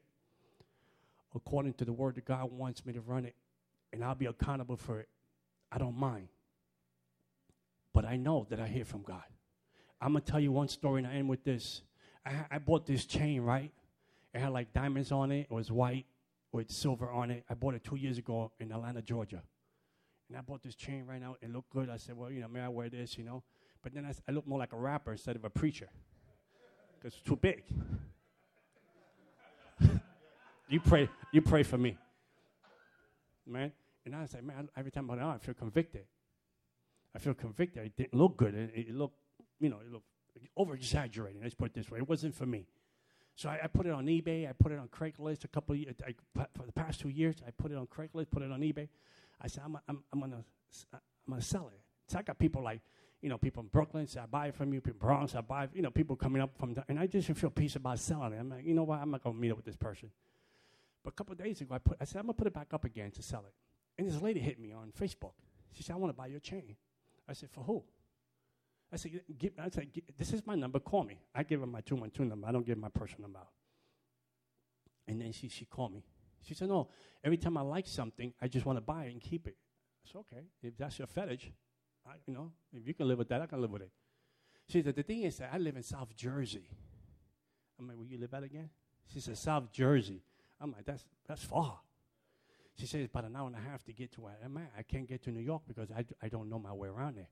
according 1.34 1.74
to 1.74 1.84
the 1.84 1.92
word 1.92 2.16
that 2.16 2.24
God 2.24 2.50
wants 2.50 2.84
me 2.84 2.92
to 2.92 3.00
run 3.00 3.24
it, 3.24 3.36
and 3.92 4.04
I'll 4.04 4.16
be 4.16 4.26
accountable 4.26 4.76
for 4.76 4.98
it. 4.98 5.08
I 5.70 5.78
don't 5.78 5.96
mind. 5.96 6.28
But 7.92 8.04
I 8.04 8.16
know 8.16 8.46
that 8.50 8.60
I 8.60 8.66
hear 8.66 8.84
from 8.84 9.02
God. 9.02 9.22
I'm 10.00 10.12
going 10.12 10.24
to 10.24 10.30
tell 10.30 10.40
you 10.40 10.50
one 10.50 10.68
story, 10.68 11.02
and 11.02 11.06
I 11.06 11.14
end 11.14 11.28
with 11.28 11.44
this. 11.44 11.82
I, 12.26 12.32
I 12.50 12.58
bought 12.58 12.84
this 12.84 13.04
chain, 13.04 13.42
right? 13.42 13.70
It 14.34 14.40
had 14.40 14.50
like 14.50 14.72
diamonds 14.72 15.12
on 15.12 15.30
it. 15.30 15.46
It 15.50 15.50
was 15.50 15.70
white 15.70 16.06
with 16.52 16.70
silver 16.70 17.10
on 17.10 17.30
it. 17.30 17.44
I 17.48 17.54
bought 17.54 17.74
it 17.74 17.84
two 17.84 17.96
years 17.96 18.18
ago 18.18 18.52
in 18.58 18.72
Atlanta, 18.72 19.02
Georgia. 19.02 19.42
And 20.28 20.38
I 20.38 20.40
bought 20.42 20.62
this 20.62 20.74
chain 20.74 21.06
right 21.06 21.20
now. 21.20 21.36
It 21.40 21.50
looked 21.50 21.70
good. 21.70 21.88
I 21.90 21.96
said, 21.96 22.16
well, 22.16 22.30
you 22.30 22.40
know, 22.40 22.48
may 22.48 22.60
I 22.60 22.68
wear 22.68 22.88
this, 22.88 23.18
you 23.18 23.24
know? 23.24 23.42
But 23.82 23.94
then 23.94 24.04
I, 24.04 24.14
I 24.28 24.32
look 24.32 24.46
more 24.46 24.58
like 24.58 24.72
a 24.72 24.76
rapper 24.76 25.12
instead 25.12 25.36
of 25.36 25.44
a 25.44 25.50
preacher 25.50 25.88
because 26.98 27.14
it's 27.14 27.22
too 27.22 27.36
big. 27.36 27.64
you 30.68 30.80
pray, 30.80 31.08
you 31.32 31.40
pray 31.40 31.62
for 31.62 31.78
me, 31.78 31.96
man. 33.46 33.72
And 34.04 34.14
I 34.14 34.20
like, 34.20 34.42
man, 34.42 34.68
every 34.76 34.90
time 34.90 35.10
I 35.10 35.16
go 35.16 35.28
I 35.28 35.38
feel 35.38 35.54
convicted. 35.54 36.04
I 37.14 37.18
feel 37.18 37.34
convicted. 37.34 37.86
It 37.86 37.96
didn't 37.96 38.14
look 38.14 38.36
good. 38.36 38.54
It, 38.54 38.70
it 38.74 38.94
looked, 38.94 39.16
you 39.58 39.68
know, 39.68 39.78
it 39.84 39.90
looked 39.90 40.06
over 40.56 40.74
exaggerating. 40.74 41.42
Let's 41.42 41.54
put 41.54 41.66
it 41.66 41.74
this 41.74 41.90
way. 41.90 41.98
It 41.98 42.08
wasn't 42.08 42.34
for 42.34 42.46
me. 42.46 42.66
So 43.36 43.48
I, 43.48 43.60
I, 43.64 43.66
put 43.68 43.86
it 43.86 43.92
on 43.92 44.06
eBay. 44.06 44.48
I 44.48 44.52
put 44.52 44.72
it 44.72 44.78
on 44.78 44.88
Craigslist 44.88 45.44
a 45.44 45.48
couple 45.48 45.74
of. 45.74 45.80
I, 46.06 46.14
for 46.54 46.66
the 46.66 46.72
past 46.72 47.00
two 47.00 47.08
years, 47.08 47.36
I 47.46 47.50
put 47.50 47.72
it 47.72 47.76
on 47.76 47.86
Craigslist, 47.86 48.30
put 48.30 48.42
it 48.42 48.52
on 48.52 48.60
eBay. 48.60 48.88
I 49.40 49.46
said, 49.46 49.62
I'm, 49.64 49.78
I'm, 49.88 50.02
I'm 50.12 50.18
going 50.18 50.32
to 50.32 50.44
uh, 50.92 50.98
I'm 51.26 51.32
gonna 51.32 51.42
sell 51.42 51.68
it. 51.68 51.80
So 52.08 52.18
I 52.18 52.22
got 52.22 52.38
people 52.38 52.62
like, 52.62 52.80
you 53.22 53.28
know, 53.28 53.38
people 53.38 53.62
in 53.62 53.68
Brooklyn 53.68 54.06
say, 54.06 54.20
I 54.20 54.26
buy 54.26 54.48
it 54.48 54.54
from 54.54 54.72
you. 54.72 54.80
People 54.80 54.92
in 54.92 55.06
Bronx, 55.06 55.34
I 55.34 55.42
buy. 55.42 55.68
You 55.74 55.82
know, 55.82 55.90
people 55.90 56.16
coming 56.16 56.42
up 56.42 56.56
from, 56.58 56.76
and 56.88 56.98
I 56.98 57.06
just 57.06 57.26
didn't 57.26 57.38
feel 57.38 57.50
peace 57.50 57.76
about 57.76 57.98
selling 57.98 58.32
it. 58.32 58.38
I'm 58.38 58.50
like, 58.50 58.64
you 58.64 58.74
know 58.74 58.84
what? 58.84 58.98
I'm 59.00 59.10
not 59.10 59.22
going 59.22 59.36
to 59.36 59.40
meet 59.40 59.50
up 59.50 59.56
with 59.56 59.66
this 59.66 59.76
person. 59.76 60.10
But 61.04 61.10
a 61.10 61.12
couple 61.14 61.32
of 61.32 61.38
days 61.38 61.60
ago, 61.60 61.74
I, 61.74 61.78
put, 61.78 61.98
I 62.00 62.04
said, 62.04 62.18
I'm 62.18 62.26
going 62.26 62.34
to 62.34 62.38
put 62.38 62.46
it 62.46 62.54
back 62.54 62.68
up 62.72 62.84
again 62.84 63.10
to 63.12 63.22
sell 63.22 63.44
it. 63.46 63.54
And 63.98 64.08
this 64.08 64.20
lady 64.20 64.40
hit 64.40 64.58
me 64.58 64.72
on 64.72 64.92
Facebook. 64.98 65.32
She 65.72 65.82
said, 65.82 65.94
I 65.94 65.96
want 65.96 66.10
to 66.10 66.16
buy 66.16 66.26
your 66.26 66.40
chain. 66.40 66.76
I 67.28 67.32
said, 67.32 67.50
for 67.50 67.62
who? 67.62 67.84
I 68.92 68.96
said, 68.96 69.20
give, 69.38 69.52
I 69.58 69.68
said 69.70 69.88
this 70.18 70.32
is 70.32 70.46
my 70.46 70.54
number. 70.54 70.80
Call 70.80 71.04
me. 71.04 71.20
I 71.34 71.42
give 71.44 71.60
her 71.60 71.66
my 71.66 71.80
212 71.80 72.28
number. 72.28 72.48
I 72.48 72.52
don't 72.52 72.66
give 72.66 72.78
my 72.78 72.88
personal 72.88 73.22
number 73.22 73.38
out. 73.38 73.50
And 75.06 75.20
then 75.20 75.32
she, 75.32 75.48
she 75.48 75.64
called 75.64 75.92
me. 75.92 76.04
She 76.42 76.54
said, 76.54 76.68
No, 76.68 76.88
every 77.24 77.36
time 77.36 77.56
I 77.56 77.62
like 77.62 77.86
something, 77.86 78.32
I 78.40 78.48
just 78.48 78.66
want 78.66 78.76
to 78.78 78.80
buy 78.80 79.04
it 79.04 79.12
and 79.12 79.20
keep 79.20 79.46
it. 79.46 79.56
It's 80.04 80.14
okay. 80.14 80.44
If 80.62 80.76
that's 80.76 80.98
your 80.98 81.06
fetish, 81.06 81.52
I, 82.06 82.12
you 82.26 82.34
know, 82.34 82.52
if 82.72 82.86
you 82.86 82.94
can 82.94 83.06
live 83.08 83.18
with 83.18 83.28
that, 83.28 83.42
I 83.42 83.46
can 83.46 83.60
live 83.60 83.70
with 83.70 83.82
it. 83.82 83.90
She 84.68 84.82
said, 84.82 84.94
The 84.94 85.02
thing 85.02 85.22
is 85.22 85.36
that 85.38 85.50
I 85.52 85.58
live 85.58 85.76
in 85.76 85.82
South 85.82 86.14
Jersey. 86.16 86.68
I'm 87.78 87.88
like, 87.88 87.96
will 87.96 88.06
you 88.06 88.18
live 88.18 88.34
at 88.34 88.42
again? 88.42 88.70
She 89.12 89.20
said, 89.20 89.38
South 89.38 89.72
Jersey. 89.72 90.22
I'm 90.60 90.72
like, 90.72 90.84
That's, 90.84 91.04
that's 91.26 91.44
far. 91.44 91.80
She 92.76 92.86
said, 92.86 93.00
It's 93.00 93.10
about 93.10 93.24
an 93.24 93.36
hour 93.36 93.46
and 93.46 93.56
a 93.56 93.70
half 93.70 93.84
to 93.84 93.92
get 93.92 94.12
to 94.12 94.22
where 94.22 94.36
I'm 94.44 94.56
at. 94.56 94.72
I 94.76 94.82
can't 94.82 95.08
get 95.08 95.22
to 95.24 95.30
New 95.30 95.40
York 95.40 95.62
because 95.66 95.90
I, 95.90 96.04
I 96.22 96.28
don't 96.28 96.48
know 96.48 96.58
my 96.58 96.72
way 96.72 96.88
around 96.88 97.16
there. 97.16 97.28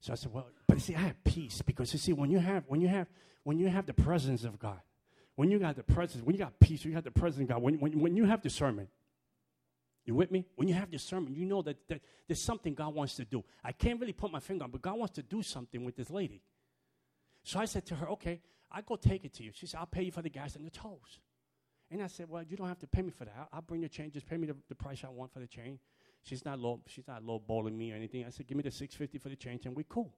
So 0.00 0.12
I 0.12 0.16
said, 0.16 0.32
Well, 0.32 0.46
but 0.66 0.80
see, 0.80 0.94
I 0.94 1.00
have 1.00 1.22
peace 1.24 1.62
because 1.62 1.92
you 1.92 1.98
see, 1.98 2.12
when 2.12 2.30
you 2.30 2.38
have, 2.38 2.64
when 2.66 2.80
you 2.80 2.88
have, 2.88 3.08
when 3.44 3.58
you 3.58 3.68
have 3.68 3.86
the 3.86 3.94
presence 3.94 4.44
of 4.44 4.58
God, 4.58 4.80
when 5.36 5.50
you 5.50 5.58
got 5.58 5.76
the 5.76 5.82
presence, 5.82 6.24
when 6.24 6.34
you 6.34 6.40
got 6.40 6.58
peace, 6.58 6.84
when 6.84 6.92
you 6.92 6.96
got 6.96 7.04
the 7.04 7.10
presence 7.10 7.42
of 7.42 7.48
God, 7.48 7.62
when, 7.62 7.78
when, 7.80 8.00
when 8.00 8.16
you 8.16 8.24
have 8.24 8.42
discernment, 8.42 8.88
you 10.04 10.14
with 10.14 10.30
me? 10.30 10.46
When 10.56 10.68
you 10.68 10.74
have 10.74 10.90
discernment, 10.90 11.36
you 11.36 11.44
know 11.46 11.62
that, 11.62 11.76
that 11.88 12.00
there's 12.26 12.42
something 12.42 12.74
God 12.74 12.94
wants 12.94 13.14
to 13.16 13.24
do. 13.24 13.44
I 13.62 13.72
can't 13.72 14.00
really 14.00 14.12
put 14.12 14.32
my 14.32 14.40
finger 14.40 14.64
on, 14.64 14.70
but 14.70 14.82
God 14.82 14.98
wants 14.98 15.14
to 15.14 15.22
do 15.22 15.42
something 15.42 15.84
with 15.84 15.96
this 15.96 16.10
lady. 16.10 16.42
So 17.44 17.58
I 17.58 17.66
said 17.66 17.86
to 17.86 17.94
her, 17.94 18.08
okay, 18.10 18.40
I'll 18.72 18.82
go 18.82 18.96
take 18.96 19.24
it 19.24 19.34
to 19.34 19.42
you. 19.42 19.50
She 19.54 19.66
said, 19.66 19.78
I'll 19.78 19.86
pay 19.86 20.02
you 20.02 20.12
for 20.12 20.22
the 20.22 20.30
gas 20.30 20.56
and 20.56 20.66
the 20.66 20.70
tolls. 20.70 21.20
And 21.90 22.02
I 22.02 22.06
said, 22.06 22.28
well, 22.28 22.42
you 22.42 22.56
don't 22.56 22.68
have 22.68 22.78
to 22.80 22.86
pay 22.86 23.02
me 23.02 23.10
for 23.10 23.24
that. 23.24 23.34
I'll, 23.36 23.48
I'll 23.54 23.62
bring 23.62 23.80
the 23.80 23.88
chain. 23.88 24.10
Just 24.12 24.26
pay 24.26 24.36
me 24.36 24.46
the, 24.46 24.56
the, 24.68 24.74
price 24.74 25.02
I 25.04 25.08
want 25.08 25.32
for 25.32 25.40
the 25.40 25.46
chain. 25.46 25.78
She's 26.22 26.44
not 26.44 26.58
low. 26.58 26.80
She's 26.86 27.08
not 27.08 27.24
low 27.24 27.38
balling 27.38 27.76
me 27.76 27.92
or 27.92 27.96
anything. 27.96 28.24
I 28.26 28.30
said, 28.30 28.46
give 28.46 28.56
me 28.56 28.62
the 28.62 28.70
six 28.70 28.94
fifty 28.94 29.18
for 29.18 29.28
the 29.28 29.36
change, 29.36 29.66
and 29.66 29.74
we 29.74 29.84
cool. 29.88 30.12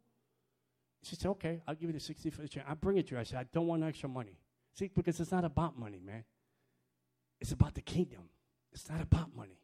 She 1.02 1.16
said, 1.16 1.28
okay, 1.30 1.60
I'll 1.66 1.74
give 1.74 1.88
you 1.88 1.94
the 1.94 2.00
sixty 2.00 2.30
for 2.30 2.42
the 2.42 2.48
chain. 2.48 2.64
I'll 2.68 2.76
bring 2.76 2.96
it 2.96 3.08
to 3.08 3.14
you. 3.14 3.20
I 3.20 3.24
said, 3.24 3.38
I 3.38 3.46
don't 3.52 3.66
want 3.66 3.82
extra 3.82 4.08
money. 4.08 4.38
See, 4.74 4.90
because 4.94 5.20
it's 5.20 5.32
not 5.32 5.44
about 5.44 5.78
money, 5.78 6.00
man. 6.04 6.24
It's 7.40 7.52
about 7.52 7.74
the 7.74 7.82
kingdom. 7.82 8.22
It's 8.72 8.88
not 8.88 9.00
about 9.00 9.34
money. 9.34 9.58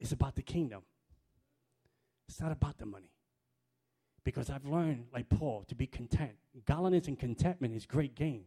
It's 0.00 0.12
about 0.12 0.34
the 0.34 0.42
kingdom. 0.42 0.82
It's 2.28 2.40
not 2.40 2.52
about 2.52 2.78
the 2.78 2.86
money. 2.86 3.10
Because 4.24 4.48
I've 4.48 4.64
learned, 4.64 5.06
like 5.12 5.28
Paul, 5.28 5.64
to 5.68 5.74
be 5.74 5.86
content. 5.86 6.32
Godliness 6.64 7.08
and 7.08 7.18
contentment 7.18 7.74
is 7.74 7.84
great 7.84 8.14
gain. 8.14 8.44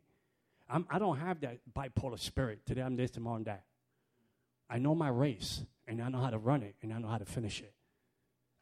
I'm, 0.70 0.86
I 0.90 0.98
do 0.98 1.06
not 1.06 1.20
have 1.20 1.40
that 1.42 1.60
bipolar 1.74 2.20
spirit. 2.20 2.66
Today 2.66 2.82
I'm 2.82 2.96
this, 2.96 3.12
tomorrow 3.12 3.36
I'm 3.36 3.44
that. 3.44 3.64
I 4.70 4.80
know 4.80 4.94
my 4.96 5.10
race, 5.10 5.64
and 5.88 6.02
I 6.02 6.10
know 6.10 6.20
how 6.20 6.30
to 6.30 6.38
run 6.38 6.64
it, 6.64 6.76
and 6.82 6.94
I 6.94 7.00
know 7.00 7.08
how 7.08 7.18
to 7.18 7.26
finish 7.26 7.62
it. 7.62 7.74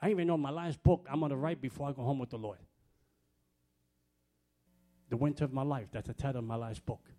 I 0.02 0.12
even 0.12 0.28
know 0.28 0.38
my 0.38 0.52
last 0.52 0.82
book 0.84 1.08
I'm 1.12 1.20
going 1.20 1.32
to 1.32 1.38
write 1.38 1.62
before 1.62 1.90
I 1.90 1.92
go 1.92 2.04
home 2.04 2.20
with 2.20 2.30
the 2.30 2.38
Lord. 2.38 2.60
The 5.10 5.18
Winter 5.18 5.46
of 5.46 5.54
My 5.54 5.64
Life. 5.64 5.88
That's 5.92 6.08
the 6.08 6.14
title 6.14 6.40
of 6.40 6.46
my 6.46 6.56
last 6.56 6.86
book. 6.86 7.10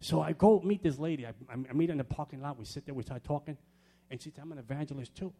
So 0.00 0.20
I 0.20 0.32
go 0.32 0.60
meet 0.60 0.82
this 0.82 0.98
lady. 0.98 1.26
I, 1.26 1.32
I 1.50 1.72
meet 1.72 1.88
her 1.88 1.92
in 1.92 1.98
the 1.98 2.04
parking 2.04 2.42
lot. 2.42 2.58
We 2.58 2.64
sit 2.66 2.84
there, 2.84 2.94
we 2.94 3.02
start 3.02 3.24
talking. 3.24 3.56
And 4.10 4.20
she 4.20 4.30
said, 4.30 4.40
I'm 4.42 4.52
an 4.52 4.58
evangelist 4.58 5.14
too. 5.14 5.32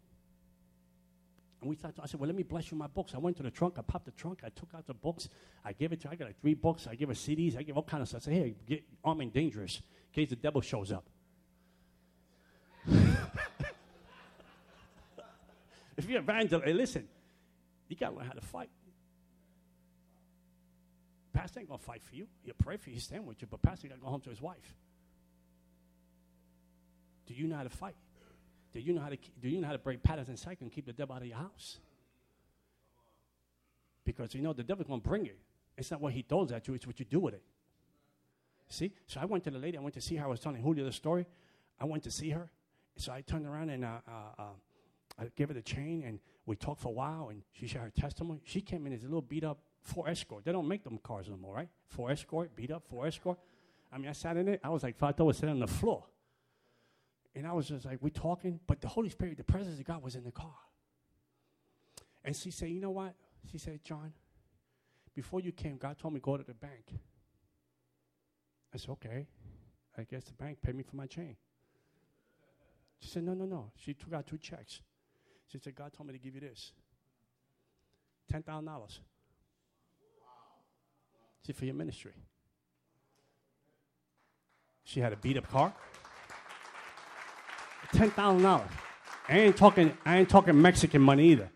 And 1.61 1.69
we 1.69 1.77
started, 1.77 2.01
I 2.03 2.07
said, 2.07 2.21
well, 2.21 2.29
let 2.29 2.37
me 2.37 2.43
bless 2.43 2.71
you 2.71 2.77
my 2.77 2.87
books. 2.87 3.13
I 3.15 3.19
went 3.19 3.37
to 3.39 3.43
the 3.43 3.51
trunk. 3.51 3.75
I 3.79 3.83
popped 3.83 4.07
the 4.07 4.13
trunk. 4.13 4.41
I 4.45 4.49
took 4.51 4.69
out 4.75 4.87
the 4.87 4.95
books. 4.95 5.29
I 5.65 5.73
gave 5.73 5.93
it 5.93 6.01
to 6.03 6.09
her. 6.09 6.13
I 6.13 6.17
got 6.17 6.27
like 6.27 6.41
three 6.41 6.55
books. 6.55 6.87
I 6.87 6.95
give 6.95 7.09
her 7.09 7.15
CDs. 7.15 7.59
I 7.59 7.63
give 7.63 7.77
all 7.77 7.83
kind 7.83 8.03
of 8.03 8.09
stuff. 8.09 8.23
I 8.23 8.25
said, 8.25 8.35
hey, 8.35 8.55
get 8.67 8.85
armed 9.03 9.23
and 9.23 9.33
dangerous 9.33 9.83
in 10.15 10.23
case 10.23 10.31
the 10.31 10.37
devil 10.37 10.61
shows 10.61 10.93
up. 10.93 11.09
If 15.97 16.09
you're 16.09 16.21
evangelist, 16.21 16.67
listen, 16.75 17.09
you 17.89 17.97
got 17.97 18.11
to 18.11 18.17
learn 18.17 18.27
how 18.27 18.33
to 18.33 18.41
fight. 18.41 18.71
Pastor 21.33 21.61
ain't 21.61 21.69
going 21.69 21.81
to 21.81 21.85
fight 21.85 22.03
for 22.03 22.15
you. 22.15 22.27
He'll 22.43 22.55
pray 22.55 22.77
for 22.77 22.91
you, 22.91 23.01
stand 23.01 23.27
with 23.27 23.43
you, 23.43 23.49
but 23.51 23.61
Pastor 23.61 23.89
got 23.89 23.97
to 23.97 24.01
go 24.01 24.07
home 24.07 24.21
to 24.23 24.31
his 24.31 24.41
wife. 24.41 24.77
Do 27.27 27.35
you 27.35 27.47
know 27.47 27.57
how 27.57 27.65
to 27.65 27.71
fight? 27.71 27.97
Do 28.73 28.81
you 28.81 28.93
know 28.93 29.01
how 29.01 29.09
to, 29.09 29.17
do 29.41 29.49
you 29.49 29.61
know 29.61 29.67
how 29.67 29.73
to 29.73 29.79
break 29.79 30.03
patterns 30.03 30.29
and 30.29 30.39
cycles 30.39 30.63
and 30.63 30.73
keep 30.73 30.87
the 30.87 30.93
devil 30.93 31.15
out 31.15 31.23
of 31.23 31.29
your 31.29 31.37
house? 31.37 31.79
Because 34.05 34.35
you 34.35 34.43
know 34.43 34.53
the 34.53 34.63
devil's 34.63 34.87
going 34.87 35.01
to 35.01 35.09
bring 35.09 35.27
it. 35.27 35.39
It's 35.77 35.91
not 35.91 36.01
what 36.01 36.13
he 36.13 36.23
throws 36.23 36.53
at 36.53 36.67
you, 36.69 36.75
it's 36.75 36.87
what 36.87 36.99
you 36.99 37.05
do 37.05 37.21
with 37.21 37.35
it. 37.35 37.43
See? 38.69 38.93
So 39.07 39.21
I 39.21 39.25
went 39.25 39.45
to 39.45 39.51
the 39.51 39.59
lady, 39.59 39.79
I 39.79 39.81
went 39.81 39.95
to 39.95 40.01
see 40.01 40.17
her. 40.17 40.25
I 40.25 40.29
was 40.29 40.41
telling 40.41 40.63
Julio 40.63 40.85
the 40.85 40.93
story. 40.93 41.27
I 41.81 41.85
went 41.85 42.03
to 42.05 42.11
see 42.11 42.31
her. 42.31 42.51
So 42.97 43.13
I 43.13 43.21
turned 43.23 43.47
around 43.47 43.71
and 43.71 43.85
uh, 43.85 43.99
uh, 44.07 44.43
uh, 44.43 44.45
I 45.19 45.27
gave 45.37 45.49
her 45.49 45.55
the 45.55 45.63
chain 45.63 46.03
and 46.07 46.19
we 46.47 46.57
talked 46.57 46.81
for 46.81 46.89
a 46.89 46.93
while 46.93 47.29
and 47.31 47.43
she 47.53 47.67
shared 47.67 47.85
her 47.85 47.91
testimony. 47.91 48.41
She 48.45 48.61
came 48.61 48.87
in 48.87 48.93
as 48.93 49.03
a 49.03 49.07
little 49.07 49.23
beat 49.23 49.45
up 49.45 49.59
Ford 49.81 50.09
Escort. 50.11 50.45
They 50.45 50.53
don't 50.53 50.67
make 50.67 50.83
them 50.83 50.99
cars 50.99 51.29
anymore, 51.29 51.55
right? 51.55 51.69
Ford 51.89 52.13
Escort, 52.13 52.55
beat 52.57 52.71
up 52.71 52.87
Ford 52.89 53.09
Escort. 53.09 53.39
I 53.93 53.99
mean, 53.99 54.09
I 54.09 54.13
sat 54.13 54.37
in 54.37 54.49
it. 54.49 54.61
I 54.65 54.71
was 54.71 54.83
like, 54.83 54.97
I 54.97 55.13
thought 55.13 55.21
I 55.21 55.23
was 55.23 55.37
sitting 55.37 55.55
on 55.55 55.61
the 55.61 55.67
floor. 55.69 56.05
And 57.37 57.47
I 57.47 57.53
was 57.53 57.69
just 57.69 57.85
like, 57.85 57.99
we 58.01 58.11
talking, 58.11 58.61
but 58.67 58.81
the 58.81 58.89
Holy 58.89 59.09
Spirit, 59.09 59.37
the 59.37 59.45
presence 59.45 59.79
of 59.79 59.85
God 59.85 60.03
was 60.03 60.15
in 60.15 60.25
the 60.25 60.33
car. 60.33 60.55
And 62.25 62.35
she 62.35 62.51
said, 62.51 62.71
you 62.71 62.81
know 62.81 62.91
what? 62.91 63.15
She 63.51 63.59
said, 63.59 63.85
John, 63.85 64.13
before 65.15 65.41
you 65.41 65.53
came, 65.53 65.77
God 65.77 65.99
told 65.99 66.15
me 66.15 66.21
go 66.21 66.37
to 66.37 66.45
the 66.45 66.55
bank. 66.55 66.93
I 68.73 68.79
said, 68.79 68.91
okay. 68.91 69.27
I 69.97 70.03
guess 70.03 70.25
the 70.25 70.33
bank 70.33 70.59
paid 70.61 70.75
me 70.75 70.83
for 70.83 70.97
my 70.97 71.07
chain. 71.07 71.37
She 72.99 73.09
said, 73.09 73.25
no, 73.25 73.35
no, 73.35 73.45
no. 73.45 73.71
She 73.77 73.95
took 73.95 74.13
out 74.13 74.27
two 74.27 74.39
checks. 74.39 74.81
She 75.51 75.59
said, 75.59 75.75
God 75.75 75.93
told 75.93 76.09
me 76.09 76.13
to 76.13 76.19
give 76.19 76.35
you 76.35 76.41
this. 76.41 76.73
$10,000. 78.33 78.89
She 78.89 78.99
said, 81.47 81.57
for 81.57 81.65
your 81.65 81.75
ministry. 81.75 82.13
She 84.85 85.01
had 85.01 85.13
a 85.13 85.17
beat 85.17 85.37
up 85.37 85.49
car 85.51 85.75
ten 87.95 88.11
thousand 88.11 88.43
dollars. 88.43 88.69
I 89.29 89.39
ain't 89.39 89.57
talking. 89.57 89.97
I 90.05 90.19
ain't 90.19 90.29
talking 90.29 90.61
Mexican 90.61 91.01
money 91.01 91.29
either. 91.29 91.51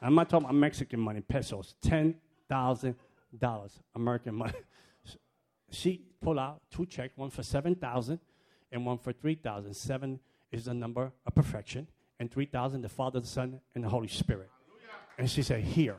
I'm 0.00 0.14
not 0.14 0.28
talking 0.28 0.46
about 0.46 0.54
Mexican 0.54 1.00
money, 1.00 1.20
pesos. 1.20 1.74
Ten 1.82 2.14
thousand 2.48 2.94
dollars, 3.38 3.78
American 3.94 4.34
money. 4.34 4.54
She 5.70 6.02
pulled 6.20 6.38
out 6.38 6.60
two 6.70 6.86
checks, 6.86 7.16
one 7.16 7.30
for 7.30 7.42
seven 7.42 7.74
thousand, 7.74 8.20
and 8.70 8.86
one 8.86 8.96
for 8.96 9.12
three 9.12 9.34
thousand. 9.34 9.74
Seven 9.74 10.20
is 10.52 10.66
the 10.66 10.74
number 10.74 11.10
of 11.26 11.34
perfection, 11.34 11.88
and 12.20 12.30
three 12.30 12.46
thousand 12.46 12.82
the 12.82 12.88
Father, 12.88 13.20
the 13.20 13.26
Son, 13.26 13.60
and 13.74 13.84
the 13.84 13.88
Holy 13.88 14.08
Spirit. 14.08 14.50
And 15.18 15.30
she 15.30 15.42
said, 15.42 15.62
"Here." 15.62 15.96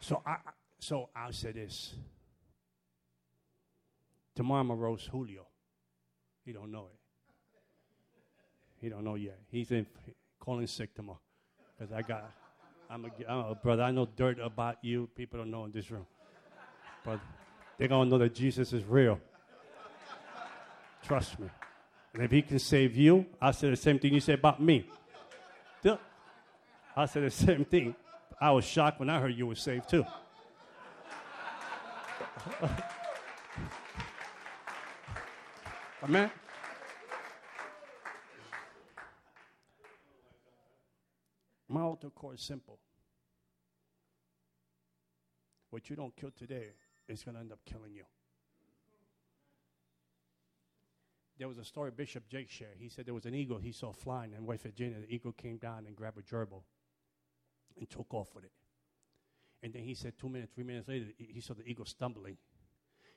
So 0.00 0.22
I, 0.26 0.36
so 0.78 1.08
I 1.14 1.30
said 1.30 1.54
this. 1.54 1.94
Tomorrow 4.34 4.60
I'm 4.62 4.68
gonna 4.68 4.80
roast 4.80 5.08
Julio. 5.08 5.46
He 6.44 6.52
don't 6.52 6.72
know 6.72 6.88
it. 6.92 6.98
He 8.80 8.88
don't 8.88 9.04
know 9.04 9.14
yet. 9.14 9.38
He's 9.48 9.70
in 9.70 9.86
calling 10.40 10.66
sick 10.66 10.94
tomorrow 10.94 11.20
because 11.78 11.92
I 11.92 12.02
got. 12.02 12.30
I'm 12.90 13.06
a, 13.06 13.08
I'm 13.30 13.38
a 13.52 13.54
brother. 13.54 13.84
I 13.84 13.90
know 13.90 14.06
dirt 14.16 14.38
about 14.38 14.76
you. 14.82 15.08
People 15.14 15.38
don't 15.38 15.50
know 15.50 15.64
in 15.64 15.72
this 15.72 15.90
room, 15.90 16.06
but 17.04 17.20
they're 17.78 17.88
gonna 17.88 18.10
know 18.10 18.18
that 18.18 18.34
Jesus 18.34 18.72
is 18.72 18.84
real. 18.84 19.18
Trust 21.02 21.38
me. 21.38 21.48
And 22.14 22.22
if 22.22 22.30
he 22.30 22.42
can 22.42 22.58
save 22.58 22.96
you, 22.96 23.26
I 23.40 23.52
say 23.52 23.70
the 23.70 23.76
same 23.76 23.98
thing 23.98 24.14
you 24.14 24.20
say 24.20 24.34
about 24.34 24.60
me. 24.62 24.86
I 26.94 27.06
said 27.06 27.22
the 27.22 27.30
same 27.30 27.64
thing. 27.64 27.94
I 28.38 28.50
was 28.50 28.66
shocked 28.66 29.00
when 29.00 29.08
I 29.08 29.18
heard 29.18 29.34
you 29.34 29.46
were 29.46 29.54
saved 29.54 29.88
too. 29.88 30.04
Amen. 36.02 36.30
My 41.68 41.80
altar 41.80 42.10
call 42.10 42.32
is 42.32 42.42
simple. 42.42 42.78
What 45.70 45.88
you 45.88 45.96
don't 45.96 46.14
kill 46.14 46.32
today 46.36 46.74
is 47.08 47.22
going 47.24 47.36
to 47.36 47.40
end 47.40 47.52
up 47.52 47.60
killing 47.64 47.94
you. 47.94 48.04
There 51.42 51.48
was 51.48 51.58
a 51.58 51.64
story 51.64 51.90
Bishop 51.90 52.28
Jake 52.28 52.48
shared. 52.48 52.76
He 52.78 52.88
said 52.88 53.04
there 53.04 53.14
was 53.14 53.26
an 53.26 53.34
eagle 53.34 53.58
he 53.58 53.72
saw 53.72 53.92
flying 53.92 54.32
in 54.32 54.46
West 54.46 54.62
Virginia. 54.62 54.98
The 55.00 55.12
eagle 55.12 55.32
came 55.32 55.56
down 55.56 55.86
and 55.88 55.96
grabbed 55.96 56.16
a 56.16 56.22
gerbil 56.22 56.62
and 57.76 57.90
took 57.90 58.14
off 58.14 58.32
with 58.32 58.44
it. 58.44 58.52
And 59.60 59.72
then 59.72 59.82
he 59.82 59.94
said 59.94 60.12
two 60.16 60.28
minutes, 60.28 60.52
three 60.54 60.62
minutes 60.62 60.86
later, 60.86 61.06
he 61.18 61.40
saw 61.40 61.54
the 61.54 61.66
eagle 61.66 61.84
stumbling 61.84 62.36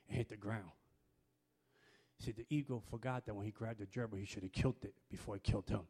and 0.08 0.18
hit 0.18 0.28
the 0.28 0.36
ground. 0.36 0.72
He 2.18 2.24
said 2.24 2.34
the 2.34 2.46
eagle 2.50 2.82
forgot 2.90 3.26
that 3.26 3.34
when 3.34 3.46
he 3.46 3.52
grabbed 3.52 3.78
the 3.78 3.86
gerbil, 3.86 4.18
he 4.18 4.26
should 4.26 4.42
have 4.42 4.50
killed 4.50 4.74
it 4.82 4.94
before 5.08 5.36
he 5.36 5.40
killed 5.40 5.68
him. 5.68 5.82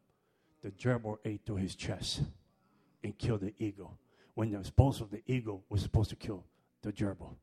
The 0.61 0.69
gerbil 0.69 1.17
ate 1.25 1.43
through 1.43 1.55
his 1.55 1.73
chest 1.73 2.21
and 3.03 3.17
killed 3.17 3.41
the 3.41 3.55
eagle 3.57 3.97
when 4.35 4.51
the 4.51 4.63
supposed 4.63 5.09
the 5.09 5.23
eagle 5.25 5.63
was 5.69 5.81
supposed 5.81 6.11
to 6.11 6.15
kill 6.15 6.43
the 6.83 6.93
gerbil. 6.93 7.33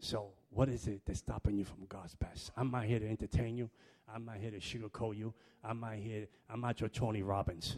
So, 0.00 0.28
what 0.48 0.68
is 0.68 0.86
it 0.88 1.02
that's 1.06 1.18
stopping 1.18 1.56
you 1.56 1.64
from 1.64 1.84
God's 1.88 2.14
best? 2.14 2.50
I'm 2.56 2.70
not 2.70 2.84
here 2.84 2.98
to 2.98 3.08
entertain 3.08 3.56
you. 3.56 3.70
I'm 4.12 4.24
not 4.24 4.36
here 4.36 4.50
to 4.50 4.58
sugarcoat 4.58 5.16
you. 5.16 5.32
I'm 5.62 5.78
not 5.80 5.94
here. 5.94 6.26
I'm 6.48 6.60
not 6.60 6.80
your 6.80 6.88
Tony 6.88 7.22
Robbins. 7.22 7.76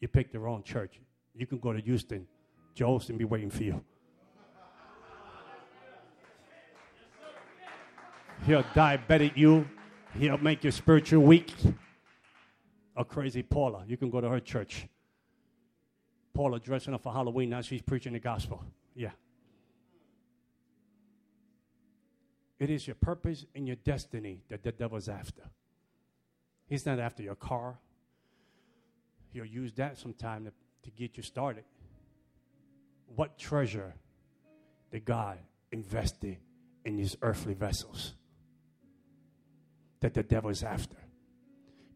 You 0.00 0.08
picked 0.08 0.32
the 0.32 0.38
wrong 0.38 0.62
church. 0.62 1.00
You 1.34 1.46
can 1.46 1.58
go 1.58 1.72
to 1.72 1.80
Houston. 1.80 2.26
Joe's 2.74 3.08
and 3.08 3.18
be 3.18 3.24
waiting 3.24 3.50
for 3.50 3.62
you. 3.62 3.82
He'll 8.46 8.62
diabetic 8.62 9.36
you. 9.36 9.68
He'll 10.14 10.38
make 10.38 10.62
you 10.64 10.70
spiritual 10.70 11.22
weak. 11.22 11.52
A 12.96 13.04
crazy 13.04 13.42
Paula. 13.42 13.84
You 13.86 13.96
can 13.96 14.10
go 14.10 14.20
to 14.20 14.28
her 14.28 14.40
church. 14.40 14.86
Paula 16.34 16.60
dressing 16.60 16.94
up 16.94 17.02
for 17.02 17.12
Halloween. 17.12 17.50
Now 17.50 17.60
she's 17.60 17.82
preaching 17.82 18.12
the 18.12 18.18
gospel. 18.18 18.62
Yeah. 18.94 19.10
It 22.60 22.70
is 22.70 22.86
your 22.86 22.94
purpose 22.94 23.46
and 23.56 23.66
your 23.66 23.76
destiny 23.76 24.42
that 24.48 24.62
the 24.62 24.70
devil's 24.70 25.08
after. 25.08 25.42
He's 26.68 26.86
not 26.86 27.00
after 27.00 27.24
your 27.24 27.34
car. 27.34 27.80
He'll 29.32 29.44
use 29.44 29.72
that 29.72 29.98
sometime 29.98 30.44
to, 30.44 30.52
to 30.84 30.90
get 30.90 31.16
you 31.16 31.24
started. 31.24 31.64
What 33.16 33.36
treasure 33.36 33.94
did 34.92 35.04
God 35.04 35.38
invested 35.72 36.36
in 36.84 36.96
these 36.96 37.16
earthly 37.22 37.54
vessels? 37.54 38.14
that 40.00 40.14
the 40.14 40.22
devil 40.22 40.50
is 40.50 40.62
after. 40.62 40.96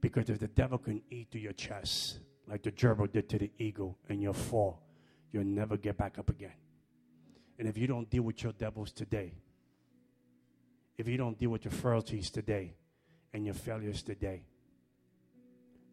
Because 0.00 0.28
if 0.28 0.38
the 0.38 0.48
devil 0.48 0.78
can 0.78 1.02
eat 1.10 1.28
through 1.30 1.40
your 1.40 1.52
chest, 1.52 2.20
like 2.46 2.62
the 2.62 2.70
gerbil 2.70 3.10
did 3.10 3.28
to 3.30 3.38
the 3.38 3.50
eagle, 3.58 3.98
and 4.08 4.20
you'll 4.22 4.34
fall, 4.34 4.82
you'll 5.32 5.44
never 5.44 5.76
get 5.76 5.96
back 5.96 6.18
up 6.18 6.28
again. 6.28 6.52
And 7.58 7.66
if 7.66 7.78
you 7.78 7.86
don't 7.86 8.08
deal 8.10 8.22
with 8.22 8.42
your 8.42 8.52
devils 8.52 8.92
today, 8.92 9.32
if 10.96 11.08
you 11.08 11.16
don't 11.16 11.38
deal 11.38 11.50
with 11.50 11.64
your 11.64 11.72
frailties 11.72 12.30
today 12.30 12.74
and 13.32 13.44
your 13.44 13.54
failures 13.54 14.02
today, 14.02 14.42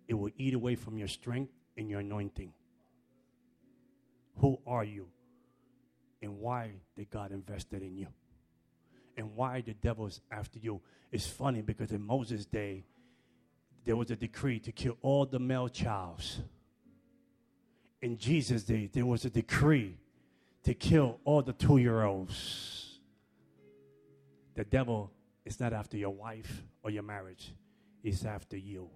it 0.07 0.13
will 0.13 0.31
eat 0.37 0.53
away 0.53 0.75
from 0.75 0.97
your 0.97 1.07
strength 1.07 1.53
and 1.77 1.89
your 1.89 2.01
anointing. 2.01 2.53
Who 4.37 4.59
are 4.67 4.83
you? 4.83 5.07
And 6.21 6.39
why 6.39 6.71
did 6.95 7.09
God 7.09 7.31
invested 7.31 7.81
in 7.81 7.97
you? 7.97 8.07
and 9.17 9.35
why 9.35 9.61
the 9.61 9.73
devil 9.73 10.07
is 10.07 10.21
after 10.31 10.59
you. 10.59 10.81
It's 11.11 11.27
funny 11.27 11.61
because 11.61 11.91
in 11.91 12.01
Moses' 12.01 12.45
day, 12.45 12.83
there 13.85 13.95
was 13.95 14.11
a 14.11 14.15
decree 14.15 14.59
to 14.59 14.71
kill 14.71 14.97
all 15.01 15.25
the 15.25 15.39
male 15.39 15.69
childs. 15.69 16.39
In 18.01 18.17
Jesus' 18.17 18.63
day, 18.63 18.89
there 18.91 19.05
was 19.05 19.25
a 19.25 19.29
decree 19.29 19.97
to 20.63 20.73
kill 20.73 21.19
all 21.23 21.41
the 21.41 21.53
two 21.53 21.77
year 21.77 22.03
olds. 22.03 22.80
The 24.61 24.65
devil 24.65 25.11
is 25.43 25.59
not 25.59 25.73
after 25.73 25.97
your 25.97 26.11
wife 26.11 26.61
or 26.83 26.91
your 26.91 27.01
marriage, 27.01 27.51
he's 28.03 28.27
after 28.27 28.55
you. 28.55 28.91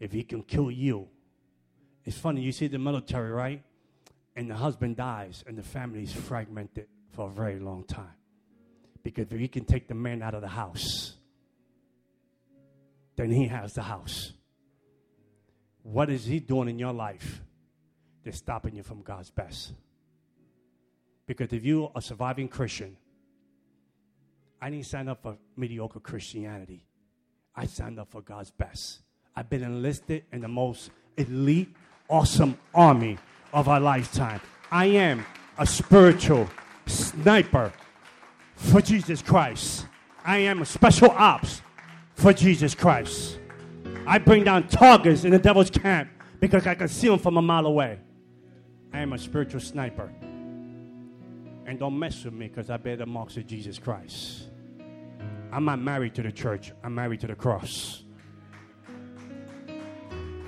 If 0.00 0.12
he 0.12 0.22
can 0.22 0.42
kill 0.42 0.70
you, 0.70 1.08
it's 2.06 2.16
funny, 2.16 2.40
you 2.40 2.52
see 2.52 2.68
the 2.68 2.78
military, 2.78 3.30
right? 3.30 3.62
And 4.34 4.50
the 4.50 4.54
husband 4.54 4.96
dies 4.96 5.44
and 5.46 5.58
the 5.58 5.62
family 5.62 6.04
is 6.04 6.10
fragmented 6.10 6.86
for 7.10 7.26
a 7.26 7.30
very 7.30 7.58
long 7.58 7.84
time. 7.84 8.16
Because 9.02 9.30
if 9.30 9.38
he 9.38 9.48
can 9.48 9.66
take 9.66 9.88
the 9.88 9.94
man 9.94 10.22
out 10.22 10.32
of 10.32 10.40
the 10.40 10.48
house, 10.48 11.12
then 13.14 13.30
he 13.30 13.48
has 13.48 13.74
the 13.74 13.82
house. 13.82 14.32
What 15.82 16.08
is 16.08 16.24
He 16.24 16.40
doing 16.40 16.70
in 16.70 16.78
your 16.78 16.94
life 16.94 17.42
that's 18.24 18.38
stopping 18.38 18.74
you 18.74 18.82
from 18.82 19.02
God's 19.02 19.30
best? 19.30 19.74
Because 21.26 21.52
if 21.52 21.62
you 21.62 21.84
are 21.84 21.92
a 21.94 22.00
surviving 22.00 22.48
Christian, 22.48 22.96
I 24.64 24.70
didn't 24.70 24.86
sign 24.86 25.08
up 25.08 25.20
for 25.20 25.36
mediocre 25.58 26.00
Christianity. 26.00 26.86
I 27.54 27.66
signed 27.66 27.98
up 27.98 28.10
for 28.10 28.22
God's 28.22 28.50
best. 28.50 29.02
I've 29.36 29.50
been 29.50 29.62
enlisted 29.62 30.24
in 30.32 30.40
the 30.40 30.48
most 30.48 30.90
elite, 31.18 31.68
awesome 32.08 32.56
army 32.74 33.18
of 33.52 33.68
our 33.68 33.78
lifetime. 33.78 34.40
I 34.70 34.86
am 34.86 35.26
a 35.58 35.66
spiritual 35.66 36.48
sniper 36.86 37.74
for 38.54 38.80
Jesus 38.80 39.20
Christ. 39.20 39.86
I 40.24 40.38
am 40.38 40.62
a 40.62 40.64
special 40.64 41.10
ops 41.10 41.60
for 42.14 42.32
Jesus 42.32 42.74
Christ. 42.74 43.38
I 44.06 44.16
bring 44.16 44.44
down 44.44 44.68
targets 44.68 45.24
in 45.24 45.32
the 45.32 45.38
devil's 45.38 45.68
camp 45.68 46.08
because 46.40 46.66
I 46.66 46.74
can 46.74 46.88
see 46.88 47.08
them 47.08 47.18
from 47.18 47.36
a 47.36 47.42
mile 47.42 47.66
away. 47.66 47.98
I 48.94 49.00
am 49.00 49.12
a 49.12 49.18
spiritual 49.18 49.60
sniper. 49.60 50.10
And 51.66 51.78
don't 51.78 51.98
mess 51.98 52.24
with 52.24 52.32
me 52.32 52.48
because 52.48 52.70
I 52.70 52.78
bear 52.78 52.96
the 52.96 53.04
marks 53.04 53.36
of 53.36 53.46
Jesus 53.46 53.78
Christ. 53.78 54.48
I'm 55.54 55.64
not 55.64 55.78
married 55.78 56.16
to 56.16 56.22
the 56.22 56.32
church, 56.32 56.72
I'm 56.82 56.96
married 56.96 57.20
to 57.20 57.28
the 57.28 57.36
cross. 57.36 58.02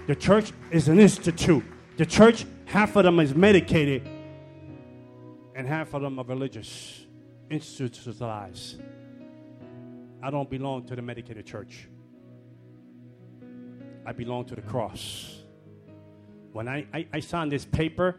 The 0.08 0.16
church 0.16 0.52
is 0.72 0.88
an 0.88 0.98
institute. 0.98 1.62
The 1.96 2.04
church, 2.04 2.44
half 2.64 2.96
of 2.96 3.04
them 3.04 3.20
is 3.20 3.32
medicated, 3.32 4.02
and 5.54 5.68
half 5.68 5.94
of 5.94 6.02
them 6.02 6.18
are 6.18 6.24
religious, 6.24 7.06
institutionalized. 7.48 8.82
I 10.24 10.30
don't 10.30 10.50
belong 10.50 10.86
to 10.88 10.96
the 10.96 11.02
medicated 11.02 11.46
church. 11.46 11.88
I 14.04 14.10
belong 14.10 14.44
to 14.46 14.56
the 14.56 14.62
cross. 14.62 15.40
When 16.50 16.66
I, 16.66 16.84
I, 16.92 17.06
I 17.12 17.20
signed 17.20 17.52
this 17.52 17.64
paper 17.64 18.16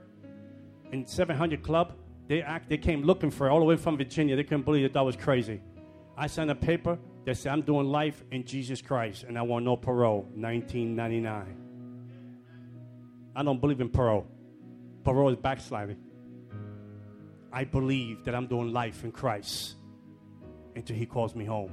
in 0.93 1.05
700 1.05 1.63
Club, 1.63 1.95
they, 2.29 2.41
act, 2.41 2.69
they 2.69 2.77
came 2.77 3.03
looking 3.03 3.29
for 3.29 3.47
it 3.47 3.49
all 3.49 3.59
the 3.59 3.65
way 3.65 3.75
from 3.75 3.97
Virginia. 3.97 4.37
They 4.37 4.43
couldn't 4.43 4.63
believe 4.63 4.83
that 4.83 4.93
that 4.93 5.03
was 5.03 5.17
crazy. 5.17 5.59
I 6.17 6.25
signed 6.27 6.49
a 6.49 6.55
paper 6.55 6.97
that 7.25 7.37
said, 7.37 7.51
I'm 7.53 7.61
doing 7.61 7.87
life 7.87 8.23
in 8.31 8.43
Jesus 8.43 8.81
Christ 8.81 9.23
and 9.23 9.37
I 9.37 9.43
want 9.43 9.65
no 9.65 9.77
parole, 9.77 10.21
1999. 10.33 11.57
I 13.35 13.43
don't 13.43 13.61
believe 13.61 13.81
in 13.81 13.89
parole. 13.89 14.25
Parole 15.03 15.29
is 15.29 15.35
backsliding. 15.37 15.97
I 17.53 17.65
believe 17.65 18.25
that 18.25 18.33
I'm 18.33 18.47
doing 18.47 18.73
life 18.73 19.03
in 19.03 19.11
Christ 19.11 19.75
until 20.75 20.95
He 20.95 21.05
calls 21.05 21.35
me 21.35 21.45
home. 21.45 21.71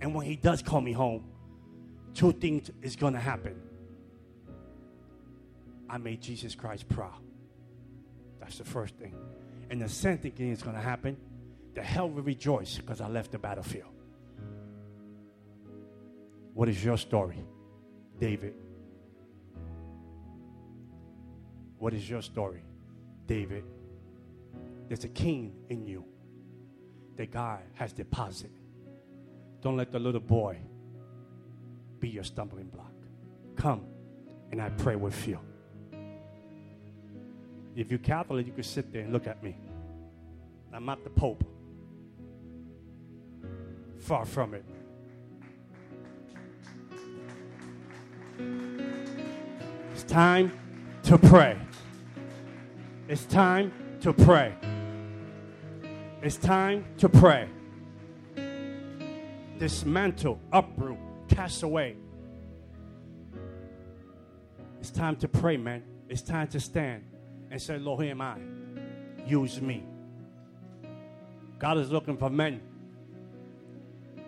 And 0.00 0.14
when 0.14 0.24
He 0.24 0.36
does 0.36 0.62
call 0.62 0.80
me 0.80 0.92
home, 0.92 1.24
two 2.14 2.32
things 2.32 2.70
is 2.80 2.96
going 2.96 3.12
to 3.12 3.20
happen. 3.20 3.60
I 5.88 5.98
made 5.98 6.22
Jesus 6.22 6.54
Christ 6.54 6.88
proud. 6.88 7.20
That's 8.40 8.56
the 8.56 8.64
first 8.64 8.94
thing. 8.96 9.14
And 9.68 9.82
the 9.82 9.88
second 9.88 10.34
thing 10.34 10.50
is 10.50 10.62
going 10.62 10.76
to 10.76 10.82
happen. 10.82 11.18
The 11.74 11.82
hell 11.82 12.08
will 12.08 12.22
rejoice 12.22 12.76
because 12.76 13.00
I 13.00 13.08
left 13.08 13.32
the 13.32 13.38
battlefield. 13.38 13.88
What 16.54 16.68
is 16.68 16.84
your 16.84 16.98
story, 16.98 17.42
David? 18.18 18.54
What 21.78 21.94
is 21.94 22.08
your 22.08 22.22
story, 22.22 22.62
David? 23.26 23.64
There's 24.88 25.04
a 25.04 25.08
king 25.08 25.54
in 25.70 25.86
you 25.86 26.04
that 27.16 27.30
God 27.30 27.60
has 27.74 27.92
deposited. 27.92 28.52
Don't 29.62 29.76
let 29.76 29.90
the 29.90 29.98
little 29.98 30.20
boy 30.20 30.58
be 32.00 32.08
your 32.08 32.24
stumbling 32.24 32.66
block. 32.66 32.92
Come 33.56 33.86
and 34.50 34.60
I 34.60 34.68
pray 34.70 34.96
with 34.96 35.26
you. 35.26 35.38
If 37.74 37.90
you're 37.90 38.00
Catholic, 38.00 38.46
you 38.46 38.52
can 38.52 38.62
sit 38.62 38.92
there 38.92 39.02
and 39.02 39.12
look 39.12 39.26
at 39.26 39.42
me. 39.42 39.56
I'm 40.72 40.84
not 40.84 41.04
the 41.04 41.10
Pope. 41.10 41.44
Far 44.02 44.26
from 44.26 44.54
it. 44.54 44.64
It's 49.92 50.02
time 50.02 50.52
to 51.04 51.16
pray. 51.16 51.56
It's 53.08 53.24
time 53.26 53.72
to 54.00 54.12
pray. 54.12 54.54
It's 56.20 56.36
time 56.36 56.84
to 56.98 57.08
pray. 57.08 57.48
Dismantle, 59.60 60.40
uproot, 60.52 60.98
cast 61.28 61.62
away. 61.62 61.96
It's 64.80 64.90
time 64.90 65.14
to 65.16 65.28
pray, 65.28 65.56
man. 65.56 65.84
It's 66.08 66.22
time 66.22 66.48
to 66.48 66.58
stand 66.58 67.04
and 67.52 67.62
say, 67.62 67.78
Lord, 67.78 68.02
here 68.02 68.10
am 68.10 68.20
I. 68.20 68.36
Use 69.24 69.60
me. 69.62 69.84
God 71.60 71.78
is 71.78 71.92
looking 71.92 72.16
for 72.16 72.28
men. 72.28 72.60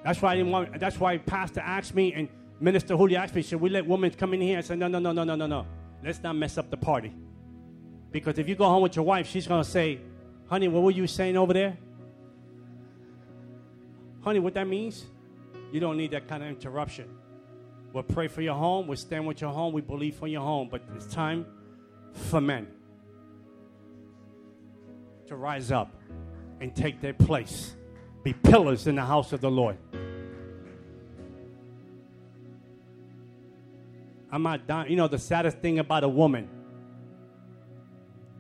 That's 0.05 0.20
why 0.20 0.32
I 0.32 0.36
didn't 0.36 0.52
want. 0.52 0.78
That's 0.78 1.00
why 1.00 1.18
Pastor 1.18 1.61
asked 1.61 1.94
me 1.94 2.12
and 2.12 2.28
Minister 2.61 2.96
Julio 2.96 3.18
asked 3.18 3.34
me, 3.34 3.42
should 3.42 3.61
we 3.61 3.70
let 3.70 3.86
women 3.86 4.11
come 4.11 4.34
in 4.34 4.40
here? 4.40 4.59
I 4.59 4.61
said, 4.61 4.78
no, 4.78 4.86
no, 4.86 4.98
no, 4.98 5.12
no, 5.12 5.24
no, 5.24 5.34
no, 5.34 5.46
no. 5.46 5.66
Let's 6.02 6.22
not 6.22 6.36
mess 6.36 6.59
up 6.59 6.70
the 6.70 6.76
party. 6.76 7.12
Because 8.12 8.38
if 8.38 8.48
you 8.48 8.55
go 8.55 8.66
home 8.66 8.82
with 8.82 8.94
your 8.94 9.05
wife, 9.05 9.26
she's 9.26 9.46
to 9.46 9.64
say, 9.64 9.98
honey, 10.46 10.68
what 10.68 10.82
were 10.82 10.90
you 10.90 11.07
saying 11.07 11.36
over 11.36 11.52
there? 11.52 11.76
Honey, 14.20 14.38
what 14.38 14.55
that 14.55 14.68
means? 14.68 15.05
You 15.72 15.80
don't 15.80 15.96
need 15.96 16.12
that 16.12 16.28
kind 16.28 16.42
of 16.42 16.48
interruption. 16.48 17.09
We'll 17.92 18.02
pray 18.02 18.28
for 18.28 18.42
your 18.42 18.55
home. 18.55 18.86
We'll 18.86 18.96
stand 18.96 19.26
with 19.26 19.40
your 19.40 19.52
home. 19.52 19.72
We 19.72 19.80
believe 19.80 20.16
for 20.16 20.28
your 20.28 20.42
home. 20.42 20.68
But 20.70 20.82
it's 20.94 21.07
time 21.07 21.46
for 22.12 22.40
men 22.40 22.68
to 25.26 25.36
rise 25.36 25.72
up 25.72 25.94
and 26.61 26.74
take 26.74 27.00
their 27.00 27.14
place, 27.14 27.74
be 28.22 28.32
pillars 28.32 28.86
in 28.86 28.94
the 28.94 29.05
house 29.05 29.32
of 29.32 29.40
the 29.40 29.50
Lord. 29.50 29.76
I'm 34.35 34.43
not 34.43 34.66
dying. 34.66 34.91
You 34.91 34.97
know, 34.97 35.07
the 35.07 35.18
saddest 35.18 35.59
thing 35.59 35.78
about 35.78 36.03
a 36.03 36.09
woman, 36.09 36.49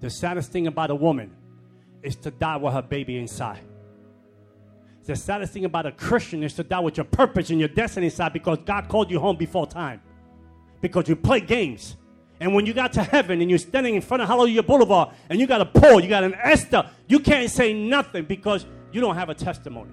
the 0.00 0.10
saddest 0.10 0.50
thing 0.50 0.66
about 0.66 0.90
a 0.90 0.94
woman 0.94 1.30
is 2.02 2.16
to 2.16 2.32
die 2.32 2.56
with 2.56 2.74
her 2.74 2.82
baby 2.82 3.16
inside. 3.16 3.60
The 5.04 5.14
saddest 5.14 5.52
thing 5.52 5.66
about 5.66 5.86
a 5.86 5.92
Christian 5.92 6.42
is 6.42 6.54
to 6.54 6.64
die 6.64 6.80
with 6.80 6.96
your 6.96 7.04
purpose 7.04 7.50
and 7.50 7.60
your 7.60 7.68
destiny 7.68 8.06
inside 8.06 8.32
because 8.32 8.58
God 8.66 8.88
called 8.88 9.08
you 9.08 9.20
home 9.20 9.36
before 9.36 9.68
time. 9.68 10.02
Because 10.80 11.08
you 11.08 11.14
play 11.14 11.38
games. 11.38 11.96
And 12.40 12.56
when 12.56 12.66
you 12.66 12.74
got 12.74 12.92
to 12.94 13.02
heaven 13.04 13.40
and 13.40 13.48
you're 13.48 13.60
standing 13.60 13.94
in 13.94 14.02
front 14.02 14.20
of 14.20 14.28
Hallelujah 14.28 14.64
Boulevard 14.64 15.10
and 15.30 15.38
you 15.38 15.46
got 15.46 15.60
a 15.60 15.64
Paul, 15.64 16.00
you 16.00 16.08
got 16.08 16.24
an 16.24 16.34
Esther, 16.34 16.90
you 17.06 17.20
can't 17.20 17.48
say 17.48 17.72
nothing 17.72 18.24
because 18.24 18.66
you 18.90 19.00
don't 19.00 19.14
have 19.14 19.28
a 19.28 19.34
testimony. 19.34 19.92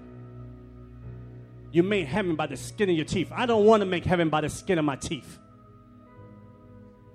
You 1.70 1.84
made 1.84 2.08
heaven 2.08 2.34
by 2.34 2.48
the 2.48 2.56
skin 2.56 2.90
of 2.90 2.96
your 2.96 3.04
teeth. 3.04 3.30
I 3.32 3.46
don't 3.46 3.66
want 3.66 3.82
to 3.82 3.86
make 3.86 4.04
heaven 4.04 4.30
by 4.30 4.40
the 4.40 4.48
skin 4.48 4.80
of 4.80 4.84
my 4.84 4.96
teeth. 4.96 5.38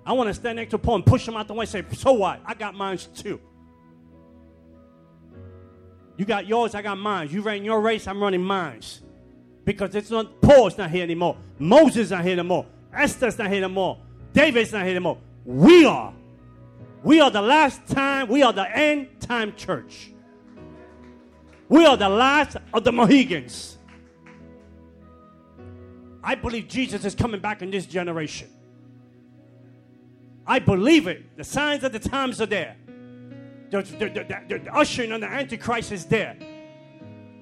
I 0.08 0.12
want 0.12 0.28
to 0.28 0.34
stand 0.34 0.56
next 0.56 0.70
to 0.70 0.78
Paul 0.78 0.94
and 0.96 1.06
push 1.06 1.28
him 1.28 1.36
out 1.36 1.48
the 1.48 1.52
way 1.52 1.64
and 1.64 1.68
say, 1.68 1.84
So 1.92 2.14
what? 2.14 2.40
I 2.46 2.54
got 2.54 2.74
mine 2.74 2.96
too. 3.14 3.38
You 6.16 6.24
got 6.24 6.46
yours, 6.46 6.74
I 6.74 6.80
got 6.80 6.96
mine. 6.96 7.28
You 7.30 7.42
ran 7.42 7.62
your 7.62 7.82
race, 7.82 8.06
I'm 8.06 8.18
running 8.18 8.42
mine. 8.42 8.80
Because 9.66 9.94
it's 9.94 10.10
not 10.10 10.40
Paul's 10.40 10.78
not 10.78 10.90
here 10.90 11.02
anymore. 11.02 11.36
Moses 11.58 12.08
not 12.08 12.24
here 12.24 12.32
anymore. 12.32 12.64
Esther's 12.90 13.36
not 13.36 13.48
here 13.48 13.62
anymore. 13.62 13.98
David's 14.32 14.72
not 14.72 14.80
here 14.84 14.92
anymore. 14.92 15.18
We 15.44 15.84
are. 15.84 16.14
We 17.02 17.20
are 17.20 17.30
the 17.30 17.42
last 17.42 17.86
time, 17.86 18.28
we 18.28 18.42
are 18.42 18.54
the 18.54 18.74
end 18.74 19.08
time 19.20 19.54
church. 19.56 20.10
We 21.68 21.84
are 21.84 21.98
the 21.98 22.08
last 22.08 22.56
of 22.72 22.82
the 22.82 22.92
Mohegans. 22.92 23.76
I 26.24 26.34
believe 26.34 26.66
Jesus 26.66 27.04
is 27.04 27.14
coming 27.14 27.42
back 27.42 27.60
in 27.60 27.70
this 27.70 27.84
generation. 27.84 28.48
I 30.48 30.58
believe 30.58 31.06
it. 31.06 31.36
The 31.36 31.44
signs 31.44 31.84
of 31.84 31.92
the 31.92 31.98
times 31.98 32.40
are 32.40 32.46
there. 32.46 32.74
The, 33.70 33.82
the, 33.82 34.08
the, 34.48 34.58
the 34.58 34.74
ushering 34.74 35.12
of 35.12 35.20
the 35.20 35.26
Antichrist 35.26 35.92
is 35.92 36.06
there. 36.06 36.36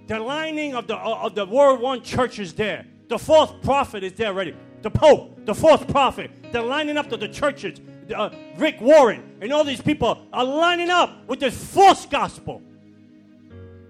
The 0.09 0.19
lining 0.19 0.75
of 0.75 0.89
the, 0.89 0.97
of 0.97 1.37
the 1.37 1.47
World 1.47 1.81
One 1.81 2.03
church 2.03 2.41
is 2.41 2.53
there. 2.53 2.85
The 3.09 3.19
fourth 3.19 3.63
prophet 3.63 4.03
is 4.03 4.13
there 4.15 4.29
already. 4.29 4.57
The 4.83 4.91
Pope, 4.91 5.47
the 5.47 5.55
fourth 5.55 5.87
prophet. 5.87 6.33
They're 6.51 6.63
lining 6.63 6.97
up 6.97 7.09
to 7.11 7.17
the 7.17 7.29
churches. 7.29 7.81
Uh, 8.15 8.31
Rick 8.57 8.81
Warren 8.81 9.39
and 9.41 9.53
all 9.53 9.65
these 9.65 9.81
people 9.81 10.27
are 10.33 10.45
lining 10.45 10.91
up 10.91 11.27
with 11.29 11.39
this 11.39 11.57
false 11.57 12.07
gospel. 12.07 12.61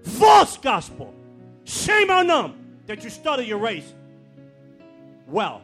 False 0.03 0.57
gospel. 0.57 1.13
Shame 1.65 2.11
on 2.11 2.27
them 2.27 2.77
that 2.85 3.03
you 3.03 3.09
started 3.09 3.47
your 3.47 3.57
race 3.57 3.93
well. 5.27 5.63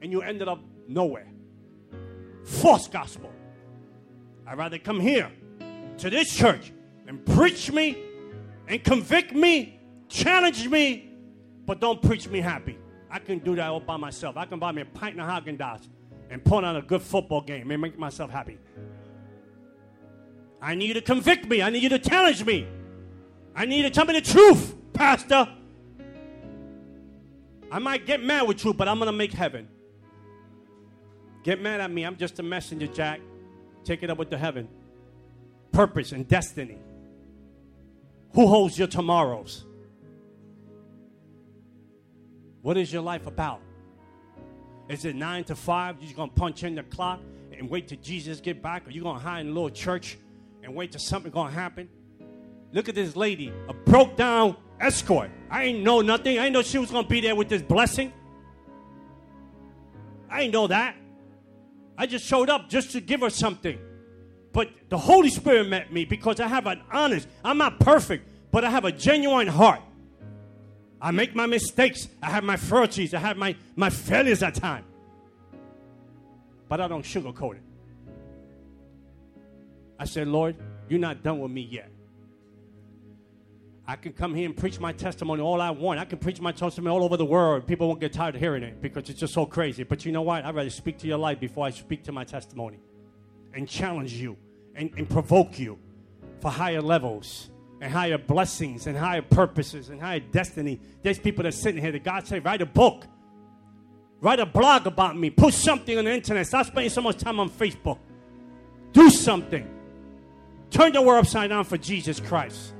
And 0.00 0.10
you 0.10 0.22
ended 0.22 0.48
up 0.48 0.60
nowhere. 0.88 1.28
False 2.44 2.88
gospel. 2.88 3.32
I'd 4.46 4.58
rather 4.58 4.78
come 4.78 5.00
here 5.00 5.30
to 5.98 6.10
this 6.10 6.34
church 6.34 6.72
and 7.06 7.24
preach 7.24 7.72
me 7.72 7.98
and 8.68 8.82
convict 8.82 9.32
me, 9.32 9.80
challenge 10.08 10.68
me, 10.68 11.12
but 11.64 11.80
don't 11.80 12.00
preach 12.00 12.28
me 12.28 12.40
happy. 12.40 12.78
I 13.10 13.18
can 13.18 13.38
do 13.38 13.56
that 13.56 13.68
all 13.68 13.80
by 13.80 13.96
myself. 13.96 14.36
I 14.36 14.44
can 14.44 14.58
buy 14.58 14.72
me 14.72 14.82
a 14.82 14.84
pint 14.84 15.18
of 15.18 15.26
Haagen 15.26 15.58
Dazs 15.58 15.88
and 16.30 16.44
put 16.44 16.64
on 16.64 16.76
a 16.76 16.82
good 16.82 17.02
football 17.02 17.40
game 17.40 17.70
and 17.70 17.80
make 17.80 17.98
myself 17.98 18.30
happy. 18.30 18.58
I 20.60 20.74
need 20.74 20.86
you 20.86 20.94
to 20.94 21.02
convict 21.02 21.46
me. 21.48 21.62
I 21.62 21.70
need 21.70 21.82
you 21.82 21.88
to 21.90 21.98
challenge 21.98 22.44
me. 22.44 22.66
I 23.54 23.64
need 23.64 23.78
you 23.78 23.82
to 23.84 23.90
tell 23.90 24.04
me 24.04 24.14
the 24.14 24.20
truth, 24.20 24.74
Pastor. 24.92 25.48
I 27.70 27.78
might 27.78 28.06
get 28.06 28.22
mad 28.22 28.46
with 28.46 28.64
you, 28.64 28.74
but 28.74 28.88
I'm 28.88 28.98
going 28.98 29.06
to 29.06 29.12
make 29.12 29.32
heaven. 29.32 29.68
Get 31.46 31.62
mad 31.62 31.80
at 31.80 31.92
me. 31.92 32.04
I'm 32.04 32.16
just 32.16 32.40
a 32.40 32.42
messenger, 32.42 32.88
Jack. 32.88 33.20
Take 33.84 34.02
it 34.02 34.10
up 34.10 34.18
with 34.18 34.30
the 34.30 34.36
heaven. 34.36 34.68
Purpose 35.70 36.10
and 36.10 36.26
destiny. 36.26 36.76
Who 38.34 38.48
holds 38.48 38.76
your 38.76 38.88
tomorrows? 38.88 39.64
What 42.62 42.76
is 42.76 42.92
your 42.92 43.02
life 43.02 43.28
about? 43.28 43.60
Is 44.88 45.04
it 45.04 45.14
nine 45.14 45.44
to 45.44 45.54
five? 45.54 45.98
You're 46.00 46.16
gonna 46.16 46.32
punch 46.32 46.64
in 46.64 46.74
the 46.74 46.82
clock 46.82 47.20
and 47.56 47.70
wait 47.70 47.86
till 47.86 47.98
Jesus 48.00 48.40
get 48.40 48.60
back, 48.60 48.84
or 48.84 48.90
you 48.90 49.04
gonna 49.04 49.20
hide 49.20 49.42
in 49.42 49.52
a 49.52 49.52
little 49.52 49.70
church 49.70 50.18
and 50.64 50.74
wait 50.74 50.90
till 50.90 51.00
something 51.00 51.30
gonna 51.30 51.52
happen? 51.52 51.88
Look 52.72 52.88
at 52.88 52.96
this 52.96 53.14
lady, 53.14 53.52
a 53.68 53.72
broke 53.72 54.16
down 54.16 54.56
escort. 54.80 55.30
I 55.48 55.62
ain't 55.66 55.84
know 55.84 56.00
nothing. 56.00 56.40
I 56.40 56.46
ain't 56.46 56.52
know 56.52 56.62
she 56.62 56.78
was 56.78 56.90
gonna 56.90 57.06
be 57.06 57.20
there 57.20 57.36
with 57.36 57.48
this 57.48 57.62
blessing. 57.62 58.12
I 60.28 60.40
ain't 60.42 60.52
know 60.52 60.66
that. 60.66 60.96
I 61.98 62.06
just 62.06 62.26
showed 62.26 62.50
up 62.50 62.68
just 62.68 62.92
to 62.92 63.00
give 63.00 63.20
her 63.20 63.30
something. 63.30 63.78
But 64.52 64.70
the 64.88 64.98
Holy 64.98 65.30
Spirit 65.30 65.68
met 65.68 65.92
me 65.92 66.04
because 66.04 66.40
I 66.40 66.48
have 66.48 66.66
an 66.66 66.82
honest, 66.90 67.28
I'm 67.44 67.58
not 67.58 67.78
perfect, 67.80 68.28
but 68.50 68.64
I 68.64 68.70
have 68.70 68.84
a 68.84 68.92
genuine 68.92 69.46
heart. 69.46 69.80
I 71.00 71.10
make 71.10 71.34
my 71.34 71.46
mistakes. 71.46 72.08
I 72.22 72.30
have 72.30 72.42
my 72.42 72.56
frailties. 72.56 73.12
I 73.12 73.18
have 73.18 73.36
my, 73.36 73.54
my 73.76 73.90
failures 73.90 74.42
at 74.42 74.54
times. 74.54 74.86
But 76.68 76.80
I 76.80 76.88
don't 76.88 77.04
sugarcoat 77.04 77.56
it. 77.56 77.62
I 79.98 80.04
said, 80.04 80.28
Lord, 80.28 80.56
you're 80.88 80.98
not 80.98 81.22
done 81.22 81.40
with 81.40 81.50
me 81.50 81.62
yet. 81.62 81.90
I 83.88 83.94
can 83.94 84.12
come 84.12 84.34
here 84.34 84.46
and 84.46 84.56
preach 84.56 84.80
my 84.80 84.92
testimony 84.92 85.40
all 85.40 85.60
I 85.60 85.70
want. 85.70 86.00
I 86.00 86.04
can 86.04 86.18
preach 86.18 86.40
my 86.40 86.50
testimony 86.50 86.92
all 86.92 87.04
over 87.04 87.16
the 87.16 87.24
world. 87.24 87.68
People 87.68 87.86
won't 87.86 88.00
get 88.00 88.12
tired 88.12 88.34
of 88.34 88.40
hearing 88.40 88.64
it 88.64 88.82
because 88.82 89.08
it's 89.08 89.20
just 89.20 89.32
so 89.32 89.46
crazy. 89.46 89.84
But 89.84 90.04
you 90.04 90.10
know 90.10 90.22
what? 90.22 90.44
I'd 90.44 90.54
rather 90.56 90.70
speak 90.70 90.98
to 90.98 91.06
your 91.06 91.18
life 91.18 91.38
before 91.38 91.66
I 91.66 91.70
speak 91.70 92.02
to 92.04 92.12
my 92.12 92.24
testimony 92.24 92.80
and 93.54 93.68
challenge 93.68 94.12
you 94.12 94.36
and, 94.74 94.90
and 94.96 95.08
provoke 95.08 95.58
you 95.58 95.78
for 96.40 96.50
higher 96.50 96.82
levels 96.82 97.48
and 97.80 97.92
higher 97.92 98.18
blessings 98.18 98.88
and 98.88 98.96
higher 98.96 99.22
purposes 99.22 99.88
and 99.88 100.00
higher 100.00 100.20
destiny. 100.20 100.80
There's 101.02 101.20
people 101.20 101.44
that 101.44 101.50
are 101.50 101.56
sitting 101.56 101.80
here 101.80 101.92
that 101.92 102.02
God 102.02 102.26
said, 102.26 102.44
write 102.44 102.62
a 102.62 102.66
book, 102.66 103.04
write 104.20 104.40
a 104.40 104.46
blog 104.46 104.88
about 104.88 105.16
me, 105.16 105.30
put 105.30 105.54
something 105.54 105.96
on 105.96 106.06
the 106.06 106.12
internet, 106.12 106.44
stop 106.46 106.66
spending 106.66 106.90
so 106.90 107.02
much 107.02 107.18
time 107.18 107.38
on 107.38 107.50
Facebook. 107.50 107.98
Do 108.92 109.10
something. 109.10 109.68
Turn 110.70 110.92
the 110.92 111.02
world 111.02 111.24
upside 111.24 111.50
down 111.50 111.64
for 111.64 111.78
Jesus 111.78 112.18
Christ. 112.18 112.72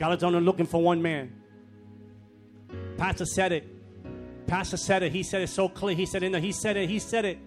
God 0.00 0.16
is 0.16 0.24
only 0.24 0.40
looking 0.40 0.64
for 0.64 0.80
one 0.80 1.02
man. 1.02 1.30
Pastor 2.96 3.26
said 3.26 3.52
it. 3.52 3.66
Pastor 4.46 4.78
said 4.78 5.02
it. 5.02 5.12
He 5.12 5.22
said 5.22 5.42
it 5.42 5.48
so 5.48 5.68
clear. 5.68 5.94
He 5.94 6.06
said 6.06 6.22
it. 6.22 6.34
He 6.42 6.52
said 6.52 6.78
it. 6.78 6.88
He 6.88 6.98
said 6.98 7.26
it. 7.26 7.38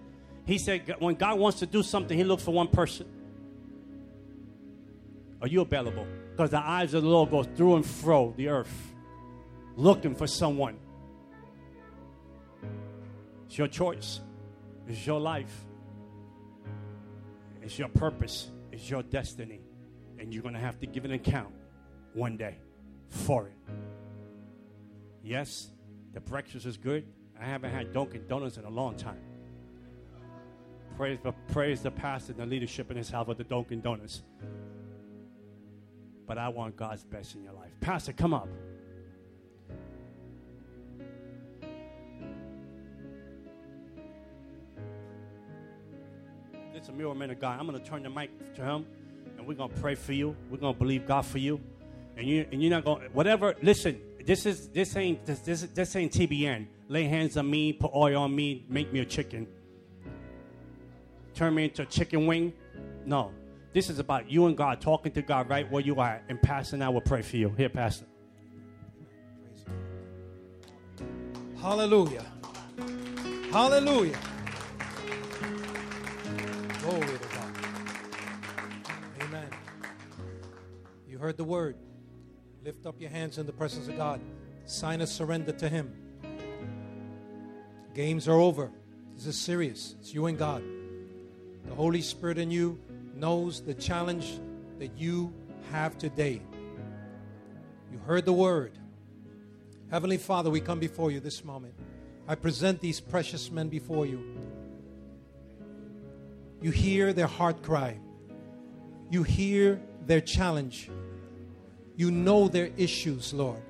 He 0.46 0.58
said 0.58 0.94
when 1.00 1.16
God 1.16 1.36
wants 1.40 1.58
to 1.58 1.66
do 1.66 1.82
something, 1.82 2.16
He 2.16 2.22
looks 2.22 2.44
for 2.44 2.52
one 2.52 2.68
person. 2.68 3.08
Are 5.42 5.48
you 5.48 5.62
available? 5.62 6.06
Because 6.30 6.50
the 6.50 6.60
eyes 6.60 6.94
of 6.94 7.02
the 7.02 7.08
Lord 7.08 7.30
go 7.30 7.42
through 7.42 7.74
and 7.74 7.84
fro 7.84 8.32
the 8.36 8.48
earth, 8.48 8.94
looking 9.76 10.14
for 10.14 10.28
someone. 10.28 10.78
It's 13.46 13.58
your 13.58 13.68
choice. 13.68 14.20
It's 14.86 15.04
your 15.04 15.20
life. 15.20 15.64
It's 17.62 17.78
your 17.80 17.88
purpose. 17.88 18.50
It's 18.70 18.88
your 18.88 19.02
destiny. 19.02 19.60
And 20.20 20.32
you're 20.32 20.42
going 20.42 20.54
to 20.54 20.60
have 20.60 20.78
to 20.80 20.86
give 20.86 21.04
an 21.04 21.12
account 21.12 21.52
one 22.14 22.36
day 22.36 22.56
for 23.08 23.46
it. 23.46 23.74
Yes, 25.22 25.70
the 26.12 26.20
breakfast 26.20 26.64
is 26.64 26.76
good. 26.76 27.04
I 27.40 27.44
haven't 27.44 27.72
had 27.72 27.92
Dunkin' 27.92 28.26
Donuts 28.28 28.56
in 28.56 28.64
a 28.64 28.70
long 28.70 28.96
time. 28.96 29.20
Praise 30.96 31.18
the, 31.22 31.32
praise 31.52 31.82
the 31.82 31.90
pastor 31.90 32.32
and 32.32 32.40
the 32.40 32.46
leadership 32.46 32.90
in 32.90 32.96
his 32.96 33.10
house 33.10 33.26
with 33.26 33.38
the 33.38 33.44
Dunkin' 33.44 33.80
Donuts. 33.80 34.22
But 36.26 36.38
I 36.38 36.48
want 36.48 36.76
God's 36.76 37.04
best 37.04 37.34
in 37.34 37.42
your 37.42 37.52
life. 37.52 37.70
Pastor, 37.80 38.12
come 38.12 38.32
up. 38.32 38.48
It's 46.74 46.88
a 46.88 46.92
mirror 46.92 47.14
man 47.14 47.30
of 47.30 47.40
God. 47.40 47.58
I'm 47.58 47.66
going 47.66 47.80
to 47.80 47.84
turn 47.84 48.02
the 48.02 48.10
mic 48.10 48.54
to 48.54 48.62
him, 48.62 48.86
and 49.36 49.46
we're 49.46 49.54
going 49.54 49.70
to 49.70 49.80
pray 49.80 49.94
for 49.94 50.12
you. 50.12 50.36
We're 50.50 50.58
going 50.58 50.74
to 50.74 50.78
believe 50.78 51.06
God 51.06 51.24
for 51.24 51.38
you 51.38 51.60
and 52.16 52.26
you 52.26 52.46
and 52.50 52.62
you're 52.62 52.70
not 52.70 52.84
going 52.84 53.02
whatever. 53.12 53.54
Listen, 53.62 54.00
this 54.24 54.46
is 54.46 54.68
this 54.68 54.96
ain't 54.96 55.24
this 55.26 55.40
this, 55.40 55.62
this 55.62 55.96
ain't 55.96 56.12
TBN. 56.12 56.66
Lay 56.88 57.04
hands 57.04 57.36
on 57.36 57.50
me, 57.50 57.72
put 57.72 57.90
oil 57.94 58.22
on 58.22 58.34
me, 58.34 58.64
make 58.68 58.92
me 58.92 59.00
a 59.00 59.04
chicken. 59.04 59.46
Turn 61.34 61.54
me 61.54 61.64
into 61.64 61.82
a 61.82 61.86
chicken 61.86 62.26
wing. 62.26 62.52
No, 63.04 63.32
this 63.72 63.90
is 63.90 63.98
about 63.98 64.30
you 64.30 64.46
and 64.46 64.56
God 64.56 64.80
talking 64.80 65.12
to 65.12 65.22
God 65.22 65.48
right 65.48 65.70
where 65.70 65.82
you 65.82 65.96
are, 66.00 66.22
and 66.28 66.40
Pastor 66.40 66.76
and 66.76 66.84
I 66.84 66.88
will 66.88 67.00
pray 67.00 67.22
for 67.22 67.36
you. 67.36 67.50
Here, 67.56 67.68
Pastor. 67.68 68.06
Hallelujah. 71.60 72.24
Hallelujah. 73.50 74.18
Glory 76.82 77.06
to 77.06 77.28
God. 77.32 77.50
Amen. 79.22 79.48
You 81.08 81.18
heard 81.18 81.36
the 81.36 81.44
word. 81.44 81.76
Lift 82.64 82.86
up 82.86 82.98
your 82.98 83.10
hands 83.10 83.36
in 83.36 83.44
the 83.44 83.52
presence 83.52 83.88
of 83.88 83.96
God. 83.98 84.22
Sign 84.64 85.02
a 85.02 85.06
surrender 85.06 85.52
to 85.52 85.68
Him. 85.68 85.92
Games 87.92 88.26
are 88.26 88.40
over. 88.40 88.70
This 89.14 89.26
is 89.26 89.38
serious. 89.38 89.96
It's 90.00 90.14
you 90.14 90.24
and 90.24 90.38
God. 90.38 90.62
The 91.66 91.74
Holy 91.74 92.00
Spirit 92.00 92.38
in 92.38 92.50
you 92.50 92.80
knows 93.14 93.60
the 93.60 93.74
challenge 93.74 94.40
that 94.78 94.96
you 94.96 95.30
have 95.72 95.98
today. 95.98 96.40
You 97.92 97.98
heard 98.06 98.24
the 98.24 98.32
word. 98.32 98.78
Heavenly 99.90 100.16
Father, 100.16 100.48
we 100.48 100.62
come 100.62 100.80
before 100.80 101.10
you 101.10 101.20
this 101.20 101.44
moment. 101.44 101.74
I 102.26 102.34
present 102.34 102.80
these 102.80 102.98
precious 102.98 103.50
men 103.50 103.68
before 103.68 104.06
you. 104.06 104.24
You 106.62 106.70
hear 106.70 107.12
their 107.12 107.26
heart 107.26 107.62
cry. 107.62 108.00
You 109.10 109.22
hear 109.22 109.82
their 110.06 110.22
challenge. 110.22 110.88
You 111.96 112.10
know 112.10 112.48
their 112.48 112.70
issues, 112.76 113.32
Lord. 113.32 113.62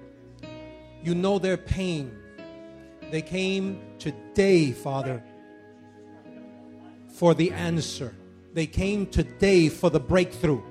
You 1.03 1.15
know 1.15 1.39
their 1.39 1.57
pain. 1.57 2.17
They 3.11 3.21
came 3.21 3.83
today, 3.99 4.73
Father, 4.73 5.23
for 7.15 7.35
the 7.35 7.51
answer. 7.53 8.15
They 8.55 8.67
came 8.67 9.07
today 9.07 9.69
for 9.69 9.91
the 9.91 10.01
breakthrough. 10.01 10.63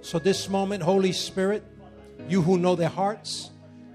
So, 0.00 0.18
this 0.18 0.48
moment, 0.48 0.82
Holy 0.82 1.12
Spirit, 1.12 1.62
you 2.28 2.40
who 2.40 2.56
know 2.56 2.76
their 2.76 2.88
hearts, 2.88 3.50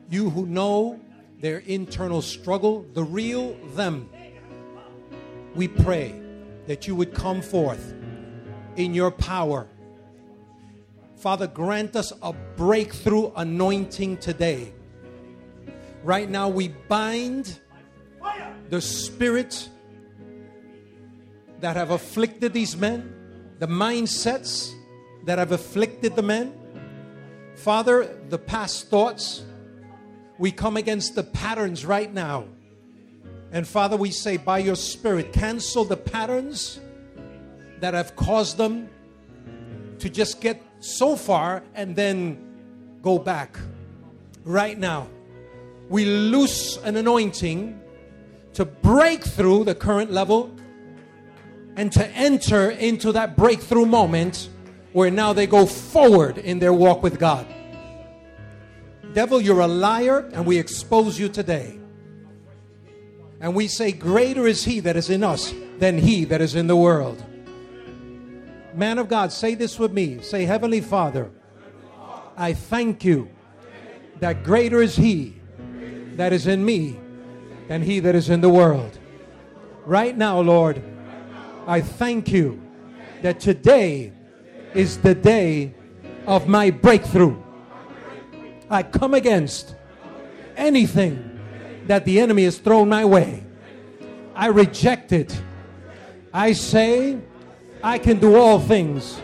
you 0.10 0.30
who 0.30 0.46
know 0.46 1.00
their 1.40 1.60
internal 1.60 2.22
struggle, 2.22 2.86
the 2.94 3.04
real 3.04 3.56
them, 3.74 4.10
we 5.56 5.68
pray 5.68 6.14
that 6.68 6.88
you 6.88 6.96
would 6.96 7.14
come 7.14 7.42
forth 7.42 7.94
in 8.76 8.94
your 8.94 9.12
power 9.12 9.68
Father, 11.24 11.48
grant 11.48 11.96
us 11.96 12.12
a 12.22 12.34
breakthrough 12.58 13.32
anointing 13.38 14.18
today. 14.18 14.74
Right 16.04 16.30
now, 16.30 16.50
we 16.50 16.68
bind 16.68 17.62
the 18.70 18.82
spirits 18.82 19.70
that 21.62 21.78
have 21.78 21.92
afflicted 21.92 22.52
these 22.52 22.76
men, 22.76 23.56
the 23.60 23.68
mindsets 23.68 24.74
that 25.24 25.40
have 25.40 25.54
afflicted 25.54 26.18
the 26.18 26.22
men. 26.22 26.54
Father, 27.56 28.18
the 28.28 28.38
past 28.38 28.90
thoughts, 28.90 29.44
we 30.38 30.52
come 30.52 30.76
against 30.76 31.16
the 31.16 31.24
patterns 31.24 31.86
right 31.86 32.14
now. 32.14 32.44
And 33.54 33.66
Father, 33.66 33.96
we 33.96 34.12
say, 34.12 34.36
by 34.36 34.58
your 34.58 34.76
Spirit, 34.76 35.32
cancel 35.32 35.86
the 35.86 35.96
patterns 35.96 36.82
that 37.80 37.94
have 37.94 38.14
caused 38.18 38.58
them 38.58 38.90
to 40.00 40.10
just 40.10 40.42
get 40.42 40.62
so 40.84 41.16
far 41.16 41.64
and 41.74 41.96
then 41.96 42.38
go 43.02 43.18
back. 43.18 43.58
Right 44.44 44.78
now, 44.78 45.08
we 45.90 46.06
loose 46.06 46.78
an 46.78 46.96
anointing 46.96 47.80
to 48.54 48.66
break 48.66 49.24
through 49.24 49.64
the 49.64 49.76
current 49.76 50.12
level 50.12 50.56
and 51.76 51.92
to 51.92 52.08
enter 52.10 52.70
into 52.72 53.12
that 53.14 53.36
breakthrough 53.36 53.86
moment 53.86 54.50
where 54.92 55.10
now 55.10 55.34
they 55.34 55.48
go 55.48 55.66
forward 55.66 56.38
in 56.38 56.60
their 56.60 56.74
walk 56.74 57.02
with 57.02 57.20
God. 57.20 57.48
Devil, 59.14 59.42
you're 59.42 59.62
a 59.62 59.68
liar, 59.68 60.30
and 60.34 60.46
we 60.46 60.58
expose 60.58 61.20
you 61.20 61.30
today. 61.30 61.80
And 63.40 63.56
we 63.56 63.68
say, 63.68 63.92
Greater 63.92 64.48
is 64.48 64.64
He 64.66 64.80
that 64.82 64.96
is 64.96 65.10
in 65.10 65.24
us 65.24 65.54
than 65.80 65.98
he 65.98 66.26
that 66.26 66.42
is 66.42 66.56
in 66.56 66.68
the 66.68 66.76
world. 66.76 67.24
Man 68.76 68.98
of 68.98 69.08
God, 69.08 69.32
say 69.32 69.56
this 69.56 69.78
with 69.78 69.92
me. 69.92 70.22
Say, 70.22 70.46
Heavenly 70.46 70.82
Father, 70.82 71.30
I 72.36 72.54
thank 72.54 73.04
you 73.06 73.30
that 74.20 74.44
greater 74.44 74.82
is 74.82 74.96
he 74.96 75.40
that 76.16 76.34
is 76.34 76.48
in 76.48 76.64
me 76.64 77.00
than 77.68 77.82
he 77.82 78.00
that 78.00 78.16
is 78.16 78.30
in 78.30 78.42
the 78.42 78.50
world. 78.50 78.98
Right 79.86 80.18
now, 80.18 80.40
Lord, 80.40 80.82
I 81.68 81.82
thank 81.82 82.32
you 82.32 82.62
that 83.22 83.40
today 83.40 84.12
is 84.74 84.98
the 84.98 85.16
day 85.16 85.74
of 86.26 86.48
my 86.48 86.72
breakthrough. 86.72 87.42
I 88.70 88.84
come 88.84 89.14
against 89.14 89.76
anything 90.56 91.40
that 91.88 92.06
the 92.06 92.20
enemy 92.20 92.46
has 92.46 92.58
thrown 92.58 92.90
my 92.90 93.06
way. 93.06 93.44
I 94.36 94.48
reject 94.48 95.12
it. 95.12 95.40
I 96.34 96.54
say, 96.54 97.20
I 97.84 98.00
can 98.00 98.18
do 98.18 98.38
all 98.38 98.60
things 98.60 99.22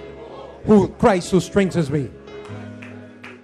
who 0.66 0.90
Christ 0.90 1.32
who 1.32 1.40
strengthens 1.40 1.90
me. 1.90 2.10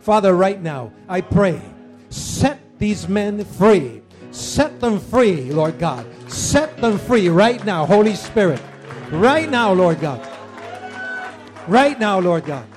Father, 0.01 0.35
right 0.35 0.61
now, 0.61 0.91
I 1.07 1.21
pray, 1.21 1.61
set 2.09 2.59
these 2.77 3.07
men 3.07 3.45
free. 3.45 4.01
Set 4.31 4.81
them 4.81 4.99
free, 4.99 5.51
Lord 5.51 5.79
God. 5.79 6.05
Set 6.29 6.75
them 6.77 6.99
free 6.99 7.29
right 7.29 7.63
now, 7.63 7.85
Holy 7.85 8.13
Spirit. 8.13 8.61
Right 9.09 9.49
now, 9.49 9.71
Lord 9.71 10.01
God. 10.01 10.19
Right 11.69 11.97
now, 11.97 12.19
Lord 12.19 12.45
God. 12.45 12.67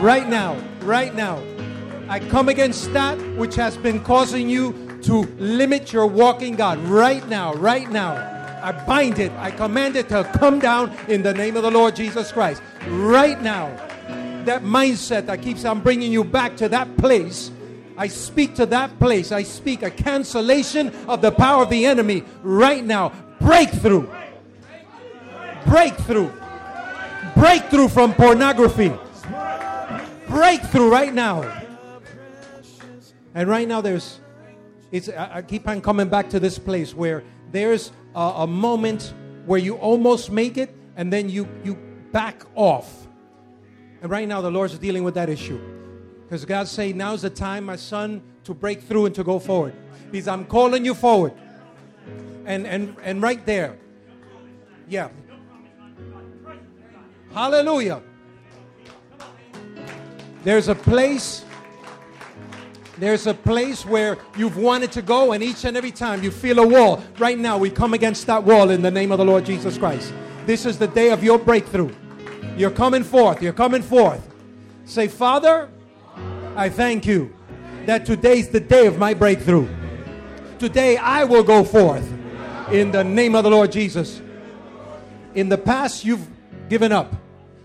Right 0.00 0.28
now, 0.28 0.56
right 0.82 1.14
now, 1.14 1.55
I 2.08 2.20
come 2.20 2.48
against 2.48 2.92
that 2.92 3.18
which 3.36 3.56
has 3.56 3.76
been 3.76 4.02
causing 4.02 4.48
you 4.48 5.00
to 5.02 5.22
limit 5.38 5.92
your 5.92 6.06
walking, 6.06 6.54
God. 6.54 6.78
Right 6.80 7.26
now, 7.28 7.54
right 7.54 7.90
now. 7.90 8.14
I 8.62 8.72
bind 8.86 9.18
it. 9.18 9.32
I 9.32 9.50
command 9.50 9.96
it 9.96 10.08
to 10.10 10.24
come 10.38 10.58
down 10.58 10.96
in 11.08 11.22
the 11.22 11.34
name 11.34 11.56
of 11.56 11.62
the 11.62 11.70
Lord 11.70 11.96
Jesus 11.96 12.30
Christ. 12.32 12.62
Right 12.88 13.40
now, 13.42 13.68
that 14.44 14.62
mindset 14.62 15.26
that 15.26 15.42
keeps 15.42 15.64
on 15.64 15.80
bringing 15.80 16.12
you 16.12 16.22
back 16.22 16.56
to 16.58 16.68
that 16.68 16.96
place. 16.96 17.50
I 17.98 18.08
speak 18.08 18.54
to 18.56 18.66
that 18.66 18.98
place. 18.98 19.32
I 19.32 19.42
speak 19.42 19.82
a 19.82 19.90
cancellation 19.90 20.88
of 21.08 21.22
the 21.22 21.32
power 21.32 21.62
of 21.62 21.70
the 21.70 21.86
enemy 21.86 22.24
right 22.42 22.84
now. 22.84 23.12
Breakthrough. 23.40 24.08
Breakthrough. 25.66 26.30
Breakthrough 27.34 27.88
from 27.88 28.14
pornography. 28.14 28.92
Breakthrough 30.28 30.88
right 30.88 31.12
now. 31.12 31.55
And 33.36 33.50
right 33.50 33.68
now, 33.68 33.82
there's, 33.82 34.18
it's, 34.90 35.10
I 35.10 35.42
keep 35.42 35.68
on 35.68 35.82
coming 35.82 36.08
back 36.08 36.30
to 36.30 36.40
this 36.40 36.58
place 36.58 36.94
where 36.94 37.22
there's 37.52 37.92
a, 38.14 38.18
a 38.18 38.46
moment 38.46 39.12
where 39.44 39.60
you 39.60 39.74
almost 39.76 40.32
make 40.32 40.56
it 40.56 40.74
and 40.96 41.12
then 41.12 41.28
you, 41.28 41.46
you 41.62 41.74
back 42.12 42.44
off. 42.54 43.06
And 44.00 44.10
right 44.10 44.26
now, 44.26 44.40
the 44.40 44.50
Lord's 44.50 44.78
dealing 44.78 45.04
with 45.04 45.12
that 45.16 45.28
issue. 45.28 45.60
Because 46.22 46.46
God's 46.46 46.70
saying, 46.70 46.96
now's 46.96 47.20
the 47.20 47.28
time, 47.28 47.66
my 47.66 47.76
son, 47.76 48.22
to 48.44 48.54
break 48.54 48.80
through 48.80 49.04
and 49.04 49.14
to 49.14 49.22
go 49.22 49.38
forward. 49.38 49.74
He's, 50.10 50.26
I'm 50.28 50.46
calling 50.46 50.86
you 50.86 50.94
forward. 50.94 51.34
And, 52.46 52.66
and, 52.66 52.96
and 53.02 53.20
right 53.20 53.44
there, 53.44 53.76
yeah. 54.88 55.10
Hallelujah. 57.34 58.02
There's 60.42 60.68
a 60.68 60.74
place 60.74 61.44
there's 62.98 63.26
a 63.26 63.34
place 63.34 63.84
where 63.84 64.16
you've 64.36 64.56
wanted 64.56 64.92
to 64.92 65.02
go, 65.02 65.32
and 65.32 65.42
each 65.42 65.64
and 65.64 65.76
every 65.76 65.90
time 65.90 66.22
you 66.22 66.30
feel 66.30 66.58
a 66.58 66.66
wall. 66.66 67.02
Right 67.18 67.38
now, 67.38 67.58
we 67.58 67.70
come 67.70 67.94
against 67.94 68.26
that 68.26 68.42
wall 68.42 68.70
in 68.70 68.82
the 68.82 68.90
name 68.90 69.12
of 69.12 69.18
the 69.18 69.24
Lord 69.24 69.44
Jesus 69.44 69.76
Christ. 69.76 70.12
This 70.46 70.64
is 70.64 70.78
the 70.78 70.88
day 70.88 71.10
of 71.10 71.22
your 71.22 71.38
breakthrough. 71.38 71.92
You're 72.56 72.70
coming 72.70 73.04
forth. 73.04 73.42
You're 73.42 73.52
coming 73.52 73.82
forth. 73.82 74.26
Say, 74.84 75.08
Father, 75.08 75.68
I 76.54 76.68
thank 76.68 77.04
you 77.04 77.34
that 77.84 78.06
today's 78.06 78.48
the 78.48 78.60
day 78.60 78.86
of 78.86 78.98
my 78.98 79.12
breakthrough. 79.12 79.68
Today 80.58 80.96
I 80.96 81.24
will 81.24 81.42
go 81.42 81.64
forth 81.64 82.10
in 82.70 82.90
the 82.90 83.04
name 83.04 83.34
of 83.34 83.44
the 83.44 83.50
Lord 83.50 83.70
Jesus. 83.72 84.22
In 85.34 85.50
the 85.50 85.58
past, 85.58 86.04
you've 86.04 86.26
given 86.68 86.92
up. 86.92 87.14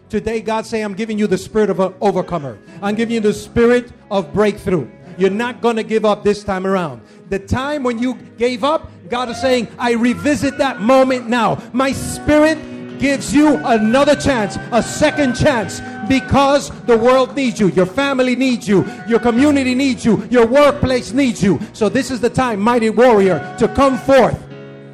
Today, 0.09 0.41
God 0.41 0.65
say, 0.65 0.81
I'm 0.81 0.93
giving 0.93 1.17
you 1.17 1.25
the 1.25 1.37
spirit 1.37 1.69
of 1.69 1.79
an 1.79 1.93
overcomer. 2.01 2.59
I'm 2.81 2.95
giving 2.95 3.15
you 3.15 3.21
the 3.21 3.33
spirit 3.33 3.93
of 4.11 4.33
breakthrough. 4.33 4.89
You're 5.17 5.29
not 5.29 5.61
going 5.61 5.75
to 5.75 5.83
give 5.83 6.05
up 6.05 6.23
this 6.23 6.43
time 6.43 6.65
around. 6.65 7.01
The 7.29 7.39
time 7.39 7.83
when 7.83 7.99
you 7.99 8.15
gave 8.37 8.63
up, 8.63 8.91
God 9.09 9.29
is 9.29 9.39
saying, 9.39 9.67
I 9.77 9.93
revisit 9.93 10.57
that 10.57 10.81
moment 10.81 11.27
now. 11.27 11.61
My 11.73 11.91
spirit 11.91 12.57
gives 12.99 13.33
you 13.33 13.59
another 13.65 14.15
chance, 14.15 14.57
a 14.71 14.81
second 14.81 15.35
chance, 15.35 15.81
because 16.07 16.69
the 16.85 16.97
world 16.97 17.35
needs 17.35 17.59
you, 17.59 17.69
your 17.69 17.85
family 17.85 18.35
needs 18.35 18.67
you, 18.67 18.85
your 19.07 19.19
community 19.19 19.73
needs 19.73 20.05
you, 20.05 20.25
your 20.29 20.45
workplace 20.45 21.11
needs 21.11 21.41
you. 21.41 21.59
So, 21.73 21.89
this 21.89 22.11
is 22.11 22.19
the 22.19 22.29
time, 22.29 22.59
mighty 22.59 22.89
warrior, 22.89 23.55
to 23.59 23.67
come 23.69 23.97
forth 23.97 24.39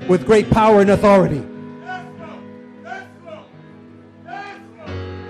with 0.07 0.26
great 0.26 0.49
power 0.49 0.82
and 0.82 0.91
authority. 0.91 1.43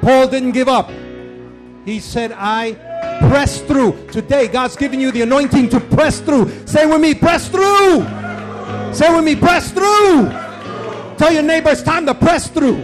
Paul 0.01 0.27
didn't 0.27 0.51
give 0.51 0.69
up. 0.69 0.89
He 1.83 1.99
said, 1.99 2.31
I 2.31 2.73
press 3.29 3.61
through. 3.61 4.07
Today, 4.07 4.47
God's 4.47 4.75
giving 4.75 4.99
you 4.99 5.11
the 5.11 5.21
anointing 5.21 5.69
to 5.69 5.79
press 5.79 6.19
through. 6.19 6.49
Say 6.65 6.85
with 6.85 7.01
me, 7.01 7.13
press 7.13 7.49
through. 7.49 8.05
Say 8.93 9.13
with 9.13 9.23
me, 9.23 9.35
press 9.35 9.71
through. 9.71 10.29
Tell 11.17 11.31
your 11.33 11.43
neighbor 11.43 11.69
it's 11.69 11.83
time 11.83 12.05
to 12.05 12.13
press 12.13 12.49
through. 12.49 12.83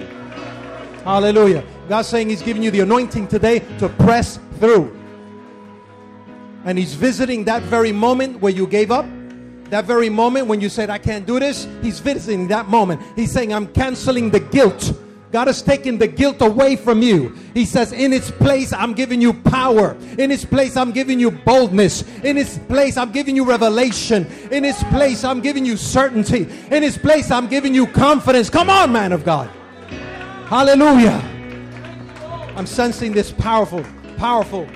Hallelujah. 1.03 1.64
God's 1.89 2.07
saying 2.07 2.30
He's 2.30 2.41
giving 2.41 2.64
you 2.64 2.72
the 2.72 2.82
anointing 2.82 3.28
today 3.28 3.59
to 3.80 3.89
press 3.89 4.39
through. 4.59 4.97
And 6.66 6.78
He's 6.78 6.93
visiting 6.93 7.43
that 7.45 7.64
very 7.64 7.91
moment 7.91 8.39
where 8.39 8.53
you 8.53 8.68
gave 8.68 8.91
up. 8.91 9.05
That 9.70 9.86
very 9.86 10.09
moment 10.09 10.47
when 10.47 10.61
you 10.61 10.70
said, 10.70 10.89
I 10.89 10.97
can't 10.97 11.26
do 11.26 11.39
this. 11.39 11.68
He's 11.82 11.99
visiting 11.99 12.47
that 12.49 12.68
moment. 12.68 13.01
He's 13.16 13.32
saying, 13.32 13.53
I'm 13.53 13.68
canceling 13.68 14.30
the 14.30 14.39
guilt 14.39 14.93
God 15.34 15.48
has 15.48 15.64
taken 15.64 15.98
the 15.98 16.06
guilt 16.06 16.44
away 16.44 16.76
from 16.76 17.02
you. 17.02 17.36
He 17.56 17.66
says, 17.66 17.92
In 17.92 18.14
its 18.14 18.30
place, 18.30 18.72
I'm 18.72 18.94
giving 18.94 19.20
you 19.20 19.34
power. 19.34 19.98
In 20.20 20.30
its 20.30 20.46
place, 20.46 20.78
I'm 20.78 20.92
giving 20.92 21.20
you 21.20 21.32
boldness. 21.32 22.04
In 22.20 22.38
its 22.38 22.60
place, 22.60 22.98
I'm 22.98 23.12
giving 23.12 23.36
you 23.36 23.44
revelation. 23.44 24.28
In 24.52 24.64
its 24.64 24.84
place, 24.84 25.24
I'm 25.24 25.42
giving 25.42 25.66
you 25.66 25.76
certainty. 25.76 26.44
In 26.70 26.84
its 26.84 27.00
place, 27.00 27.32
I'm 27.32 27.48
giving 27.48 27.74
you 27.74 27.88
confidence. 27.88 28.52
Come 28.52 28.70
on, 28.70 28.92
man 28.92 29.12
of 29.12 29.26
God. 29.26 29.50
Hallelujah. 30.46 31.20
I'm 32.56 32.68
sensing 32.68 33.12
this 33.12 33.32
powerful, 33.32 33.84
powerful. 34.18 34.68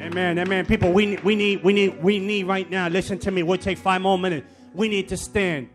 Amen, 0.00 0.40
amen. 0.40 0.66
People, 0.66 0.92
we, 0.92 1.16
we 1.18 1.36
need, 1.36 1.62
we 1.62 1.72
need, 1.72 2.02
we 2.02 2.18
need 2.18 2.48
right 2.48 2.68
now. 2.68 2.88
Listen 2.88 3.20
to 3.20 3.30
me. 3.30 3.44
We'll 3.44 3.56
take 3.56 3.78
five 3.78 4.00
more 4.00 4.18
minutes. 4.18 4.48
We 4.74 4.88
need 4.88 5.08
to 5.10 5.16
stand. 5.16 5.68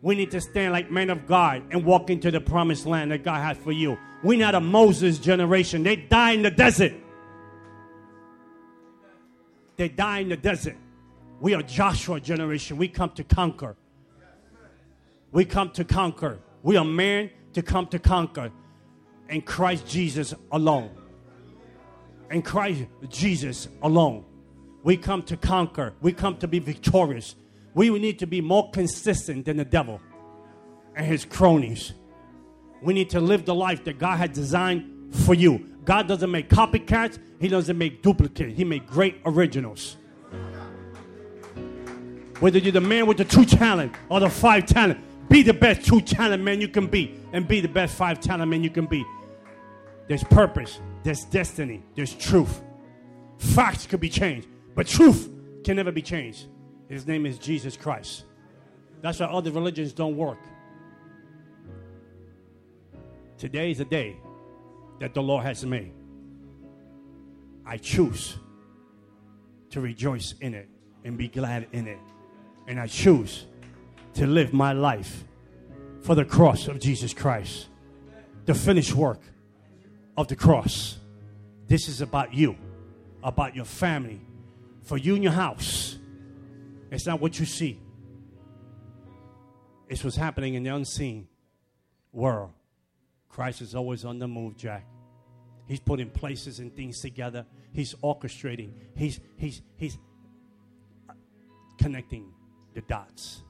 We 0.00 0.14
need 0.14 0.30
to 0.30 0.40
stand 0.40 0.72
like 0.72 0.90
men 0.90 1.10
of 1.10 1.26
God 1.26 1.62
and 1.70 1.84
walk 1.84 2.10
into 2.10 2.30
the 2.30 2.40
promised 2.40 2.86
land 2.86 3.10
that 3.10 3.24
God 3.24 3.42
has 3.42 3.56
for 3.56 3.72
you. 3.72 3.98
We're 4.22 4.38
not 4.38 4.54
a 4.54 4.60
Moses 4.60 5.18
generation. 5.18 5.82
They 5.82 5.96
die 5.96 6.32
in 6.32 6.42
the 6.42 6.50
desert. 6.50 6.92
They 9.76 9.88
die 9.88 10.18
in 10.20 10.28
the 10.28 10.36
desert. 10.36 10.76
We 11.40 11.54
are 11.54 11.62
Joshua 11.62 12.20
generation. 12.20 12.76
We 12.76 12.88
come 12.88 13.10
to 13.10 13.24
conquer. 13.24 13.76
We 15.30 15.44
come 15.44 15.70
to 15.70 15.84
conquer. 15.84 16.38
We 16.62 16.76
are 16.76 16.84
men 16.84 17.30
to 17.52 17.62
come 17.62 17.86
to 17.88 17.98
conquer. 17.98 18.50
In 19.28 19.42
Christ 19.42 19.86
Jesus 19.86 20.34
alone. 20.50 20.90
In 22.30 22.42
Christ 22.42 22.84
Jesus 23.08 23.68
alone. 23.82 24.24
We 24.82 24.96
come 24.96 25.22
to 25.24 25.36
conquer. 25.36 25.92
We 26.00 26.12
come 26.12 26.38
to 26.38 26.48
be 26.48 26.58
victorious. 26.60 27.36
We 27.78 27.96
need 27.96 28.18
to 28.18 28.26
be 28.26 28.40
more 28.40 28.72
consistent 28.72 29.44
than 29.44 29.56
the 29.56 29.64
devil 29.64 30.00
and 30.96 31.06
his 31.06 31.24
cronies. 31.24 31.92
We 32.82 32.92
need 32.92 33.10
to 33.10 33.20
live 33.20 33.44
the 33.44 33.54
life 33.54 33.84
that 33.84 34.00
God 34.00 34.16
had 34.16 34.32
designed 34.32 35.14
for 35.14 35.32
you. 35.32 35.64
God 35.84 36.08
doesn't 36.08 36.28
make 36.28 36.48
copycats, 36.48 37.20
He 37.40 37.46
doesn't 37.46 37.78
make 37.78 38.02
duplicates, 38.02 38.56
He 38.56 38.64
makes 38.64 38.90
great 38.90 39.20
originals. 39.24 39.96
Whether 42.40 42.58
you're 42.58 42.72
the 42.72 42.80
man 42.80 43.06
with 43.06 43.18
the 43.18 43.24
two 43.24 43.44
talent 43.44 43.94
or 44.08 44.18
the 44.18 44.28
five 44.28 44.66
talent, 44.66 44.98
be 45.28 45.44
the 45.44 45.54
best 45.54 45.86
two 45.86 46.00
talent 46.00 46.42
man 46.42 46.60
you 46.60 46.66
can 46.66 46.88
be 46.88 47.14
and 47.32 47.46
be 47.46 47.60
the 47.60 47.68
best 47.68 47.94
five 47.94 48.18
talent 48.18 48.50
man 48.50 48.64
you 48.64 48.70
can 48.70 48.86
be. 48.86 49.04
There's 50.08 50.24
purpose, 50.24 50.80
there's 51.04 51.24
destiny, 51.26 51.84
there's 51.94 52.12
truth. 52.12 52.60
Facts 53.38 53.86
could 53.86 54.00
be 54.00 54.08
changed, 54.08 54.48
but 54.74 54.88
truth 54.88 55.30
can 55.62 55.76
never 55.76 55.92
be 55.92 56.02
changed. 56.02 56.48
His 56.88 57.06
name 57.06 57.26
is 57.26 57.38
Jesus 57.38 57.76
Christ. 57.76 58.24
That's 59.00 59.20
why 59.20 59.26
other 59.26 59.50
religions 59.50 59.92
don't 59.92 60.16
work. 60.16 60.38
Today 63.36 63.70
is 63.70 63.78
a 63.80 63.84
day 63.84 64.16
that 64.98 65.14
the 65.14 65.22
Lord 65.22 65.44
has 65.44 65.64
made. 65.64 65.92
I 67.64 67.76
choose 67.76 68.36
to 69.70 69.80
rejoice 69.80 70.34
in 70.40 70.54
it 70.54 70.68
and 71.04 71.16
be 71.16 71.28
glad 71.28 71.68
in 71.72 71.86
it. 71.86 71.98
And 72.66 72.80
I 72.80 72.86
choose 72.86 73.46
to 74.14 74.26
live 74.26 74.52
my 74.52 74.72
life 74.72 75.24
for 76.00 76.14
the 76.14 76.24
cross 76.24 76.68
of 76.68 76.80
Jesus 76.80 77.12
Christ, 77.12 77.68
the 78.46 78.54
finished 78.54 78.94
work 78.94 79.20
of 80.16 80.26
the 80.28 80.36
cross. 80.36 80.98
This 81.66 81.88
is 81.88 82.00
about 82.00 82.32
you, 82.32 82.56
about 83.22 83.54
your 83.54 83.66
family, 83.66 84.20
for 84.82 84.96
you 84.96 85.14
and 85.14 85.22
your 85.22 85.32
house. 85.32 85.97
It's 86.90 87.06
not 87.06 87.20
what 87.20 87.38
you 87.38 87.46
see, 87.46 87.80
it's 89.88 90.04
what's 90.04 90.16
happening 90.16 90.54
in 90.54 90.62
the 90.62 90.74
unseen 90.74 91.28
world. 92.12 92.52
Christ 93.28 93.60
is 93.60 93.74
always 93.74 94.04
on 94.04 94.18
the 94.18 94.26
move, 94.26 94.56
Jack. 94.56 94.86
He's 95.66 95.80
putting 95.80 96.08
places 96.08 96.60
and 96.60 96.74
things 96.74 97.00
together. 97.00 97.44
He's 97.72 97.94
orchestrating. 97.96 98.72
He's 98.96 99.20
he's 99.36 99.60
he's 99.76 99.98
connecting 101.78 102.32
the 102.74 102.80
dots. 102.82 103.42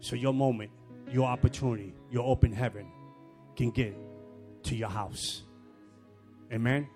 So 0.00 0.16
your 0.16 0.32
moment, 0.32 0.70
your 1.10 1.26
opportunity, 1.28 1.94
your 2.10 2.24
open 2.24 2.52
heaven 2.52 2.86
can 3.54 3.70
get 3.70 3.94
to 4.64 4.74
your 4.74 4.88
house. 4.88 5.42
Amen. 6.52 6.88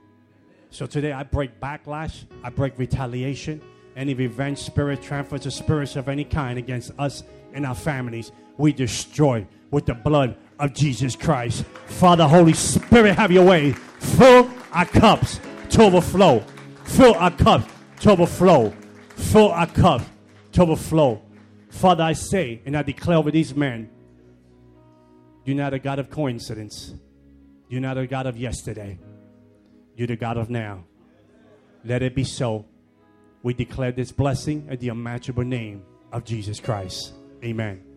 So 0.71 0.87
today 0.87 1.13
I 1.13 1.23
break 1.23 1.61
backlash, 1.61 2.25
I 2.43 2.51
break 2.51 2.79
retaliation, 2.79 3.63
any 3.97 4.15
revenge 4.15 4.59
spirit, 4.59 5.03
transfers 5.03 5.47
of 5.47 5.53
spirits 5.53 5.97
of 5.97 6.09
any 6.09 6.25
kind 6.25 6.59
against 6.59 6.93
us 6.99 7.23
and 7.53 7.65
our 7.65 7.75
families. 7.75 8.33
We 8.57 8.73
destroy 8.73 9.47
with 9.71 9.87
the 9.87 9.95
blood 9.95 10.37
of 10.59 10.73
Jesus 10.73 11.17
Christ. 11.17 11.65
Father, 11.87 12.27
Holy 12.27 12.53
Spirit, 12.53 13.17
have 13.17 13.33
your 13.33 13.45
way. 13.45 13.73
Fill 13.73 14.51
our 14.73 14.87
cups 14.87 15.41
to 15.71 15.83
overflow. 15.83 16.41
Fill 16.85 17.15
our 17.15 17.31
cups 17.31 17.73
to 18.01 18.11
overflow. 18.13 18.71
Fill 19.17 19.51
our 19.51 19.67
cups 19.67 20.05
to 20.53 20.63
overflow. 20.63 21.23
Father, 21.71 22.05
I 22.05 22.13
say 22.13 22.63
and 22.65 22.77
I 22.77 22.83
declare 22.83 23.19
over 23.19 23.31
these 23.31 23.55
men, 23.55 23.91
you're 25.45 25.57
not 25.57 25.75
a 25.75 25.79
God 25.79 25.99
of 25.99 26.09
coincidence. 26.11 26.95
You're 27.69 27.81
not 27.81 27.99
a 27.99 28.07
God 28.07 28.27
of 28.27 28.37
yesterday. 28.37 28.99
You're 29.97 30.07
the 30.07 30.17
God 30.17 30.37
of 30.37 30.51
now. 30.51 30.85
Let 31.85 32.03
it 32.03 32.15
be 32.15 32.25
so. 32.25 32.67
We 33.45 33.53
declare 33.53 33.93
this 33.93 34.11
blessing 34.11 34.67
in 34.71 34.79
the 34.79 34.89
unmatchable 34.89 35.45
name 35.45 35.85
of 36.13 36.25
Jesus 36.25 36.59
Christ. 36.59 37.13
Amen. 37.45 37.94